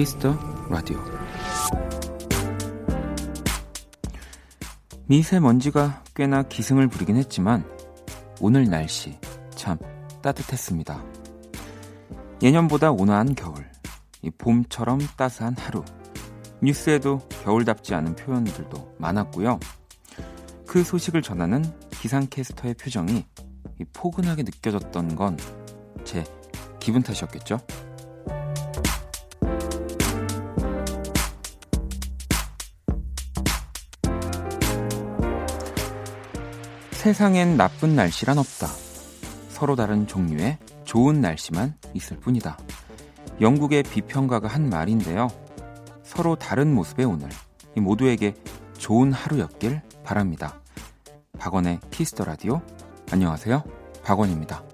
Kiss 0.00 0.19
the 0.19 0.34
Radio 0.70 0.98
미세먼지가 5.04 6.04
꽤나 6.16 6.42
기승을 6.42 6.88
부리긴 6.88 7.16
했지만 7.16 7.66
오늘 8.40 8.64
날씨 8.70 9.18
참 9.54 9.76
따뜻했습니다. 10.22 11.04
예년보다 12.42 12.92
온화한 12.92 13.34
겨울, 13.34 13.56
이 14.22 14.30
봄처럼 14.30 15.00
따스한 15.18 15.54
하루, 15.58 15.84
뉴스에도 16.62 17.18
겨울답지 17.44 17.94
않은 17.94 18.16
표현들도 18.16 18.94
많았고요. 18.96 19.60
그 20.66 20.82
소식을 20.82 21.20
전하는 21.20 21.62
기상캐스터의 21.90 22.72
표정이 22.72 23.26
포근하게 23.92 24.44
느껴졌던 24.44 25.14
건 25.14 25.36
제 26.04 26.24
기분 26.80 27.02
탓이었겠죠? 27.02 27.60
세상엔 37.00 37.56
나쁜 37.56 37.96
날씨란 37.96 38.36
없다. 38.36 38.66
서로 39.48 39.74
다른 39.74 40.06
종류의 40.06 40.58
좋은 40.84 41.22
날씨만 41.22 41.74
있을 41.94 42.18
뿐이다. 42.18 42.58
영국의 43.40 43.84
비평가가 43.84 44.46
한 44.46 44.68
말인데요. 44.68 45.28
서로 46.02 46.36
다른 46.36 46.74
모습의 46.74 47.06
오늘, 47.06 47.30
모두에게 47.74 48.34
좋은 48.76 49.14
하루였길 49.14 49.80
바랍니다. 50.04 50.60
박원의 51.38 51.80
키스터 51.90 52.24
라디오. 52.24 52.60
안녕하세요. 53.10 53.64
박원입니다. 54.04 54.69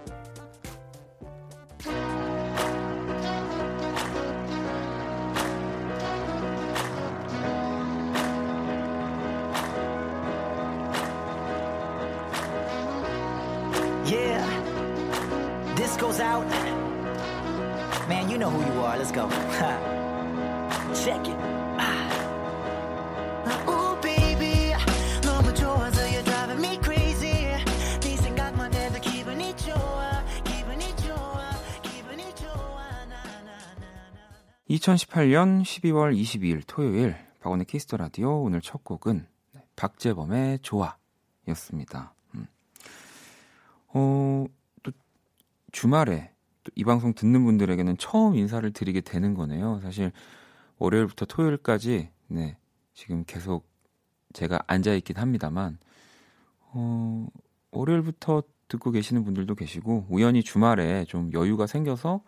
2018년 34.87 35.63
12월 35.63 36.17
22일 36.17 36.63
토요일 36.67 37.17
박원의 37.41 37.67
Kiss 37.67 37.84
the 37.84 37.97
Radio 37.97 38.43
오늘 38.43 38.61
첫 38.61 38.85
곡은 38.85 39.27
박재범의 39.75 40.61
좋아였습니다. 40.61 42.15
음. 42.35 42.47
어, 43.89 44.45
또 44.85 44.93
주말에 45.73 46.31
또 46.63 46.71
이 46.77 46.85
방송 46.85 47.15
듣는 47.15 47.45
분들에게는 47.45 47.97
처음 47.97 48.37
인사를 48.37 48.71
드리게 48.73 49.01
되는 49.01 49.35
거네요. 49.35 49.81
사실 49.83 50.13
월요일부터 50.79 51.27
토요일까지 51.27 52.11
네, 52.29 52.57
지금 52.93 53.25
계속 53.27 53.69
제가 54.35 54.61
앉아 54.69 54.95
있긴 54.95 55.17
합니다만 55.17 55.79
어, 56.61 57.27
월요일부터 57.73 58.43
듣고 58.69 58.93
계시는 58.93 59.25
분들도 59.25 59.55
계시고 59.55 60.07
우연히 60.11 60.43
주말에 60.43 61.05
좀 61.07 61.33
여유가 61.33 61.67
생겨서 61.67 62.23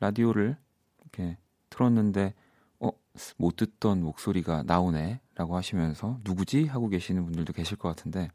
라디오를 0.00 0.56
이렇게 1.00 1.38
틀었는데 1.74 2.34
어, 2.80 2.90
못 3.36 3.56
듣던 3.56 4.02
목소리가 4.02 4.62
나오네 4.64 5.20
라고 5.34 5.56
하시면서 5.56 6.18
누구지 6.24 6.66
하고 6.66 6.88
계시는 6.88 7.24
분들도 7.24 7.52
계실 7.52 7.76
것 7.76 7.88
같은데 7.88 8.30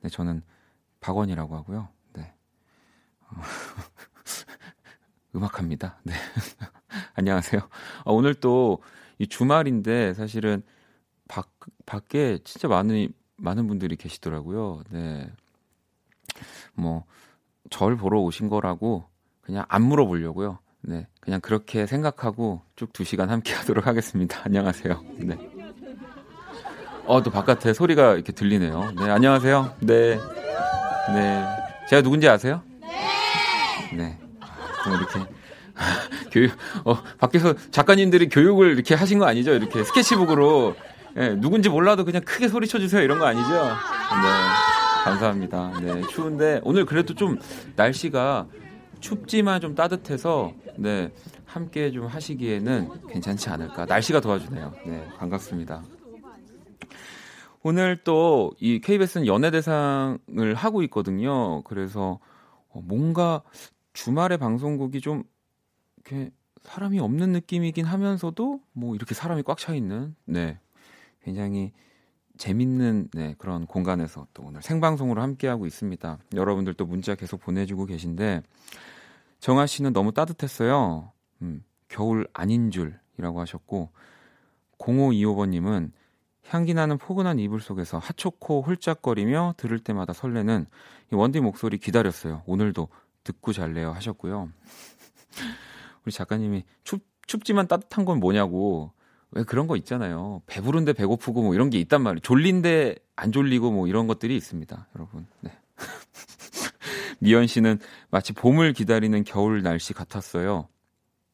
네, 0.00 0.08
저는 0.10 0.42
박원이라고 1.00 1.56
하고요. 1.56 1.88
네. 2.14 2.34
어, 3.30 3.36
음악합니다. 5.34 6.00
네. 6.04 6.14
안녕하세요. 7.14 7.60
아, 8.04 8.10
오늘 8.10 8.34
또 8.34 8.80
이 9.20 9.26
주말인데 9.26 10.14
사실은 10.14 10.62
밖 11.28 11.50
밖에 11.86 12.38
진짜 12.44 12.68
많은 12.68 13.12
많은 13.36 13.66
분들이 13.66 13.96
계시더라고요. 13.96 14.82
네. 14.90 15.30
뭐 16.74 17.04
절 17.70 17.96
보러 17.96 18.20
오신 18.20 18.48
거라고 18.48 19.04
그냥 19.42 19.64
안 19.68 19.82
물어보려고요. 19.82 20.58
네, 20.82 21.06
그냥 21.20 21.40
그렇게 21.40 21.86
생각하고 21.86 22.62
쭉 22.76 22.92
두 22.92 23.04
시간 23.04 23.30
함께 23.30 23.52
하도록 23.54 23.86
하겠습니다. 23.86 24.40
안녕하세요. 24.44 25.04
네. 25.18 25.38
어, 27.06 27.22
또 27.22 27.30
바깥에 27.30 27.72
소리가 27.72 28.14
이렇게 28.14 28.32
들리네요. 28.32 28.92
네, 28.96 29.10
안녕하세요. 29.10 29.74
네. 29.80 30.18
네. 31.14 31.46
제가 31.88 32.02
누군지 32.02 32.28
아세요? 32.28 32.62
네. 33.92 33.98
네. 33.98 34.18
이렇게 34.86 35.30
교육, 36.30 36.52
어, 36.84 36.96
밖에서 37.18 37.54
작가님들이 37.70 38.28
교육을 38.28 38.72
이렇게 38.72 38.94
하신 38.94 39.18
거 39.18 39.26
아니죠? 39.26 39.52
이렇게 39.54 39.82
스케치북으로. 39.84 40.76
네, 41.14 41.34
누군지 41.34 41.68
몰라도 41.68 42.04
그냥 42.04 42.22
크게 42.22 42.46
소리쳐 42.48 42.78
주세요. 42.78 43.02
이런 43.02 43.18
거 43.18 43.26
아니죠? 43.26 43.48
네. 43.50 45.04
감사합니다. 45.04 45.80
네. 45.80 46.02
추운데 46.08 46.60
오늘 46.62 46.84
그래도 46.86 47.14
좀 47.14 47.38
날씨가 47.74 48.46
춥지만 49.00 49.60
좀 49.60 49.74
따뜻해서 49.74 50.52
네 50.76 51.12
함께 51.44 51.90
좀 51.90 52.06
하시기에는 52.06 53.08
괜찮지 53.08 53.48
않을까. 53.50 53.86
날씨가 53.86 54.20
도와주네요. 54.20 54.72
네 54.86 55.08
반갑습니다. 55.18 55.82
오늘 57.62 58.02
또 58.04 58.52
이 58.60 58.80
KBS는 58.80 59.26
연예대상을 59.26 60.54
하고 60.54 60.82
있거든요. 60.84 61.62
그래서 61.64 62.18
어, 62.68 62.80
뭔가 62.82 63.42
주말에 63.92 64.36
방송국이 64.36 65.00
좀 65.00 65.24
이렇게 65.96 66.30
사람이 66.62 67.00
없는 67.00 67.32
느낌이긴 67.32 67.84
하면서도 67.84 68.60
뭐 68.72 68.94
이렇게 68.94 69.14
사람이 69.14 69.42
꽉 69.42 69.58
차 69.58 69.74
있는 69.74 70.14
네 70.24 70.58
굉장히 71.22 71.72
재밌는 72.40 73.10
네, 73.12 73.34
그런 73.36 73.66
공간에서 73.66 74.26
또 74.32 74.44
오늘 74.44 74.62
생방송으로 74.62 75.20
함께하고 75.20 75.66
있습니다. 75.66 76.18
여러분들 76.34 76.72
또 76.72 76.86
문자 76.86 77.14
계속 77.14 77.38
보내주고 77.38 77.84
계신데 77.84 78.42
정아 79.40 79.66
씨는 79.66 79.92
너무 79.92 80.12
따뜻했어요. 80.12 81.12
음, 81.42 81.62
겨울 81.88 82.26
아닌 82.32 82.70
줄이라고 82.70 83.40
하셨고 83.40 83.90
0525번님은 84.78 85.90
향기 86.48 86.72
나는 86.72 86.96
포근한 86.96 87.38
이불 87.38 87.60
속에서 87.60 87.98
핫초코 87.98 88.62
홀짝거리며 88.62 89.56
들을 89.58 89.78
때마다 89.78 90.14
설레는 90.14 90.64
이 91.12 91.14
원디 91.14 91.40
목소리 91.40 91.76
기다렸어요. 91.76 92.42
오늘도 92.46 92.88
듣고 93.22 93.52
잘래요 93.52 93.92
하셨고요. 93.92 94.48
우리 96.06 96.12
작가님이 96.12 96.64
춥, 96.84 97.04
춥지만 97.26 97.68
따뜻한 97.68 98.06
건 98.06 98.18
뭐냐고 98.18 98.92
왜 99.32 99.44
그런 99.44 99.66
거 99.66 99.76
있잖아요. 99.76 100.42
배부른데 100.46 100.92
배고프고 100.92 101.42
뭐 101.42 101.54
이런 101.54 101.70
게 101.70 101.78
있단 101.78 102.02
말이에요. 102.02 102.20
졸린데 102.20 102.96
안 103.16 103.32
졸리고 103.32 103.70
뭐 103.70 103.86
이런 103.86 104.06
것들이 104.06 104.36
있습니다. 104.36 104.88
여러분. 104.96 105.26
네. 105.40 105.52
미연 107.20 107.46
씨는 107.46 107.78
마치 108.10 108.32
봄을 108.32 108.72
기다리는 108.72 109.22
겨울 109.24 109.62
날씨 109.62 109.92
같았어요. 109.92 110.68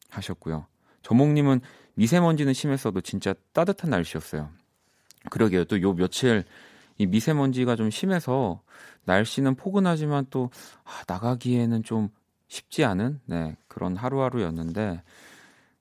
하셨고요. 0.09 0.67
조목님은 1.01 1.61
미세먼지는 1.95 2.53
심했어도 2.53 3.01
진짜 3.01 3.33
따뜻한 3.53 3.89
날씨였어요. 3.89 4.49
그러게요. 5.29 5.65
또 5.65 5.77
요 5.81 5.93
며칠 5.93 6.43
이 6.97 7.05
미세먼지가 7.05 7.75
좀 7.75 7.89
심해서 7.89 8.61
날씨는 9.05 9.55
포근하지만 9.55 10.27
또 10.29 10.49
아, 10.83 11.03
나가기에는 11.07 11.83
좀 11.83 12.09
쉽지 12.47 12.83
않은 12.83 13.21
네, 13.25 13.55
그런 13.67 13.95
하루하루였는데 13.95 15.01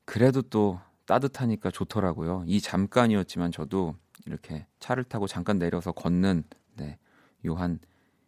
그래도 0.05 0.43
또 0.43 0.81
따뜻하니까 1.07 1.71
좋더라고요. 1.71 2.45
이 2.47 2.61
잠깐이었지만 2.61 3.53
저도 3.53 3.97
이렇게 4.27 4.67
차를 4.81 5.05
타고 5.05 5.27
잠깐 5.27 5.59
내려서 5.59 5.93
걷는 5.93 6.45
네, 6.75 6.99
요한 7.47 7.79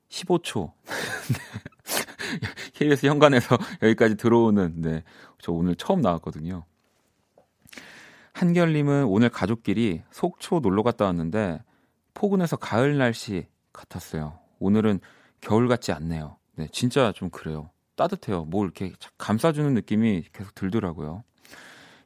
15초. 0.08 0.72
KBS 2.74 3.06
현관에서 3.06 3.56
여기까지 3.82 4.16
들어오는, 4.16 4.80
네. 4.80 5.02
저 5.40 5.52
오늘 5.52 5.74
처음 5.74 6.00
나왔거든요. 6.00 6.64
한결님은 8.32 9.04
오늘 9.06 9.28
가족끼리 9.30 10.02
속초 10.12 10.60
놀러 10.60 10.82
갔다 10.84 11.06
왔는데 11.06 11.60
포근해서 12.14 12.56
가을 12.56 12.96
날씨 12.96 13.48
같았어요. 13.72 14.38
오늘은 14.60 15.00
겨울 15.40 15.66
같지 15.66 15.90
않네요. 15.92 16.36
네, 16.54 16.68
진짜 16.72 17.12
좀 17.12 17.30
그래요. 17.30 17.70
따뜻해요. 17.96 18.44
뭐 18.44 18.64
이렇게 18.64 18.92
감싸주는 19.18 19.74
느낌이 19.74 20.24
계속 20.32 20.54
들더라고요. 20.54 21.24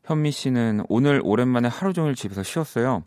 현미 0.04 0.32
씨는 0.32 0.84
오늘 0.88 1.20
오랜만에 1.24 1.68
하루 1.68 1.92
종일 1.92 2.14
집에서 2.14 2.42
쉬었어요. 2.42 3.04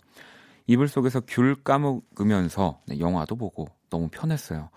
이불 0.68 0.88
속에서 0.88 1.21
귤 1.27 1.56
까먹으면서 1.63 2.81
네, 2.88 3.00
영화도 3.00 3.36
보고 3.36 3.68
너무 3.89 4.07
편했어요. 4.09 4.69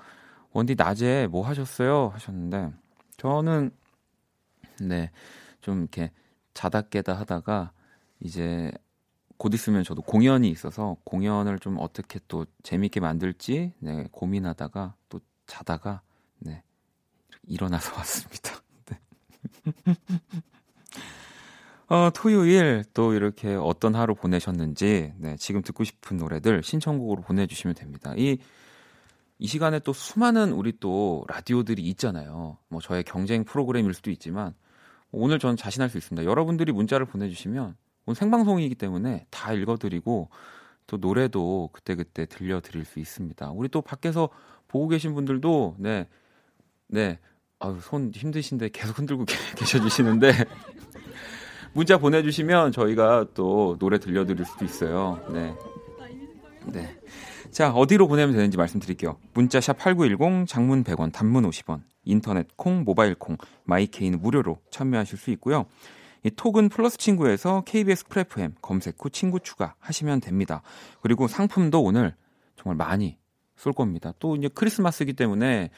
원디 0.52 0.74
낮에 0.74 1.28
뭐 1.28 1.46
하셨어요? 1.46 2.08
하셨는데 2.08 2.72
저는 3.16 3.70
네. 4.80 5.10
좀 5.60 5.80
이렇게 5.80 6.10
자다 6.54 6.82
깨다 6.82 7.14
하다가 7.14 7.72
이제 8.20 8.72
곧 9.36 9.54
있으면 9.54 9.84
저도 9.84 10.02
공연이 10.02 10.50
있어서 10.50 10.96
공연을 11.04 11.60
좀 11.60 11.78
어떻게 11.78 12.18
또 12.26 12.44
재밌게 12.64 13.00
만들지 13.00 13.72
네, 13.78 14.08
고민하다가 14.10 14.94
또 15.08 15.20
자다가 15.46 16.02
네. 16.40 16.62
일어나서 17.44 17.94
왔습니다. 17.96 18.60
네. 18.86 18.98
어, 21.90 22.10
토요일 22.14 22.84
또 22.92 23.14
이렇게 23.14 23.54
어떤 23.54 23.94
하루 23.94 24.14
보내셨는지 24.14 25.14
네, 25.16 25.36
지금 25.36 25.62
듣고 25.62 25.84
싶은 25.84 26.18
노래들 26.18 26.62
신청곡으로 26.62 27.22
보내주시면 27.22 27.74
됩니다. 27.74 28.12
이, 28.16 28.36
이 29.38 29.46
시간에 29.46 29.78
또 29.78 29.94
수많은 29.94 30.52
우리 30.52 30.74
또 30.78 31.24
라디오들이 31.28 31.82
있잖아요. 31.82 32.58
뭐 32.68 32.82
저의 32.82 33.04
경쟁 33.04 33.44
프로그램일 33.44 33.94
수도 33.94 34.10
있지만 34.10 34.54
오늘 35.12 35.38
저는 35.38 35.56
자신할 35.56 35.88
수 35.88 35.96
있습니다. 35.96 36.28
여러분들이 36.28 36.72
문자를 36.72 37.06
보내주시면 37.06 37.74
오늘 38.04 38.14
생방송이기 38.14 38.74
때문에 38.74 39.26
다 39.30 39.54
읽어드리고 39.54 40.28
또 40.86 40.96
노래도 40.98 41.70
그때그때 41.72 42.26
들려드릴 42.26 42.84
수 42.84 42.98
있습니다. 42.98 43.50
우리 43.52 43.70
또 43.70 43.80
밖에서 43.80 44.28
보고 44.66 44.88
계신 44.88 45.14
분들도 45.14 45.76
네, 45.78 46.06
네, 46.86 47.18
아유, 47.60 47.78
손 47.80 48.12
힘드신데 48.14 48.68
계속 48.70 48.98
흔들고 48.98 49.24
계셔주시는데 49.56 50.32
문자 51.72 51.98
보내주시면 51.98 52.72
저희가 52.72 53.26
또 53.34 53.76
노래 53.78 53.98
들려드릴 53.98 54.44
수도 54.44 54.64
있어요. 54.64 55.20
네. 55.32 55.54
네. 56.66 56.96
자, 57.50 57.70
어디로 57.72 58.08
보내면 58.08 58.34
되는지 58.34 58.56
말씀드릴게요. 58.56 59.16
문자 59.32 59.60
샵 59.60 59.78
8910, 59.78 60.46
장문 60.46 60.84
100원, 60.84 61.12
단문 61.12 61.48
50원, 61.48 61.82
인터넷 62.04 62.46
콩, 62.56 62.84
모바일 62.84 63.14
콩, 63.14 63.36
my 63.64 63.80
K는 63.80 64.20
무료로 64.20 64.58
참여하실 64.70 65.18
수 65.18 65.30
있고요. 65.32 65.66
이 66.24 66.30
톡은 66.30 66.68
플러스 66.68 66.98
친구에서 66.98 67.62
KBS 67.64 68.06
Cool 68.06 68.39
FM 68.39 68.56
검색 68.60 68.96
후 68.98 69.08
친구 69.08 69.40
추가 69.40 69.74
하시면 69.78 70.20
됩니다. 70.20 70.62
그리고 71.00 71.28
상품도 71.28 71.82
오늘 71.82 72.14
정말 72.56 72.76
많이 72.76 73.16
쏠 73.56 73.72
겁니다. 73.72 74.12
또 74.18 74.36
이제 74.36 74.48
크리스마스이기 74.48 75.12
때문에 75.14 75.70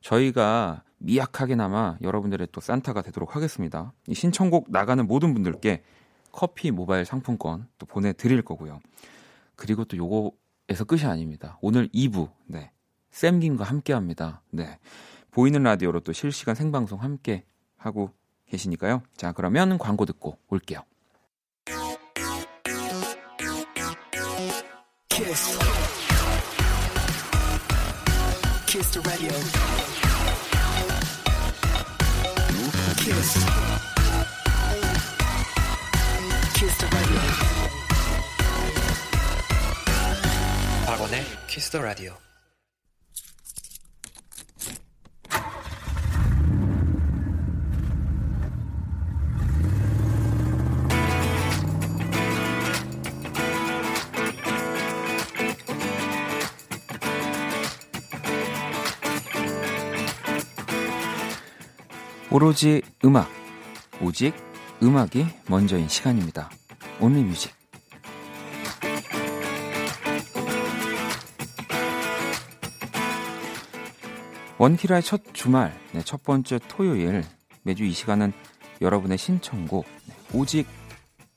저희가 0.00 0.82
미약하게나마 0.98 1.96
여러분들의 2.02 2.48
또 2.52 2.60
산타가 2.60 3.02
되도록 3.02 3.36
하겠습니다. 3.36 3.92
이 4.06 4.14
신청곡 4.14 4.70
나가는 4.70 5.06
모든 5.06 5.34
분들께 5.34 5.82
커피 6.32 6.70
모바일 6.70 7.04
상품권 7.04 7.68
또 7.78 7.86
보내드릴 7.86 8.42
거고요. 8.42 8.80
그리고 9.56 9.84
또 9.84 9.96
요거에서 9.96 10.84
끝이 10.86 11.04
아닙니다. 11.04 11.58
오늘 11.60 11.88
2부, 11.88 12.30
네. 12.46 12.70
쌤김과 13.10 13.64
함께 13.64 13.92
합니다. 13.92 14.42
네. 14.50 14.78
보이는 15.30 15.62
라디오로 15.62 16.00
또 16.00 16.12
실시간 16.12 16.54
생방송 16.54 17.02
함께 17.02 17.44
하고 17.76 18.10
계시니까요. 18.46 19.02
자, 19.16 19.32
그러면 19.32 19.78
광고 19.78 20.04
듣고 20.04 20.38
올게요. 20.48 20.80
키스. 25.08 25.58
키스 28.66 29.00
키스. 33.08 33.38
키스 36.54 36.78
키스 41.46 41.70
더 41.70 41.80
라디오. 41.80 42.27
오로지 62.40 62.82
음악, 63.04 63.28
오직 64.00 64.32
음악이 64.80 65.26
먼저인 65.48 65.88
시간입니다. 65.88 66.48
온리 67.00 67.24
뮤직. 67.24 67.52
원키라의 74.56 75.02
첫 75.02 75.20
주말, 75.32 75.76
네, 75.90 76.00
첫 76.04 76.22
번째 76.22 76.60
토요일, 76.68 77.24
매주 77.64 77.82
이 77.82 77.90
시간은 77.90 78.32
여러분의 78.80 79.18
신청곡, 79.18 79.84
네, 80.06 80.14
오직 80.32 80.68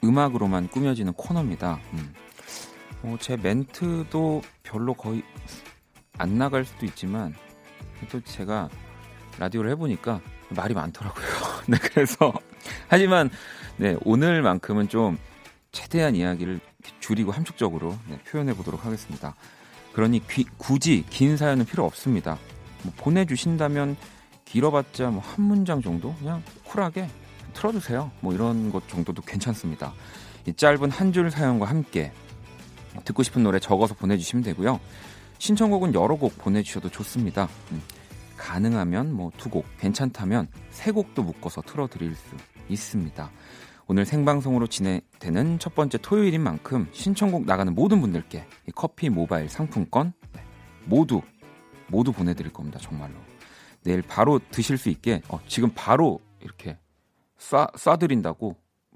음악으로만 0.03 0.67
꾸며지는 0.67 1.13
코너입니다. 1.13 1.79
음. 1.93 2.13
어, 3.01 3.17
제 3.19 3.37
멘트도 3.37 4.43
별로 4.61 4.93
거의 4.93 5.23
안 6.19 6.37
나갈 6.37 6.63
수도 6.63 6.85
있지만, 6.85 7.33
또 8.11 8.21
제가 8.21 8.69
라디오를 9.39 9.71
해보니까 9.71 10.21
말이 10.55 10.73
많더라고요. 10.73 11.25
네, 11.67 11.77
그래서 11.81 12.33
하지만 12.87 13.29
네, 13.77 13.95
오늘만큼은 14.03 14.89
좀 14.89 15.17
최대한 15.71 16.15
이야기를 16.15 16.59
줄이고 16.99 17.31
함축적으로 17.31 17.97
네, 18.07 18.17
표현해 18.19 18.53
보도록 18.53 18.85
하겠습니다. 18.85 19.35
그러니 19.93 20.25
귀, 20.29 20.45
굳이 20.57 21.03
긴 21.09 21.37
사연은 21.37 21.65
필요 21.65 21.85
없습니다. 21.85 22.37
뭐 22.83 22.93
보내주신다면 22.97 23.95
길어봤자 24.45 25.09
뭐 25.09 25.21
한 25.21 25.43
문장 25.45 25.81
정도 25.81 26.13
그냥 26.15 26.43
쿨하게 26.63 27.07
틀어주세요. 27.53 28.11
뭐 28.21 28.33
이런 28.33 28.71
것 28.71 28.87
정도도 28.87 29.21
괜찮습니다. 29.21 29.93
이 30.45 30.53
짧은 30.53 30.89
한 30.91 31.11
줄 31.13 31.29
사연과 31.31 31.65
함께 31.67 32.11
듣고 33.05 33.23
싶은 33.23 33.43
노래 33.43 33.59
적어서 33.59 33.93
보내주시면 33.93 34.43
되고요. 34.43 34.79
신청곡은 35.37 35.93
여러 35.93 36.15
곡 36.15 36.37
보내주셔도 36.37 36.89
좋습니다. 36.89 37.47
음. 37.71 37.81
가능하면 38.41 39.13
뭐 39.13 39.31
두 39.37 39.49
곡, 39.49 39.65
괜찮다면 39.77 40.47
세 40.71 40.91
곡도 40.91 41.21
묶어서 41.21 41.61
틀어드릴 41.61 42.15
수 42.15 42.35
있습니다. 42.69 43.29
오늘 43.87 44.05
생방송으로 44.05 44.67
진행되는 44.67 45.59
첫 45.59 45.75
번째 45.75 45.99
토요일인 45.99 46.41
만큼 46.41 46.87
신청곡 46.91 47.45
나가는 47.45 47.73
모든 47.73 48.01
분들께 48.01 48.45
커피 48.73 49.09
모바일 49.09 49.47
상품권 49.47 50.13
네, 50.33 50.43
모두 50.85 51.21
모두 51.87 52.11
보내드릴 52.11 52.51
겁니다. 52.51 52.79
정말로 52.79 53.13
내일 53.83 54.01
바로 54.01 54.39
드실 54.49 54.77
수 54.77 54.89
있게 54.89 55.21
어, 55.27 55.39
지금 55.47 55.69
바로 55.75 56.19
이렇게 56.39 56.79
쏴 57.37 57.73
쏴드린다고 57.73 58.55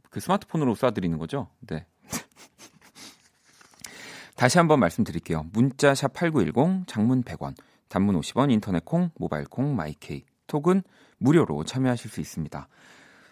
그 0.10 0.20
스마트폰으로 0.22 0.75
쏴드리는 0.75 1.20
거죠. 1.20 1.50
네. 1.60 1.86
다시 4.36 4.58
한번 4.58 4.80
말씀드릴게요. 4.80 5.46
문자 5.52 5.94
샵 5.94 6.14
8910 6.14 6.88
장문 6.88 7.24
100원 7.24 7.54
단문 7.96 8.20
50원, 8.20 8.52
인터넷 8.52 8.84
콩, 8.84 9.10
모바일 9.16 9.46
콩, 9.46 9.74
마이케이, 9.74 10.25
톡은 10.48 10.84
무료로 11.18 11.64
참여하실 11.64 12.12
수 12.12 12.20
있습니다. 12.20 12.68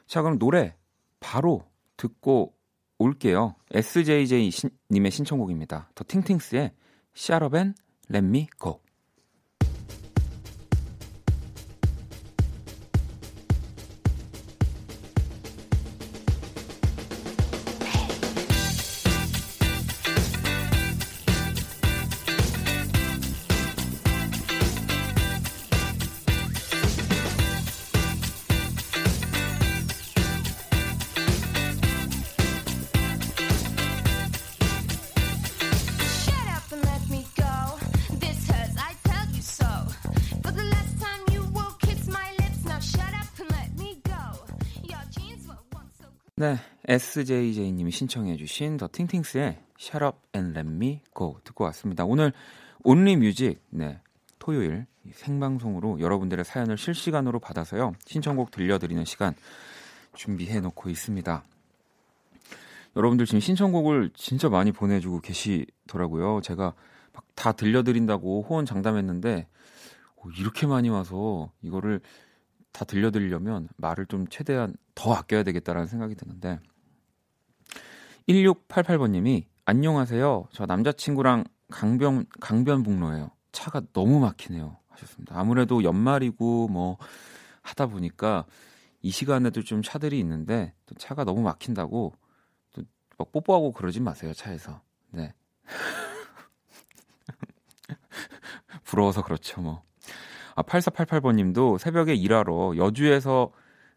자, 0.08 0.22
그럼 0.22 0.39
노래 0.39 0.77
바로 1.20 1.67
듣고 1.98 2.53
올게요. 2.98 3.55
SJJ 3.72 4.51
님의 4.89 5.12
신청곡입니다. 5.12 5.89
더 5.93 6.05
팅팅스의 6.05 6.72
Shut 7.13 7.43
Up 7.43 7.58
and 7.58 7.82
Let 8.10 8.25
Me 8.25 8.48
Go. 8.58 8.79
SJJ님이 46.93 47.89
신청해주신 47.89 48.77
더 48.77 48.88
팅팅스의 48.88 49.59
Shut 49.79 50.03
Up 50.05 50.17
and 50.35 50.57
Let 50.57 50.69
Me 50.69 51.01
Go 51.15 51.39
듣고 51.43 51.63
왔습니다. 51.65 52.05
오늘 52.05 52.33
온리 52.83 53.15
뮤직, 53.15 53.59
네, 53.69 54.00
토요일 54.38 54.85
생방송으로 55.12 56.00
여러분들의 56.00 56.45
사연을 56.45 56.77
실시간으로 56.77 57.39
받아서요, 57.39 57.93
신청곡 58.05 58.51
들려드리는 58.51 59.03
시간 59.05 59.33
준비해 60.13 60.59
놓고 60.59 60.89
있습니다. 60.91 61.43
여러분들 62.95 63.25
지금 63.25 63.39
신청곡을 63.39 64.12
진짜 64.13 64.50
많이 64.50 64.71
보내주고 64.71 65.21
계시더라고요. 65.21 66.41
제가 66.41 66.73
막 67.13 67.23
다 67.35 67.51
들려드린다고 67.51 68.43
호언 68.43 68.65
장담했는데, 68.65 69.47
오, 70.17 70.29
이렇게 70.29 70.67
많이 70.67 70.89
와서 70.89 71.51
이거를 71.62 72.01
다 72.71 72.85
들려드리려면 72.85 73.69
말을 73.77 74.05
좀 74.05 74.27
최대한 74.27 74.75
더 74.95 75.13
아껴야 75.13 75.43
되겠다라는 75.43 75.88
생각이 75.88 76.15
드는데 76.15 76.59
1688번님이 78.30 79.46
안녕하세요. 79.65 80.48
저 80.51 80.65
남자친구랑 80.65 81.44
강변 81.70 82.25
강변북로예요. 82.39 83.32
차가 83.51 83.82
너무 83.94 84.20
막히네요. 84.20 84.77
하셨습니다. 84.89 85.39
아무래도 85.39 85.84
연말이고 85.84 86.68
뭐 86.70 86.98
하다 87.62 87.88
보니까 87.88 88.46
이 89.01 89.12
시간에도 89.12 89.63
좀 89.63 89.82
차들이 89.82 90.20
있는데 90.20 90.74
또 90.86 90.96
차가 90.96 91.24
너무 91.24 91.42
막힌다고 91.42 92.13
또 92.72 92.84
막 93.18 93.32
뽀뽀하고 93.32 93.72
그러진 93.72 94.03
마세요 94.03 94.34
차에서. 94.34 94.82
네. 95.12 95.34
부러워서 98.84 99.24
그렇죠 99.24 99.62
뭐. 99.62 99.84
아 100.56 100.63
8488번님도 100.63 101.77
새벽에 101.77 102.15
일하러 102.15 102.75
여주에서 102.77 103.51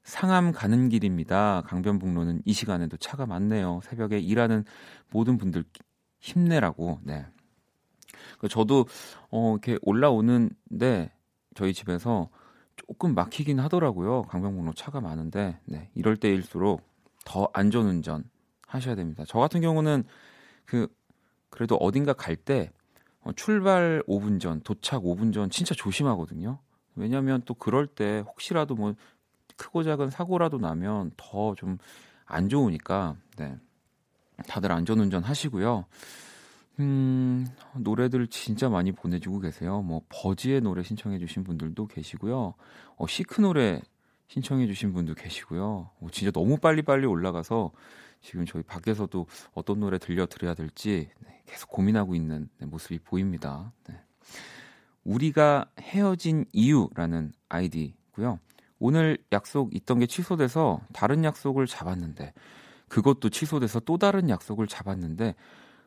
상암 0.07 0.53
가는 0.53 0.89
길입니다. 0.89 1.65
강변북로는 1.67 2.43
이 2.45 2.53
시간에도 2.53 2.97
차가 2.97 3.27
많네요. 3.27 3.81
새벽에 3.83 4.21
일하는 4.21 4.65
모든 5.11 5.37
분들 5.37 5.65
힘내라고. 6.21 7.01
네. 7.03 7.27
그 8.39 8.47
저도 8.49 8.87
어 9.31 9.53
이렇게 9.53 9.79
올라오는데 9.83 11.13
저희 11.57 11.75
집에서 11.75 12.31
조금 12.77 13.17
막히긴 13.17 13.59
하더라고요. 13.59 14.23
강변북로 14.23 14.75
차가 14.75 15.01
많은데 15.01 15.59
네, 15.65 15.91
이럴 15.97 16.17
때일수록 16.17 16.83
더 17.25 17.51
안전운전 17.53 18.31
하셔야 18.69 18.95
됩니다. 18.95 19.25
저 19.27 19.41
같은 19.41 19.61
경우는 19.61 20.05
그 20.65 20.87
그래도 21.51 21.75
어딘가 21.77 22.13
갈때 22.13 22.71
어, 23.23 23.33
출발 23.33 24.05
5분 24.07 24.39
전, 24.39 24.61
도착 24.61 25.03
5분 25.03 25.33
전 25.35 25.51
진짜 25.51 25.75
조심하거든요. 25.75 26.61
왜냐하면 26.95 27.43
또 27.45 27.55
그럴 27.55 27.89
때 27.89 28.23
혹시라도 28.27 28.77
뭐 28.77 28.95
크고 29.57 29.83
작은 29.83 30.11
사고라도 30.11 30.59
나면 30.59 31.13
더 31.17 31.55
좀 31.55 31.79
안 32.27 32.49
좋으니까 32.49 33.17
네. 33.37 33.57
다들 34.49 34.73
안전운전 34.73 35.23
하시고요. 35.23 35.87
음, 36.81 37.47
노래들 37.79 38.27
진짜 38.27 38.69
많이 38.69 38.93
보내주고 38.93 39.41
계세요. 39.41 39.81
뭐, 39.81 40.03
버지의 40.11 40.61
노래 40.61 40.83
신청해주신 40.83 41.45
분들도 41.45 41.87
계시고요. 41.87 42.55
어, 42.97 43.07
시크 43.07 43.41
노래 43.41 43.81
신청해주신 44.29 44.93
분도 44.93 45.15
계시고요. 45.15 45.91
어, 46.01 46.07
진짜 46.13 46.31
너무 46.33 46.59
빨리 46.59 46.83
빨리 46.83 47.07
올라가서 47.07 47.73
지금 48.21 48.45
저희 48.45 48.63
밖에서도 48.63 49.27
어떤 49.55 49.81
노래 49.81 49.99
들려드려야 49.99 50.55
될지 50.55 51.09
네, 51.25 51.43
계속 51.47 51.71
고민하고 51.71 52.15
있는 52.15 52.51
네, 52.59 52.67
모습이 52.67 52.99
보입니다. 52.99 53.73
네. 53.89 53.99
우리가 55.05 55.71
헤어진 55.81 56.45
이유라는 56.53 57.33
아이디고요. 57.49 58.41
오늘 58.79 59.19
약속 59.33 59.75
있던 59.75 60.01
게 60.01 60.07
취소돼서 60.07 60.81
다른 60.93 61.25
약속을 61.25 61.67
잡았는데 61.67 62.33
그것도 62.89 63.31
취소돼서 63.31 63.81
또 63.81 63.97
다른 63.99 64.29
약속을 64.31 64.67
잡았는데 64.67 65.35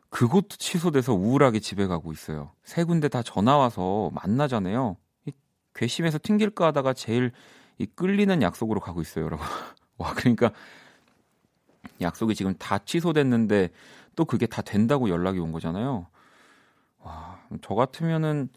그것도 0.09 0.57
취소돼서 0.57 1.13
우울하게 1.13 1.59
집에 1.59 1.85
가고 1.87 2.11
있어요. 2.11 2.51
세 2.63 2.83
군데 2.83 3.07
다 3.07 3.21
전화 3.21 3.57
와서 3.57 4.09
만나잖아요. 4.13 4.97
이 5.27 5.31
괘씸해서 5.75 6.19
튕길까 6.21 6.67
하다가 6.67 6.93
제일 6.93 7.31
이 7.77 7.85
끌리는 7.85 8.41
약속으로 8.41 8.79
가고 8.79 9.01
있어요, 9.01 9.25
여러분. 9.25 9.45
와, 9.97 10.13
그러니까 10.15 10.51
약속이 12.01 12.35
지금 12.35 12.55
다 12.55 12.79
취소됐는데 12.79 13.69
또 14.15 14.25
그게 14.25 14.47
다 14.47 14.61
된다고 14.61 15.09
연락이 15.09 15.39
온 15.39 15.51
거잖아요. 15.51 16.07
와, 16.99 17.39
저 17.61 17.75
같으면은 17.75 18.49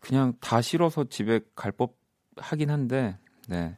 그냥 0.00 0.34
다 0.40 0.60
싫어서 0.60 1.04
집에 1.04 1.40
갈 1.54 1.72
법 1.72 1.96
하긴 2.36 2.70
한데, 2.70 3.18
네. 3.48 3.76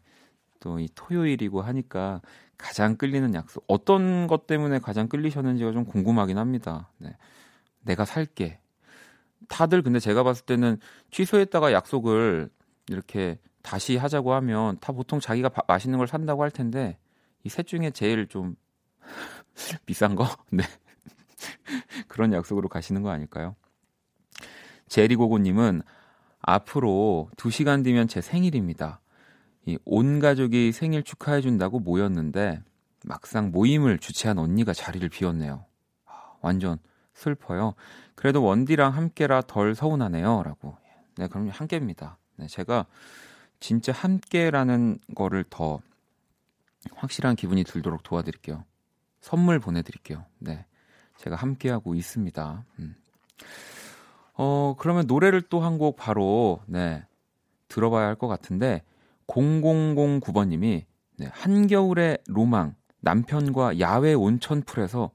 또 0.61 0.79
이 0.79 0.89
토요일이고 0.95 1.63
하니까 1.63 2.21
가장 2.59 2.97
끌리는 2.97 3.35
약속 3.35 3.65
어떤 3.69 4.27
것 4.27 4.47
때문에 4.47 4.79
가장 4.81 5.09
끌리셨는지가 5.09 5.73
좀 5.73 5.87
궁금하긴 5.87 6.37
합니다. 6.39 6.91
네. 6.99 7.17
내가 7.83 8.05
살게. 8.05 8.61
다들 9.49 9.83
근데 9.83 10.01
제가 10.01 10.23
봤을 10.23 10.45
때는 10.45 10.79
취소했다가 11.11 11.73
약속을 11.73 12.51
이렇게 12.89 13.39
다시 13.63 13.97
하자고 13.97 14.35
하면 14.35 14.79
다 14.81 14.93
보통 14.93 15.21
자기가 15.21 15.49
바, 15.51 15.63
맛있는 15.69 15.99
걸 15.99 16.07
산다고 16.09 16.43
할 16.43 16.51
텐데 16.51 16.99
이 17.45 17.49
셋 17.49 17.67
중에 17.67 17.91
제일 17.93 18.27
좀 18.29 18.57
비싼 19.87 20.15
거? 20.15 20.27
네. 20.53 20.65
그런 22.09 22.33
약속으로 22.35 22.69
가시는 22.69 23.03
거 23.03 23.11
아닐까요? 23.11 23.57
제리고고님은 24.89 25.83
앞으로 26.43 27.31
2시간 27.37 27.85
뒤면 27.85 28.09
제 28.09 28.21
생일입니다. 28.21 29.01
이온 29.67 30.21
가족이 30.21 30.73
생일 30.73 31.03
축하해 31.03 31.41
준다고 31.41 31.79
모였는데 31.79 32.63
막상 33.05 33.51
모임을 33.51 33.99
주최한 33.99 34.39
언니가 34.39 34.73
자리를 34.73 35.09
비웠네요. 35.09 35.65
아, 36.07 36.33
완전 36.41 36.79
슬퍼요. 37.15 37.75
그래도 38.15 38.43
원디랑 38.43 38.95
함께라 38.95 39.43
덜 39.43 39.75
서운하네요. 39.75 40.43
라고. 40.43 40.77
네, 41.17 41.27
그럼 41.29 41.49
함께입니다. 41.49 42.19
네, 42.37 42.47
제가 42.47 42.87
진짜 43.59 43.93
함께라는 43.93 44.99
거를 45.15 45.45
더 45.51 45.81
확실한 46.95 47.37
기분이 47.37 47.65
들도록 47.65 48.03
도와드릴게요. 48.03 48.65
선물 49.21 49.59
보내드릴게요. 49.61 50.25
네. 50.39 50.65
제가 51.19 51.37
함께하고 51.37 51.95
있습니다. 51.95 52.65
음. 52.79 52.95
어, 54.35 54.75
그러면 54.79 55.07
노래를 55.07 55.43
또 55.43 55.61
한 55.61 55.77
곡 55.79 55.97
바로, 55.97 56.63
네, 56.67 57.05
들어봐야 57.69 58.07
할 58.07 58.15
것 58.17 58.27
같은데, 58.29 58.83
0009번님이 59.31 60.85
네, 61.19 61.29
한겨울의 61.33 62.19
로망 62.27 62.75
남편과 63.01 63.79
야외 63.81 64.15
온천풀에서 64.15 65.11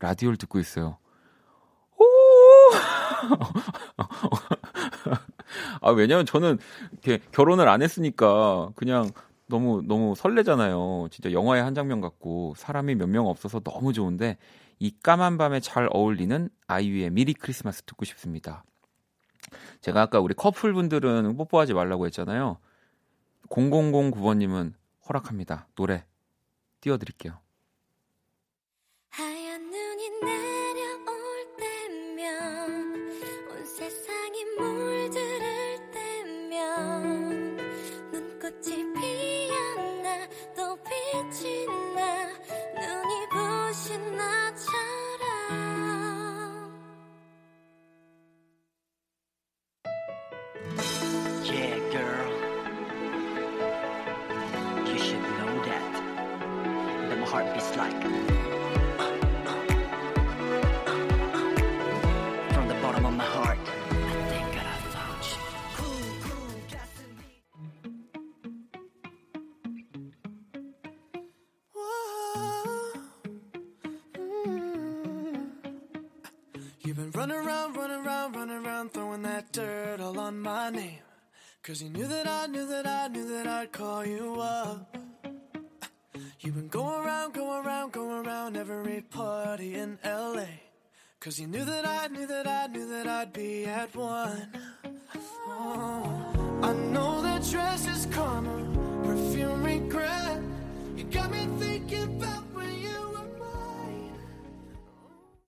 라디오를 0.00 0.36
듣고 0.36 0.58
있어요. 0.58 0.98
오! 1.98 2.04
아, 5.80 5.90
왜냐면 5.90 6.26
저는 6.26 6.58
이렇게 6.92 7.20
결혼을 7.32 7.68
안 7.68 7.82
했으니까 7.82 8.70
그냥 8.76 9.10
너무 9.48 9.82
너무 9.86 10.14
설레잖아요. 10.16 11.08
진짜 11.10 11.32
영화의 11.32 11.62
한 11.62 11.74
장면 11.74 12.00
같고 12.00 12.54
사람이 12.56 12.94
몇 12.96 13.08
명 13.08 13.26
없어서 13.26 13.60
너무 13.60 13.92
좋은데 13.92 14.36
이 14.78 14.94
까만 15.02 15.38
밤에 15.38 15.60
잘 15.60 15.88
어울리는 15.92 16.48
아이유의 16.66 17.10
미리 17.10 17.32
크리스마스 17.32 17.82
듣고 17.82 18.04
싶습니다. 18.04 18.64
제가 19.80 20.02
아까 20.02 20.20
우리 20.20 20.34
커플분들은 20.34 21.36
뽀뽀하지 21.36 21.74
말라고 21.74 22.06
했잖아요. 22.06 22.58
0009번님은 23.50 24.74
허락합니다. 25.08 25.68
노래 25.74 26.04
띄워드릴게요. 26.80 27.45
Cause 81.76 81.82
you 81.82 81.90
knew 81.90 82.06
that 82.06 82.26
I 82.26 82.46
knew 82.46 82.66
that 82.68 82.86
I 82.86 83.08
knew 83.08 83.28
that 83.28 83.46
I'd 83.46 83.70
call 83.70 84.02
you 84.06 84.40
up. 84.40 84.96
You've 86.40 86.54
been 86.54 86.68
going 86.68 87.04
around, 87.04 87.34
going 87.34 87.66
around, 87.66 87.92
going 87.92 88.26
around 88.26 88.56
every 88.56 89.02
party 89.02 89.74
in 89.74 89.98
LA. 90.02 90.46
Cause 91.20 91.38
you 91.38 91.46
knew 91.46 91.66
that 91.66 91.86
I 91.86 92.06
knew 92.06 92.26
that 92.28 92.46
I 92.46 92.68
knew 92.68 92.88
that 92.88 93.06
I'd 93.06 93.30
be 93.30 93.66
at 93.66 93.94
one. 93.94 94.48
Oh, 95.48 96.60
I 96.62 96.72
know 96.72 97.20
that 97.20 97.44
dress 97.44 97.86
is 97.86 98.06
karma, 98.06 98.56
perfume 99.04 99.62
regret. 99.62 100.40
You 100.96 101.04
got 101.12 101.30
me 101.30 101.46
thinking 101.58 102.04
about 102.04 102.44
when 102.54 102.72
you 102.72 102.96
were 103.12 103.28
mine. 103.36 104.16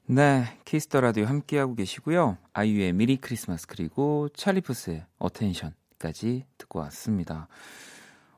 네, 0.04 0.44
키스터 0.66 1.00
라디오 1.00 1.24
함께하고 1.24 1.74
계시고요. 1.74 2.36
아이유의 2.52 2.92
미리 2.92 3.16
크리스마스 3.16 3.66
그리고 3.66 4.28
찰리 4.34 4.60
푸스의 4.60 5.06
어텐션 5.18 5.72
까지 5.98 6.46
듣고 6.58 6.78
왔습니다. 6.80 7.48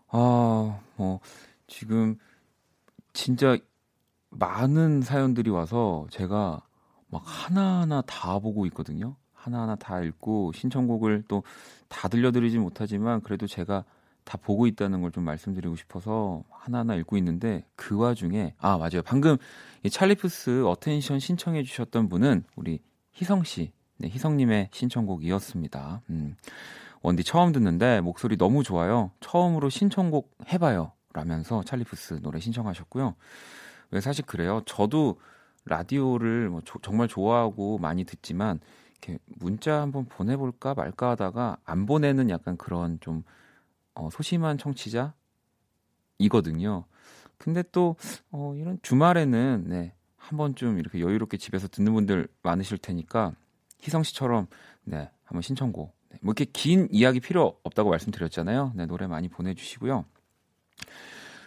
아, 0.08 0.80
뭐, 0.96 1.20
지금 1.66 2.16
진짜 3.12 3.58
많은 4.30 5.02
사연들이 5.02 5.50
와서 5.50 6.06
제가 6.10 6.62
막 7.08 7.22
하나하나 7.24 8.02
다 8.02 8.38
보고 8.38 8.66
있거든요. 8.66 9.16
하나하나 9.32 9.74
다 9.76 10.00
읽고 10.02 10.52
신청곡을 10.52 11.24
또 11.28 11.42
다 11.90 12.08
들려드리지 12.08 12.58
못하지만 12.58 13.20
그래도 13.20 13.46
제가 13.46 13.84
다 14.24 14.38
보고 14.38 14.66
있다는 14.66 15.02
걸 15.02 15.10
좀 15.10 15.24
말씀드리고 15.24 15.76
싶어서 15.76 16.44
하나하나 16.48 16.94
읽고 16.94 17.16
있는데 17.18 17.66
그 17.74 17.96
와중에 17.96 18.54
아 18.58 18.78
맞아요 18.78 19.02
방금 19.04 19.36
이 19.82 19.90
Charlie 19.90 20.37
Puth 20.37 20.64
Attention 20.66 21.18
신청해 21.18 21.64
주셨던 21.64 22.08
분은 22.08 22.44
우리 22.54 22.78
희성 23.12 23.42
씨, 23.42 23.72
네 23.98 24.08
희성님의 24.08 24.68
신청곡이었습니다. 24.72 26.02
음, 26.10 26.36
원디 27.02 27.24
처음 27.24 27.52
듣는데 27.52 28.00
목소리 28.00 28.36
너무 28.36 28.62
좋아요. 28.62 29.10
처음으로 29.20 29.70
신청곡 29.70 30.36
해봐요. 30.52 30.92
라면서 31.12 31.62
찰리푸스 31.64 32.20
노래 32.22 32.38
신청하셨고요. 32.40 33.14
왜 33.90 34.00
사실 34.00 34.24
그래요. 34.24 34.62
저도 34.66 35.18
라디오를 35.64 36.50
뭐 36.50 36.60
조, 36.64 36.78
정말 36.80 37.08
좋아하고 37.08 37.78
많이 37.78 38.04
듣지만 38.04 38.60
이렇게 38.90 39.18
문자 39.26 39.80
한번 39.80 40.04
보내볼까 40.06 40.74
말까 40.74 41.10
하다가 41.10 41.56
안 41.64 41.86
보내는 41.86 42.30
약간 42.30 42.56
그런 42.56 43.00
좀 43.00 43.24
어, 43.94 44.08
소심한 44.10 44.58
청취자이거든요. 44.58 46.84
근데 47.38 47.64
또 47.72 47.96
어, 48.30 48.54
이런 48.56 48.78
주말에는 48.82 49.64
네, 49.66 49.94
한 50.16 50.36
번쯤 50.36 50.78
이렇게 50.78 51.00
여유롭게 51.00 51.38
집에서 51.38 51.66
듣는 51.66 51.94
분들 51.94 52.28
많으실 52.42 52.78
테니까 52.78 53.32
희성 53.80 54.02
씨처럼 54.02 54.46
네, 54.84 55.10
한번 55.24 55.42
신청곡 55.42 55.88
네, 55.88 55.94
뭐 56.20 56.32
이렇게 56.36 56.44
긴 56.44 56.88
이야기 56.90 57.20
필요 57.20 57.58
없다고 57.62 57.90
말씀드렸잖아요. 57.90 58.72
네, 58.74 58.86
노래 58.86 59.06
많이 59.06 59.28
보내주시고요. 59.28 60.04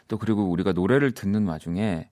또 0.07 0.17
그리고 0.17 0.49
우리가 0.49 0.73
노래를 0.73 1.11
듣는 1.11 1.47
와중에 1.47 2.09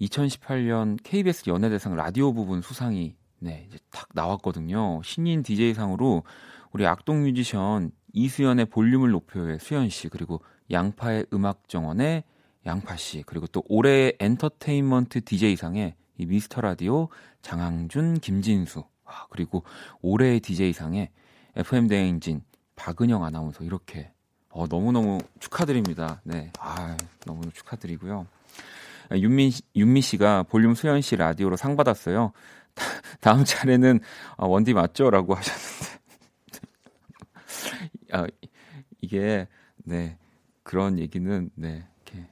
2018년 0.00 0.98
KBS 1.02 1.50
연예대상 1.50 1.94
라디오 1.94 2.32
부분 2.32 2.62
수상이 2.62 3.16
네, 3.38 3.66
이제 3.68 3.78
딱 3.90 4.08
나왔거든요. 4.12 5.00
신인 5.02 5.42
DJ상으로 5.42 6.24
우리 6.72 6.86
악동 6.86 7.22
뮤지션 7.22 7.90
이수연의 8.12 8.66
볼륨을 8.66 9.10
높여의 9.10 9.58
수연 9.60 9.88
씨, 9.88 10.08
그리고 10.08 10.40
양파의 10.70 11.26
음악 11.32 11.68
정원의 11.68 12.24
양파 12.66 12.96
씨, 12.96 13.22
그리고 13.24 13.46
또 13.46 13.62
올해의 13.68 14.16
엔터테인먼트 14.18 15.24
DJ상의 15.24 15.94
이 16.18 16.26
미스터 16.26 16.60
라디오 16.60 17.08
장항준, 17.42 18.20
김진수, 18.20 18.84
아, 19.04 19.26
그리고 19.30 19.64
올해의 20.02 20.40
DJ상의 20.40 21.10
FM 21.56 21.88
대행진 21.88 22.42
박은영 22.76 23.24
아나운서 23.24 23.64
이렇게 23.64 24.12
어, 24.50 24.66
너무너무 24.66 25.20
축하드립니다. 25.38 26.20
네. 26.24 26.52
아, 26.58 26.96
너무 27.24 27.50
축하드리고요. 27.52 28.26
윤민, 29.12 29.50
윤미 29.74 30.00
씨가 30.02 30.44
볼륨 30.44 30.74
수연 30.74 31.00
씨 31.00 31.16
라디오로 31.16 31.56
상 31.56 31.76
받았어요. 31.76 32.32
다음 33.20 33.44
차례는 33.44 34.00
아, 34.36 34.46
원디 34.46 34.72
맞죠? 34.72 35.10
라고 35.10 35.34
하셨는데. 35.34 35.98
아, 38.12 38.26
이게, 39.00 39.46
네. 39.78 40.16
그런 40.62 40.98
얘기는, 40.98 41.50
네. 41.54 41.86
이렇게 42.06 42.26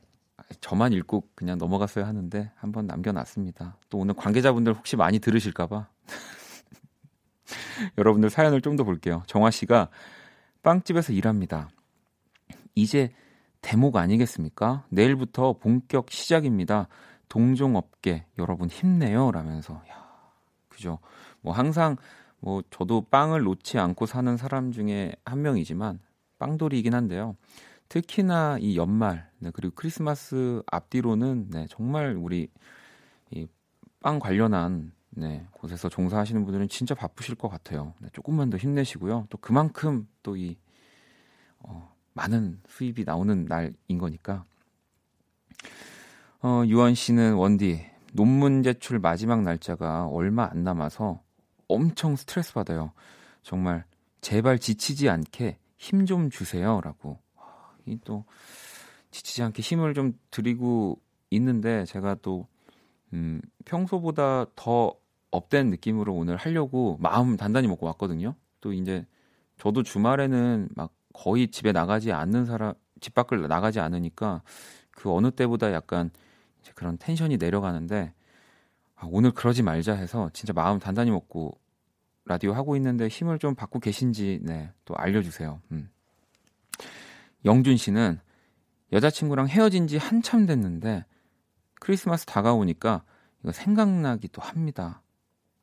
저만 0.60 0.92
읽고 0.92 1.28
그냥 1.34 1.58
넘어갔어야 1.58 2.07
하는데 2.07 2.50
한번 2.57 2.87
남겨놨습니다. 2.87 3.76
또 3.90 3.98
오늘 3.98 4.14
관계자분들 4.14 4.74
혹시 4.74 4.96
많이 4.96 5.18
들으실까봐. 5.18 5.88
여러분들 7.98 8.30
사연을 8.30 8.61
좀 8.61 8.76
더 8.76 8.84
볼게요. 8.84 9.22
정화 9.26 9.50
씨가 9.50 9.88
빵집에서 10.62 11.12
일합니다. 11.12 11.68
이제 12.74 13.11
대목 13.61 13.96
아니겠습니까? 13.96 14.84
내일부터 14.90 15.54
본격 15.54 16.11
시작입니다. 16.11 16.87
동종업계 17.28 18.26
여러분 18.38 18.68
힘내요. 18.68 19.32
라면서. 19.32 19.74
야, 19.90 20.08
그죠. 20.68 20.98
뭐 21.40 21.52
항상 21.52 21.96
뭐 22.40 22.62
저도 22.70 23.06
빵을 23.11 23.42
놓지 23.42 23.78
않고 23.78 24.06
사는 24.06 24.37
사람 24.37 24.70
중에 24.70 25.12
한 25.24 25.42
명이지만 25.42 25.98
빵돌이이긴 26.38 26.94
한데요. 26.94 27.37
특히나 27.88 28.58
이 28.61 28.76
연말 28.76 29.28
네, 29.38 29.50
그리고 29.52 29.74
크리스마스 29.74 30.62
앞뒤로는 30.70 31.48
네, 31.50 31.66
정말 31.68 32.16
우리 32.16 32.48
이 33.30 33.46
빵 34.00 34.18
관련한 34.18 34.92
네, 35.18 35.46
곳에서 35.52 35.88
종사하시는 35.88 36.44
분들은 36.44 36.68
진짜 36.68 36.94
바쁘실 36.94 37.35
것 37.35 37.48
같아요. 37.48 37.94
네, 38.00 38.09
조금만 38.12 38.50
더 38.50 38.57
힘내시고요. 38.57 39.26
또 39.31 39.38
그만큼 39.38 40.07
또 40.22 40.37
이 40.37 40.57
어, 41.61 41.92
많은 42.14 42.61
수입이 42.68 43.04
나오는 43.04 43.44
날인 43.44 43.98
거니까. 43.98 44.44
어, 46.40 46.62
유원 46.66 46.94
씨는 46.94 47.35
원디 47.35 47.85
논문 48.12 48.62
제출 48.62 48.98
마지막 48.98 49.42
날짜가 49.42 50.07
얼마 50.07 50.48
안 50.50 50.62
남아서 50.62 51.20
엄청 51.66 52.16
스트레스 52.16 52.54
받아요. 52.54 52.92
정말 53.42 53.85
제발 54.20 54.59
지치지 54.59 55.09
않게 55.09 55.59
힘 55.76 56.07
좀 56.07 56.31
주세요라고. 56.31 57.18
이또 57.87 58.24
지치지 59.11 59.42
않게 59.42 59.62
힘을 59.62 59.94
좀 59.94 60.12
드리고 60.31 61.00
있는데 61.31 61.85
제가 61.87 62.16
또 62.22 62.46
음, 63.12 63.40
평소보다 63.64 64.46
더 64.54 64.94
업된 65.30 65.70
느낌으로 65.70 66.14
오늘 66.14 66.36
하려고 66.36 66.96
마음 67.00 67.36
단단히 67.36 67.68
먹고 67.68 67.86
왔거든요. 67.86 68.34
또 68.60 68.72
이제 68.72 69.06
저도 69.58 69.82
주말에는 69.82 70.68
막 70.74 70.92
거의 71.12 71.48
집에 71.48 71.72
나가지 71.72 72.12
않는 72.12 72.46
사람 72.46 72.74
집 73.00 73.14
밖을 73.14 73.46
나가지 73.48 73.80
않으니까 73.80 74.42
그 74.90 75.12
어느 75.12 75.30
때보다 75.30 75.72
약간 75.72 76.10
이제 76.60 76.72
그런 76.74 76.98
텐션이 76.98 77.36
내려가는데 77.36 78.12
아, 78.96 79.06
오늘 79.10 79.30
그러지 79.30 79.62
말자 79.62 79.94
해서 79.94 80.30
진짜 80.32 80.52
마음 80.52 80.78
단단히 80.78 81.10
먹고 81.10 81.58
라디오 82.24 82.52
하고 82.52 82.76
있는데 82.76 83.08
힘을 83.08 83.38
좀 83.38 83.54
받고 83.54 83.80
계신지 83.80 84.40
네, 84.42 84.70
또 84.84 84.94
알려주세요. 84.96 85.60
음. 85.72 85.88
영준 87.44 87.76
씨는 87.76 88.20
여자친구랑 88.92 89.48
헤어진 89.48 89.86
지 89.86 89.96
한참 89.96 90.46
됐는데 90.46 91.04
크리스마스 91.80 92.26
다가오니까 92.26 93.04
이거 93.42 93.52
생각나기도 93.52 94.42
합니다. 94.42 95.02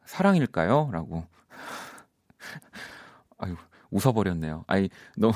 사랑일까요? 0.05 0.89
라고. 0.91 1.25
아유, 3.37 3.55
웃어버렸네요. 3.91 4.63
아이, 4.67 4.89
너무, 5.17 5.33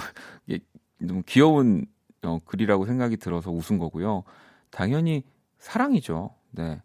너무 0.99 1.23
귀여운 1.25 1.85
어, 2.23 2.39
글이라고 2.45 2.85
생각이 2.85 3.17
들어서 3.17 3.51
웃은 3.51 3.77
거고요. 3.79 4.23
당연히 4.71 5.23
사랑이죠. 5.59 6.35
네. 6.51 6.81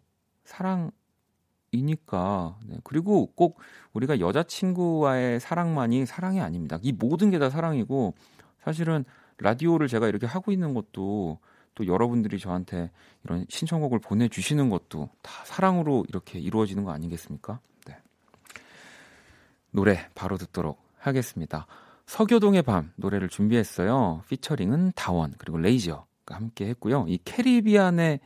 사랑이니까. 1.71 2.57
네. 2.65 2.77
그리고 2.83 3.31
꼭 3.35 3.59
우리가 3.93 4.19
여자친구와의 4.19 5.39
사랑만이 5.39 6.05
사랑이 6.05 6.39
아닙니다. 6.41 6.79
이 6.81 6.91
모든 6.91 7.31
게 7.31 7.39
다 7.39 7.49
사랑이고, 7.49 8.13
사실은 8.63 9.03
라디오를 9.37 9.87
제가 9.87 10.07
이렇게 10.07 10.25
하고 10.25 10.51
있는 10.51 10.73
것도 10.73 11.39
또 11.75 11.87
여러분들이 11.87 12.39
저한테 12.39 12.89
이런 13.25 13.45
신청곡을 13.49 13.99
보내주시는 13.99 14.69
것도 14.69 15.09
다 15.21 15.43
사랑으로 15.45 16.05
이렇게 16.07 16.39
이루어지는 16.39 16.85
거 16.85 16.91
아니겠습니까? 16.91 17.59
네. 19.75 19.81
노래 19.81 20.09
바로 20.15 20.37
듣도록 20.37 20.81
하겠습니다. 20.97 21.67
서교동의 22.05 22.61
밤 22.61 22.93
노래를 22.95 23.27
준비했어요. 23.29 24.23
피처링은 24.29 24.93
다원 24.95 25.33
그리고 25.37 25.57
레이저가 25.57 26.33
함께 26.35 26.67
했고요. 26.67 27.05
이 27.07 27.19
캐리비안의 27.25 28.21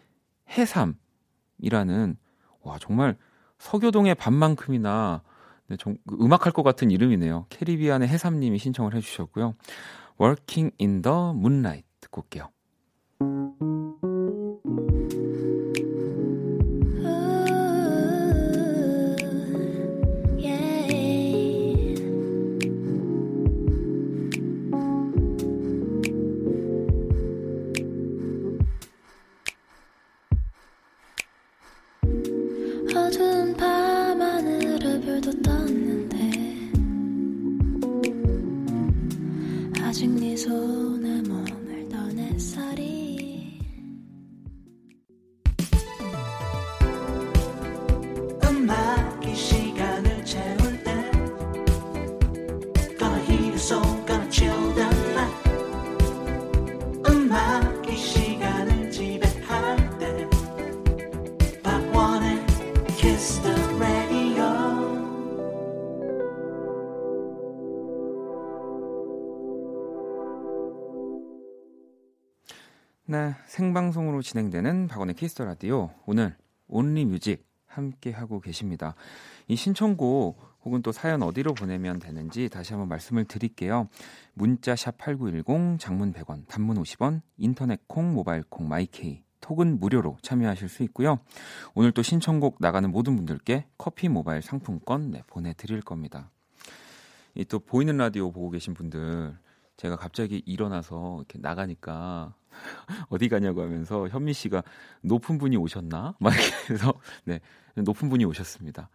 해삼이라는 0.50 2.18
와 2.62 2.78
정말 2.80 3.18
서교동의 3.58 4.16
밤만큼이나 4.16 5.24
네, 5.68 5.78
정, 5.78 5.98
그 6.08 6.16
음악할 6.20 6.52
것 6.52 6.64
같은 6.64 6.92
이름이네요. 6.92 7.48
캐리비안의 7.50 8.08
해삼님이 8.08 8.60
신청을 8.60 8.96
해주셨고요. 8.96 9.56
Working 10.22 10.76
in 10.80 11.02
the 11.02 11.18
Moonlight 11.32 11.88
듣고 12.02 12.22
올게요. 12.22 12.50
생방송으로 73.50 74.22
진행되는 74.22 74.88
박원의 74.88 75.16
Kiss 75.16 75.32
the 75.32 75.44
Radio. 75.44 75.90
오늘 76.06 76.38
Only 76.68 77.04
Music 77.04 77.48
함께 77.66 78.12
하고 78.12 78.40
계십니다. 78.40 78.94
이 79.48 79.56
신청곡 79.56 80.40
혹은 80.64 80.84
또 80.84 80.92
사연 80.92 81.24
어디로 81.24 81.56
보내면 81.56 81.98
되는지 81.98 82.50
다시 82.50 82.74
한번 82.74 82.90
말씀을 82.90 83.26
드릴게요. 83.26 83.90
문자 84.36 84.76
샵 84.76 85.00
8910 85.00 85.80
장문 85.80 86.14
100원, 86.14 86.48
단문 86.48 86.78
50원, 86.78 87.22
인터넷 87.38 87.82
콩, 87.88 88.14
모바일 88.14 88.44
콩, 88.50 88.68
my 88.68 89.05
K 89.05 89.24
톡은 89.42 89.80
무료로 89.80 90.18
참여하실 90.22 90.70
수 90.70 90.84
있고요. 90.84 91.18
오늘 91.74 91.92
또 91.92 92.04
신청곡 92.04 92.58
나가는 92.60 92.90
모든 92.92 93.16
분들께 93.16 93.66
커피 93.80 94.10
모바일 94.10 94.44
상품권 94.44 95.10
네, 95.10 95.24
보내 95.26 95.54
드릴 95.54 95.82
겁니다. 95.82 96.30
이 97.34 97.46
또 97.46 97.58
보이는 97.58 97.98
라디오 97.98 98.32
보고 98.32 98.52
계신 98.52 98.76
분들 98.76 99.36
제가 99.78 99.96
갑자기 99.96 100.44
일어나서 100.46 101.18
이렇게 101.20 101.40
나가니까 101.40 102.36
어디 103.10 103.30
가냐고 103.30 103.62
하면서 103.62 104.08
현미 104.08 104.34
씨가 104.34 104.64
높은 105.02 105.38
분이 105.38 105.58
오셨나? 105.58 106.16
막 106.20 106.34
이렇게 106.34 106.74
해서 106.74 106.94
네 107.26 107.40
높은 107.76 108.10
분이 108.10 108.26
오셨습니다. 108.26 108.90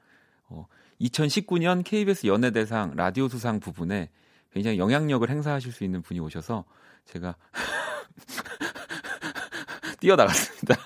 어, 0.49 0.67
2019년 1.01 1.85
KBS 1.85 2.27
연예대상 2.27 2.95
라디오 2.97 3.29
수상 3.29 3.61
부분에 3.61 4.11
굉장히 4.53 4.79
영향력을 4.79 5.29
행사하실 5.29 5.73
수 5.73 5.85
있는 5.85 6.03
분이 6.03 6.21
오셔서 6.21 6.65
제가 7.07 7.37
뛰어나갔습니다. 10.01 10.77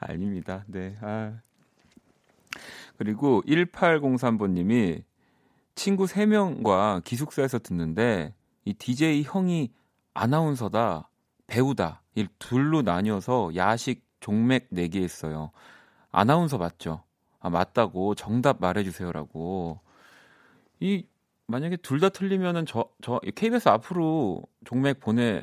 아닙니다. 0.00 0.64
네. 0.66 0.96
아. 1.00 1.32
그리고 2.96 3.42
1803번님이 3.46 5.02
친구 5.74 6.04
3명과 6.04 7.02
기숙사에서 7.04 7.58
듣는데 7.58 8.34
이 8.64 8.74
DJ 8.74 9.24
형이 9.24 9.72
아나운서다, 10.14 11.08
배우다, 11.46 12.02
이 12.14 12.26
둘로 12.38 12.82
나뉘어서 12.82 13.52
야식 13.56 14.04
종맥 14.20 14.68
4개 14.72 15.02
했어요. 15.02 15.50
아나운서 16.10 16.58
맞죠? 16.58 17.02
아, 17.40 17.50
맞다고 17.50 18.14
정답 18.14 18.60
말해주세요라고. 18.60 19.80
이 20.80 21.06
만약에 21.46 21.76
둘 21.78 22.00
다 22.00 22.08
틀리면은 22.08 22.66
저, 22.66 22.88
저 23.02 23.20
KBS 23.34 23.68
앞으로 23.68 24.42
종맥 24.64 25.00
보내 25.00 25.42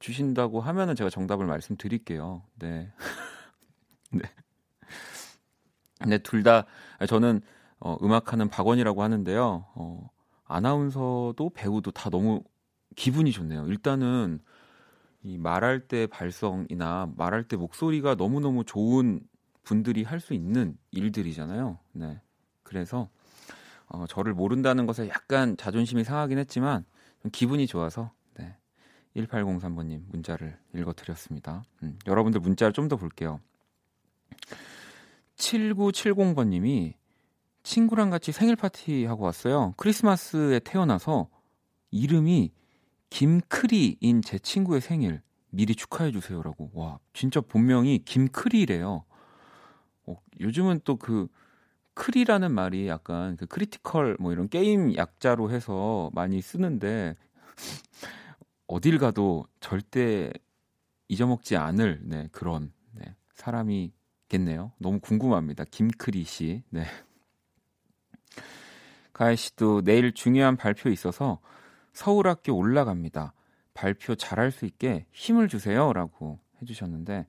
주신다고 0.00 0.60
하면은 0.60 0.94
제가 0.94 1.10
정답을 1.10 1.46
말씀드릴게요. 1.46 2.42
네. 2.56 2.92
네. 4.12 4.22
근데 6.00 6.18
둘 6.18 6.42
다 6.42 6.66
저는 7.08 7.40
어, 7.80 7.96
음악하는 8.02 8.48
박원이라고 8.48 9.02
하는데요. 9.02 9.66
어, 9.74 10.10
아나운서도 10.44 11.50
배우도 11.54 11.90
다 11.92 12.10
너무 12.10 12.42
기분이 12.98 13.30
좋네요. 13.30 13.64
일단은 13.68 14.40
이 15.22 15.38
말할 15.38 15.78
때 15.86 16.08
발성이나 16.08 17.12
말할 17.16 17.44
때 17.44 17.56
목소리가 17.56 18.16
너무너무 18.16 18.64
좋은 18.64 19.20
분들이 19.62 20.02
할 20.02 20.18
수 20.20 20.34
있는 20.34 20.76
일들이잖아요. 20.90 21.78
네. 21.92 22.20
그래서 22.64 23.08
어, 23.86 24.04
저를 24.08 24.34
모른다는 24.34 24.86
것에 24.86 25.08
약간 25.08 25.56
자존심이 25.56 26.02
상하긴 26.02 26.38
했지만 26.38 26.84
기분이 27.30 27.68
좋아서 27.68 28.10
네. 28.36 28.56
1803번님 29.16 30.02
문자를 30.08 30.58
읽어드렸습니다. 30.74 31.62
음, 31.84 31.98
여러분들 32.06 32.40
문자를 32.40 32.72
좀 32.72 32.88
더 32.88 32.96
볼게요. 32.96 33.40
7970번님이 35.36 36.94
친구랑 37.62 38.10
같이 38.10 38.32
생일 38.32 38.56
파티 38.56 39.04
하고 39.04 39.24
왔어요. 39.24 39.74
크리스마스에 39.76 40.58
태어나서 40.58 41.28
이름이 41.92 42.57
김크리인 43.10 44.22
제 44.22 44.38
친구의 44.38 44.80
생일 44.80 45.22
미리 45.50 45.74
축하해 45.74 46.12
주세요라고. 46.12 46.70
와, 46.74 46.98
진짜 47.12 47.40
본명이 47.40 48.00
김크리래요. 48.04 49.04
어, 50.06 50.16
요즘은 50.40 50.80
또 50.84 50.96
그 50.96 51.28
크리라는 51.98 52.54
말이 52.54 52.86
약간 52.86 53.36
그 53.36 53.46
critical 53.46 54.16
뭐 54.20 54.32
이런 54.32 54.48
게임 54.48 54.94
약자로 54.94 55.50
해서 55.50 56.10
많이 56.14 56.40
쓰는데 56.40 57.16
어딜 58.68 58.98
가도 58.98 59.46
절대 59.58 60.32
잊어먹지 61.08 61.56
않을 61.56 62.00
네, 62.04 62.28
그런 62.30 62.72
네, 62.92 63.16
사람이겠네요. 63.34 64.72
너무 64.78 65.00
궁금합니다. 65.00 65.64
김크리 65.64 66.22
씨. 66.22 66.62
네. 66.70 66.84
가혜 69.12 69.34
씨도 69.34 69.82
내일 69.82 70.12
중요한 70.12 70.56
발표 70.56 70.90
있어서 70.90 71.40
서울학교 71.98 72.54
올라갑니다. 72.54 73.34
발표 73.74 74.14
잘할 74.14 74.52
수 74.52 74.66
있게 74.66 75.04
힘을 75.10 75.48
주세요라고 75.48 76.38
해주셨는데 76.62 77.26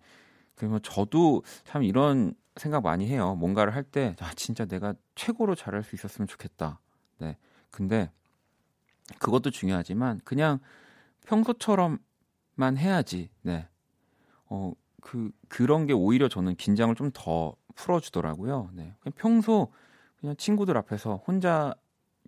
그러면 0.54 0.80
저도 0.84 1.42
참 1.64 1.82
이런 1.82 2.36
생각 2.56 2.84
많이 2.84 3.08
해요. 3.08 3.34
뭔가를 3.34 3.74
할 3.74 3.84
때 3.84 4.16
아, 4.20 4.32
진짜 4.36 4.66
내가 4.66 4.94
최고로 5.16 5.56
잘할 5.56 5.82
수 5.82 5.96
있었으면 5.96 6.28
좋겠다. 6.28 6.80
네. 7.18 7.36
근데 7.72 8.12
그것도 9.18 9.50
중요하지만 9.50 10.22
그냥 10.24 10.60
평소처럼만 11.26 12.78
해야지. 12.78 13.32
네. 13.42 13.68
어, 14.46 14.72
그 15.02 15.32
그런 15.48 15.88
게 15.88 15.94
오히려 15.94 16.28
저는 16.30 16.56
긴장을 16.56 16.94
좀 16.94 17.10
더 17.12 17.56
풀어 17.74 18.00
주더라고요. 18.00 18.70
네. 18.74 18.94
그냥 19.00 19.14
평소 19.16 19.72
그냥 20.20 20.36
친구들 20.36 20.78
앞에서 20.78 21.24
혼자 21.26 21.74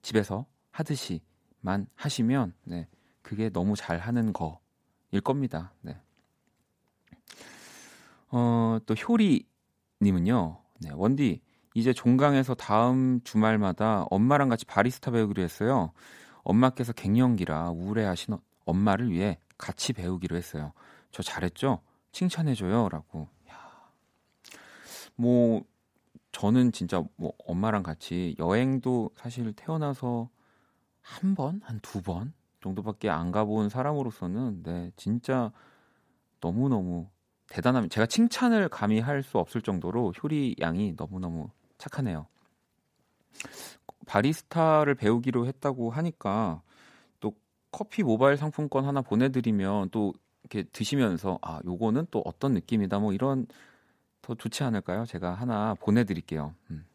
집에서 0.01 0.47
하듯이 0.71 1.21
만 1.61 1.87
하시면 1.95 2.53
네, 2.63 2.87
그게 3.21 3.49
너무 3.49 3.75
잘하는 3.75 4.33
거일 4.33 5.21
겁니다. 5.23 5.73
네. 5.81 5.97
어, 8.29 8.79
또 8.85 8.93
효리 8.93 9.45
님은요. 10.01 10.57
네, 10.81 10.89
원디 10.93 11.41
이제 11.73 11.93
종강에서 11.93 12.55
다음 12.55 13.21
주말마다 13.23 14.05
엄마랑 14.09 14.49
같이 14.49 14.65
바리스타 14.65 15.11
배우기로 15.11 15.41
했어요. 15.41 15.91
엄마께서 16.43 16.91
갱년기라 16.91 17.69
우울해하신 17.69 18.37
엄마를 18.65 19.11
위해 19.11 19.37
같이 19.57 19.93
배우기로 19.93 20.35
했어요. 20.35 20.73
저 21.11 21.23
잘했죠? 21.23 21.81
칭찬해줘요라고. 22.11 23.27
뭐 25.15 25.63
저는 26.31 26.71
진짜 26.71 27.03
뭐 27.15 27.33
엄마랑 27.45 27.83
같이 27.83 28.35
여행도 28.39 29.11
사실 29.15 29.53
태어나서 29.53 30.29
한 31.01 31.35
번, 31.35 31.61
한 31.63 31.79
두 31.81 32.01
번 32.01 32.33
정도밖에 32.61 33.09
안 33.09 33.31
가본 33.31 33.69
사람으로서는 33.69 34.63
네, 34.63 34.91
진짜 34.95 35.51
너무너무 36.41 37.09
대단함. 37.49 37.89
제가 37.89 38.05
칭찬을 38.07 38.69
감히 38.69 38.99
할 38.99 39.23
수 39.23 39.37
없을 39.39 39.61
정도로 39.61 40.13
효리 40.21 40.55
양이 40.61 40.93
너무너무 40.97 41.49
착하네요. 41.77 42.27
바리스타를 44.07 44.95
배우기로 44.95 45.45
했다고 45.47 45.91
하니까 45.91 46.61
또 47.19 47.33
커피 47.71 48.03
모바일 48.03 48.37
상품권 48.37 48.85
하나 48.85 49.01
보내드리면 49.01 49.89
또 49.91 50.13
이렇게 50.43 50.63
드시면서 50.69 51.39
아 51.41 51.59
요거는 51.65 52.07
또 52.11 52.21
어떤 52.25 52.53
느낌이다 52.53 52.99
뭐 52.99 53.13
이런 53.13 53.45
더 54.21 54.35
좋지 54.35 54.63
않을까요? 54.63 55.05
제가 55.05 55.33
하나 55.33 55.75
보내드릴게요. 55.75 56.53
음. 56.71 56.85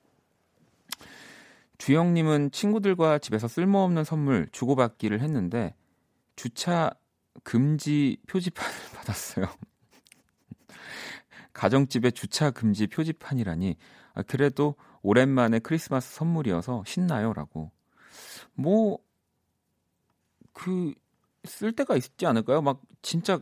주영님은 1.79 2.51
친구들과 2.53 3.19
집에서 3.19 3.49
쓸모없는 3.49 4.05
선물 4.05 4.49
주고받기를 4.53 5.21
했는데 5.21 5.75
주차 6.37 6.91
금지 7.45 8.19
표지판을 8.29 8.73
받았어요. 8.97 9.47
가정집에 11.53 12.11
주차 12.11 12.51
금지 12.51 12.87
표지판이라니 12.87 13.77
아, 14.15 14.23
그래도 14.23 14.75
오랜만에 15.03 15.59
크리스마스 15.61 16.15
선물이어서 16.17 16.85
신나요라고. 16.87 17.71
뭐 18.55 18.99
그 20.53 20.95
쓸 21.47 21.71
때가 21.73 21.97
있지 21.97 22.27
않을까요? 22.27 22.61
막 22.61 22.81
진짜 23.03 23.39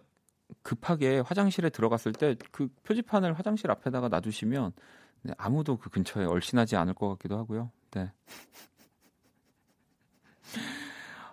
급하게 0.62 1.20
화장실에 1.20 1.70
들어갔을 1.70 2.12
때 2.12 2.36
그 2.52 2.68
표지판을 2.84 3.32
화장실 3.38 3.70
앞에다가 3.70 4.08
놔두시면 4.08 4.72
네, 5.22 5.32
아무도 5.38 5.78
그 5.78 5.88
근처에 5.90 6.26
얼씬하지 6.26 6.76
않을 6.76 6.92
것 6.94 7.08
같기도 7.10 7.38
하고요. 7.38 7.70
네. 7.94 8.12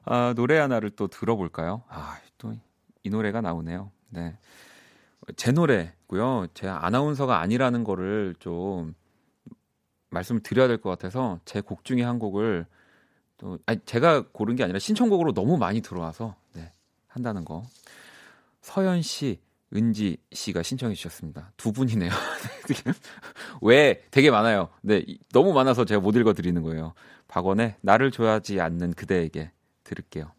아, 0.03 0.33
노래 0.35 0.57
하나를 0.57 0.91
또 0.91 1.07
들어볼까요? 1.07 1.83
아, 1.89 2.17
또 2.37 2.53
이 3.03 3.09
노래가 3.09 3.41
나오네요. 3.41 3.91
네. 4.09 4.37
제 5.35 5.51
노래고요. 5.51 6.47
제 6.53 6.67
아나운서가 6.67 7.39
아니라는 7.39 7.83
거를 7.83 8.35
좀 8.39 8.93
말씀을 10.11 10.43
드려야 10.43 10.67
될 10.67 10.77
것 10.79 10.89
같아서 10.91 11.39
제 11.45 11.61
곡 11.61 11.83
중에 11.83 12.03
한 12.03 12.19
곡을 12.19 12.67
또 13.37 13.57
아니 13.65 13.79
제가 13.85 14.27
고른 14.31 14.55
게 14.55 14.63
아니라 14.63 14.77
신청곡으로 14.77 15.33
너무 15.33 15.57
많이 15.57 15.81
들어와서 15.81 16.35
네, 16.53 16.71
한다는 17.07 17.43
거. 17.43 17.63
서현 18.61 19.01
씨, 19.01 19.41
은지 19.75 20.17
씨가 20.31 20.63
신청해 20.63 20.95
주셨습니다. 20.95 21.51
두 21.57 21.71
분이네요. 21.71 22.11
왜 23.61 24.03
되게 24.11 24.29
많아요. 24.31 24.69
네, 24.81 25.03
너무 25.31 25.53
많아서 25.53 25.85
제가 25.85 26.01
못 26.01 26.15
읽어 26.15 26.33
드리는 26.33 26.61
거예요. 26.61 26.93
박원의 27.27 27.75
나를 27.81 28.11
좋아하지 28.11 28.59
않는 28.59 28.93
그대에게 28.93 29.51
들을게요. 29.83 30.31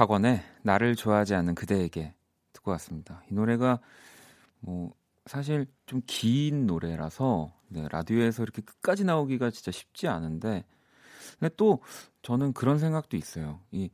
박원의 0.00 0.40
나를 0.62 0.96
좋아하지 0.96 1.34
않는 1.34 1.54
그대에게 1.54 2.14
듣고 2.54 2.70
왔습니다. 2.70 3.22
이 3.30 3.34
노래가 3.34 3.80
뭐 4.60 4.94
사실 5.26 5.66
좀 5.84 6.00
긴 6.06 6.66
노래라서 6.66 7.52
네, 7.68 7.86
라디오에서 7.90 8.42
이렇게 8.42 8.62
끝까지 8.62 9.04
나오기가 9.04 9.50
진짜 9.50 9.70
쉽지 9.70 10.08
않은데 10.08 10.64
근데 11.38 11.54
또 11.58 11.82
저는 12.22 12.54
그런 12.54 12.78
생각도 12.78 13.18
있어요. 13.18 13.60
이 13.72 13.90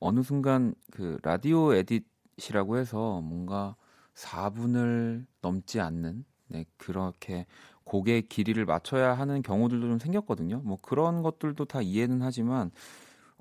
어느 0.00 0.24
순간 0.24 0.74
그 0.90 1.16
라디오 1.22 1.74
에딧이라고 1.74 2.78
해서 2.78 3.20
뭔가 3.20 3.76
4분을 4.14 5.26
넘지 5.42 5.78
않는 5.78 6.24
네, 6.48 6.64
그렇게 6.76 7.46
곡의 7.84 8.22
길이를 8.22 8.64
맞춰야 8.64 9.14
하는 9.14 9.42
경우들도 9.42 9.86
좀 9.86 9.98
생겼거든요. 10.00 10.60
뭐 10.64 10.76
그런 10.82 11.22
것들도 11.22 11.66
다 11.66 11.82
이해는 11.82 12.20
하지만 12.22 12.72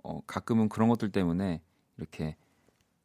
어, 0.03 0.21
가끔은 0.27 0.69
그런 0.69 0.87
것들 0.87 1.11
때문에 1.11 1.63
이렇게 1.97 2.35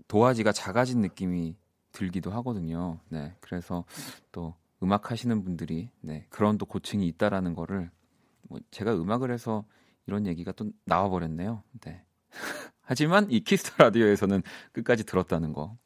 도화지가 0.09 0.53
작아진 0.53 1.01
느낌이 1.01 1.57
들기도 1.93 2.31
하거든요. 2.33 2.99
네, 3.09 3.35
그래서 3.41 3.85
또 4.33 4.55
음악 4.83 5.11
하시는 5.11 5.43
분들이 5.43 5.91
네, 6.01 6.27
그런 6.31 6.59
또 6.59 6.67
고충이 6.67 7.07
있다라는 7.09 7.55
거를 7.55 7.91
뭐 8.43 8.59
제가 8.71 8.95
음악을 8.95 9.31
해서 9.31 9.65
이런 10.07 10.27
얘기가 10.27 10.53
또 10.53 10.71
나와 10.85 11.09
버렸네요. 11.09 11.63
네. 11.81 12.03
하지만 12.83 13.31
이 13.31 13.41
Kiss 13.41 13.66
the 13.66 13.85
Radio에서는 13.85 14.43
끝까지 14.73 15.05
들었다는 15.05 15.53
거. 15.53 15.77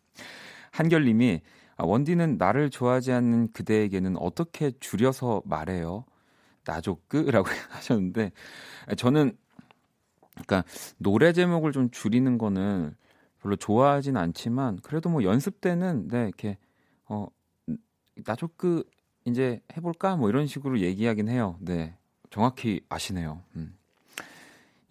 한결 0.70 1.04
님이 1.04 1.42
아, 1.76 1.84
원디는 1.84 2.38
나를 2.38 2.70
좋아하지 2.70 3.12
않는 3.12 3.52
그대에게는 3.52 4.16
어떻게 4.16 4.70
줄여서 4.80 5.42
말해요? 5.44 6.04
나조끄라고 6.64 7.48
하셨는데 7.70 8.32
저는 8.96 9.36
그러니까 10.34 10.64
노래 10.98 11.32
제목을 11.32 11.72
좀 11.72 11.90
줄이는 11.90 12.38
거는 12.38 12.94
별로 13.40 13.56
좋아하진 13.56 14.16
않지만 14.16 14.78
그래도 14.82 15.08
뭐 15.08 15.22
연습 15.22 15.60
때는 15.60 16.08
네 16.08 16.24
이렇게 16.24 16.58
어 17.06 17.26
나조끄 18.24 18.84
이제 19.26 19.60
해볼까 19.76 20.16
뭐 20.16 20.28
이런 20.28 20.46
식으로 20.46 20.80
얘기하긴 20.80 21.28
해요. 21.28 21.56
네 21.60 21.96
정확히 22.30 22.80
아시네요. 22.88 23.42
음. 23.56 23.76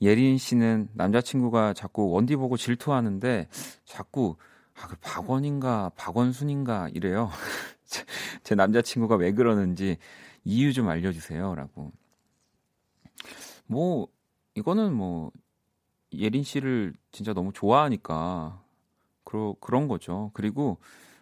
예린 0.01 0.38
씨는 0.38 0.89
남자친구가 0.93 1.73
자꾸 1.73 2.10
원디 2.12 2.36
보고 2.36 2.58
질투하는데 2.58 3.47
자꾸 3.86 4.36
아, 4.75 4.88
그 4.88 4.95
박원인가 5.01 5.91
박원순인가 5.95 6.89
이래요. 6.93 7.29
제 8.43 8.56
남자친구가 8.56 9.15
왜 9.15 9.32
그러는지 9.32 9.97
이유 10.43 10.73
좀 10.73 10.89
알려주세요라고. 10.89 11.91
뭐 13.65 14.08
이거는 14.55 14.93
뭐 14.93 15.31
예린 16.13 16.43
씨를 16.43 16.93
진짜 17.11 17.33
너무 17.33 17.51
좋아하니까 17.53 18.61
그러, 19.23 19.55
그런 19.59 19.87
거죠. 19.87 20.31
그리고 20.33 20.77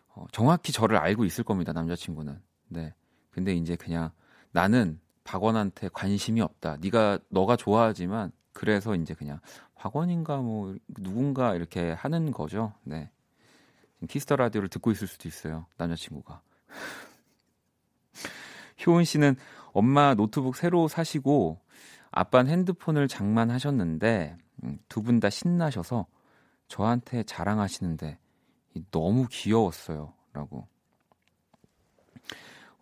어, 0.09 0.25
정확히 0.31 0.71
저를 0.71 0.97
알고 0.97 1.25
있을 1.25 1.43
겁니다. 1.43 1.71
남자친구는. 1.71 2.41
네. 2.67 2.93
근데 3.29 3.53
이제 3.53 3.75
그냥 3.75 4.11
나는 4.51 4.99
박원한테 5.23 5.89
관심이 5.93 6.41
없다. 6.41 6.77
네가 6.81 7.19
너가 7.29 7.55
좋아하지만 7.55 8.31
그래서 8.53 8.95
이제 8.95 9.13
그냥 9.13 9.39
박원인가 9.75 10.37
뭐 10.37 10.75
누군가 10.89 11.55
이렇게 11.55 11.91
하는 11.91 12.31
거죠. 12.31 12.73
네. 12.83 13.09
Kiss 14.07 14.23
the 14.23 14.35
Radio를 14.35 14.67
듣고 14.67 14.91
있을 14.91 15.07
수도 15.07 15.29
있어요. 15.29 15.67
남자친구가. 15.77 16.41
효은 18.85 19.05
씨는 19.05 19.35
엄마 19.73 20.15
노트북 20.15 20.55
새로 20.55 20.87
사시고 20.87 21.59
아빠는 22.11 22.51
핸드폰을 22.51 23.07
장만하셨는데 23.07 24.37
음, 24.63 24.79
두분 24.89 25.19
다 25.19 25.29
신나셔서 25.29 26.05
저한테 26.67 27.23
자랑하시는데 27.23 28.17
너무 28.91 29.27
귀여웠어요. 29.29 30.13
라고. 30.33 30.67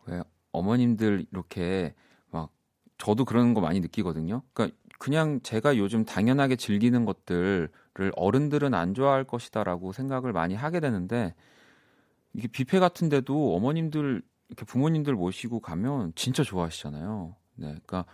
왜 0.06 0.22
어머님들 0.52 1.26
이렇게 1.32 1.96
막 2.30 2.52
저도 2.98 3.26
그런 3.26 3.54
거 3.54 3.62
많이 3.62 3.80
느끼거든요. 3.80 4.42
그러니까 4.54 4.78
그냥 5.00 5.40
제가 5.42 5.78
요즘 5.78 6.04
당연하게 6.04 6.56
즐기는 6.56 7.06
것들을 7.06 7.70
어른들은 8.16 8.74
안 8.74 8.94
좋아할 8.94 9.24
것이다라고 9.24 9.94
생각을 9.94 10.34
많이 10.34 10.56
하게 10.56 10.80
되는데 10.80 11.34
이게 12.34 12.48
뷔페 12.48 12.80
같은데도 12.80 13.56
어머님들 13.56 14.22
이렇게 14.50 14.66
부모님들 14.66 15.14
모시고 15.14 15.62
가면 15.62 16.14
진짜 16.16 16.44
좋아하시잖아요. 16.44 17.36
네, 17.56 17.66
그러니까 17.68 17.98
뭐 17.98 18.14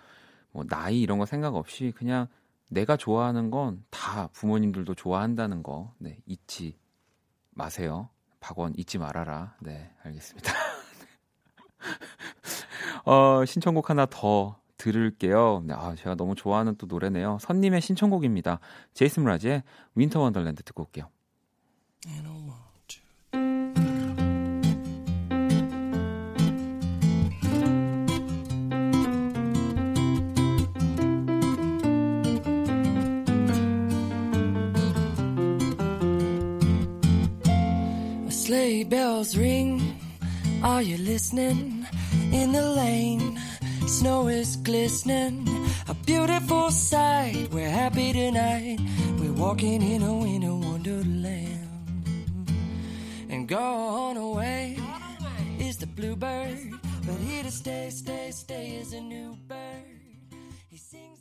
나이 0.63 1.01
이런 1.01 1.17
거 1.19 1.25
생각 1.25 1.55
없이 1.55 1.91
그냥 1.95 2.27
내가 2.69 2.97
좋아하는 2.97 3.51
건 3.51 3.83
다 3.89 4.27
부모님들도 4.27 4.95
좋아한다는 4.95 5.63
거 5.63 5.93
네, 5.97 6.19
잊지 6.25 6.77
마세요. 7.51 8.09
박원 8.39 8.73
잊지 8.77 8.97
말아라. 8.97 9.55
네, 9.61 9.91
알겠습니다. 10.03 10.53
어, 13.05 13.43
신청곡 13.45 13.89
하나 13.89 14.05
더 14.05 14.59
들을게요. 14.77 15.63
네, 15.65 15.73
아, 15.73 15.95
제가 15.95 16.15
너무 16.15 16.35
좋아하는 16.35 16.75
또 16.77 16.85
노래네요. 16.85 17.37
선님의 17.41 17.81
신청곡입니다. 17.81 18.59
제이슨 18.93 19.23
브라지의 19.23 19.63
윈터 19.95 20.19
원더랜드 20.21 20.63
듣고 20.63 20.83
올게요. 20.83 21.09
Sleigh 38.45 38.83
bells 38.83 39.35
ring. 39.35 39.99
Are 40.61 40.83
you 40.83 40.97
listening? 40.99 41.87
In 42.31 42.51
the 42.51 42.61
lane, 42.61 43.39
snow 43.87 44.27
is 44.27 44.57
glistening. 44.57 45.49
A 45.87 45.95
beautiful 46.05 46.69
sight. 46.69 47.49
We're 47.51 47.75
happy 47.83 48.13
tonight. 48.13 48.77
We're 49.19 49.33
walking 49.33 49.81
in 49.81 50.03
a 50.03 50.13
winter 50.13 50.53
wonderland. 50.53 51.69
And 53.31 53.47
gone 53.47 54.17
away 54.17 54.77
is 55.57 55.77
the 55.77 55.87
bluebird. 55.87 56.59
But 57.03 57.17
here 57.27 57.43
to 57.43 57.51
stay, 57.51 57.89
stay, 57.89 58.29
stay 58.29 58.75
is 58.75 58.93
a 58.93 59.01
new 59.01 59.35
bird. 59.47 60.01
He 60.69 60.77
sings. 60.77 61.15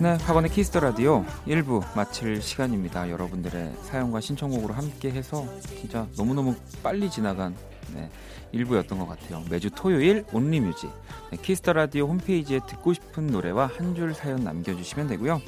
네, 0.00 0.18
학원의 0.20 0.50
키스터 0.50 0.80
라디오 0.80 1.24
1부 1.46 1.82
마칠 1.96 2.42
시간입니다. 2.42 3.08
여러분들의 3.10 3.72
사연과 3.84 4.20
신청곡으로 4.20 4.74
함께 4.74 5.10
해서 5.10 5.46
진짜 5.78 6.06
너무너무 6.16 6.54
빨리 6.82 7.08
지나간 7.08 7.54
네, 7.94 8.10
1부였던 8.52 8.98
것 8.98 9.06
같아요. 9.06 9.42
매주 9.48 9.70
토요일 9.70 10.24
Only 10.32 10.60
Music 10.60 10.90
네, 11.30 11.38
Kiss 11.40 11.58
the 11.58 11.72
Radio 11.72 12.06
홈페이지에 12.08 12.60
듣고 12.66 12.92
싶은 12.92 13.28
노래와 13.28 13.70
한 13.76 13.94
줄 13.94 14.12
사연 14.14 14.42
남겨주시면 14.42 15.06
되고요. 15.08 15.40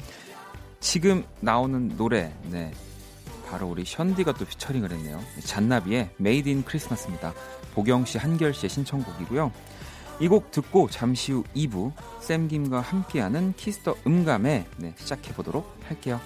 지금 0.79 1.25
나오는 1.41 1.95
노래, 1.97 2.33
네, 2.43 2.71
바로 3.49 3.67
우리 3.67 3.83
션디가 3.83 4.33
또 4.33 4.45
featuring을 4.45 4.91
했네요. 4.91 5.19
잔나비의 5.43 6.11
Made 6.17 6.47
In 6.47 6.63
Christmas입니다. 6.63 7.33
보경 7.73 8.05
씨, 8.05 8.17
한결 8.17 8.53
씨의 8.53 8.69
신청곡이고요. 8.69 9.51
이 10.19 10.27
곡 10.27 10.51
듣고 10.51 10.89
잠시 10.89 11.31
후 11.31 11.43
2부 11.55 11.91
샘김과 12.21 12.81
함께하는 12.81 13.53
Kiss 13.55 13.78
the 13.78 13.95
음감회 14.05 14.65
네, 14.77 14.93
시작해 14.97 15.33
보도록 15.33 15.77
할게요. 15.87 16.19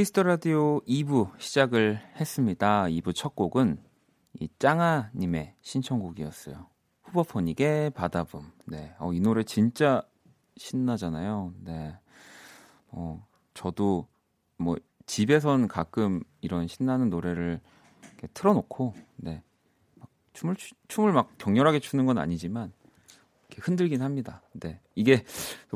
Kiss 0.00 0.13
the 0.13 0.22
Radio 0.22 0.80
2부 0.86 1.38
시작을 1.38 2.00
했습니다. 2.18 2.84
2부 2.84 3.14
첫 3.14 3.36
곡은 3.36 3.76
이 4.40 4.48
짱아 4.58 5.10
님의 5.14 5.56
신청곡이었어요. 5.60 6.68
Hooverphonic의 7.02 7.90
Badaboum. 7.90 8.50
네. 8.64 8.94
어, 8.98 9.12
이 9.12 9.20
노래 9.20 9.42
진짜 9.42 10.02
신나잖아요. 10.56 11.52
네. 11.64 11.98
어, 12.92 13.26
저도 13.52 14.08
뭐 14.56 14.78
집에선 15.04 15.68
가끔 15.68 16.22
이런 16.40 16.66
신나는 16.66 17.10
노래를 17.10 17.60
틀어 18.32 18.54
놓고, 18.54 18.94
네. 19.16 19.42
막 19.96 20.08
춤을, 20.32 20.56
춤을 20.88 21.12
막 21.12 21.36
격렬하게 21.36 21.78
추는 21.78 22.06
건 22.06 22.16
아니지만, 22.16 22.72
흔들긴 23.60 24.02
합니다. 24.02 24.42
네. 24.54 24.80
이게 24.94 25.24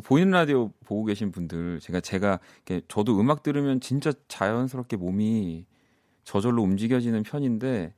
보이는 0.05 0.31
라디오 0.31 0.71
보고 0.85 1.05
계신 1.05 1.31
분들 1.33 1.81
제가 1.81 2.01
제가 2.01 2.41
저도 2.89 3.19
음악 3.21 3.43
들으면 3.43 3.81
진짜 3.81 4.13
자연스럽게 4.29 4.97
몸이 4.97 5.67
저절로 6.25 6.63
움직여지는 6.63 7.23
편인데 7.23 7.95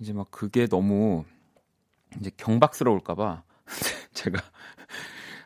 이제 0.00 0.12
막 0.12 0.30
그게 0.30 0.66
너무 0.66 1.24
이제 2.20 2.30
경박스러울까 2.36 3.14
봐 3.14 3.44
제가 4.12 4.40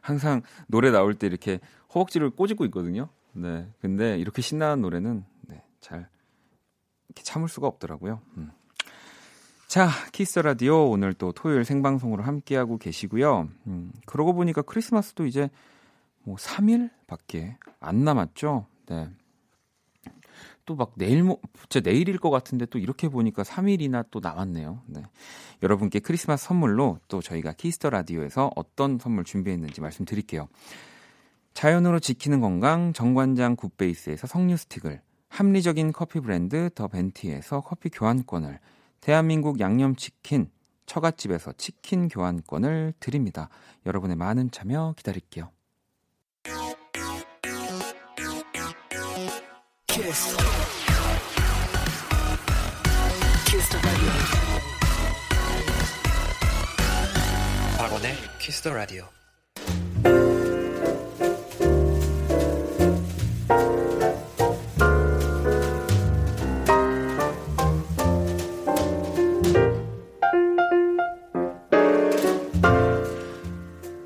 항상 0.01 0.43
노래 0.67 0.91
나올 0.91 1.15
때 1.15 1.27
이렇게 1.27 1.61
허벅지를 1.95 2.31
꼬집고 2.31 2.65
있거든요. 2.67 3.09
네. 3.33 3.69
근데 3.81 4.19
이렇게 4.19 4.43
신나는 4.43 4.83
노래는 4.83 5.25
네, 5.43 5.63
잘 5.81 6.09
참을 7.15 7.49
수가 7.49 7.67
없더라고요. 7.67 8.21
음. 8.37 8.51
자, 9.67 9.89
키스 10.13 10.39
라디오 10.39 10.89
오늘 10.91 11.13
또 11.13 11.33
토요일 11.33 11.65
생방송으로 11.65 12.23
함께하고 12.23 12.79
계시고요. 12.79 13.49
음, 13.67 13.93
그러고 14.07 14.33
보니까 14.33 14.63
크리스마스도 14.63 15.27
이제 15.27 15.51
뭐 16.23 16.37
3일밖에 16.37 17.57
안 17.81 18.05
남았죠. 18.05 18.67
네. 18.87 19.09
또 20.65 20.75
막 20.75 20.93
내일 20.97 21.23
뭐 21.23 21.39
진짜 21.69 21.89
내일일 21.89 22.19
것 22.19 22.31
같은데 22.31 22.67
또 22.67 22.79
이렇게 22.79 23.09
보니까 23.09 23.43
3일이나 23.45 24.07
또 24.11 24.21
남았네요. 24.21 24.83
네. 24.87 25.03
여러분께 25.63 26.01
크리스마스 26.01 26.47
선물로 26.47 26.99
또 27.09 27.21
저희가 27.21 27.53
Kiss 27.53 27.74
the 27.74 27.91
Radio에서 27.91 28.51
어떤 28.57 28.99
선물 28.99 29.25
준비했는지 29.25 29.81
말씀드릴게요. 29.81 30.49
자연으로 31.55 32.01
지키는 32.01 32.41
건강 32.41 32.93
정관장 32.93 33.57
Good 33.57 33.80
Base에서 33.80 34.27
석류 34.27 34.57
스틱을 34.57 35.01
합리적인 35.29 35.93
커피 35.93 36.21
브랜드 36.21 36.71
더 36.75 36.89
벤티에서 36.89 37.61
커피 37.61 37.89
교환권을 37.89 38.59
대한민국 39.07 39.61
양념치킨 39.61 40.51
처갓집에서 40.87 41.53
치킨 41.53 42.09
교환권을 42.09 42.93
드립니다. 42.99 43.49
여러분의 43.87 44.17
많은 44.17 44.51
참여 44.51 44.95
기다릴게요. 44.97 45.53
키스. 49.87 50.37
키스 53.47 53.79
박원의 57.79 58.13
키스 58.41 58.61
더 58.61 58.75
라디오. 58.75 59.16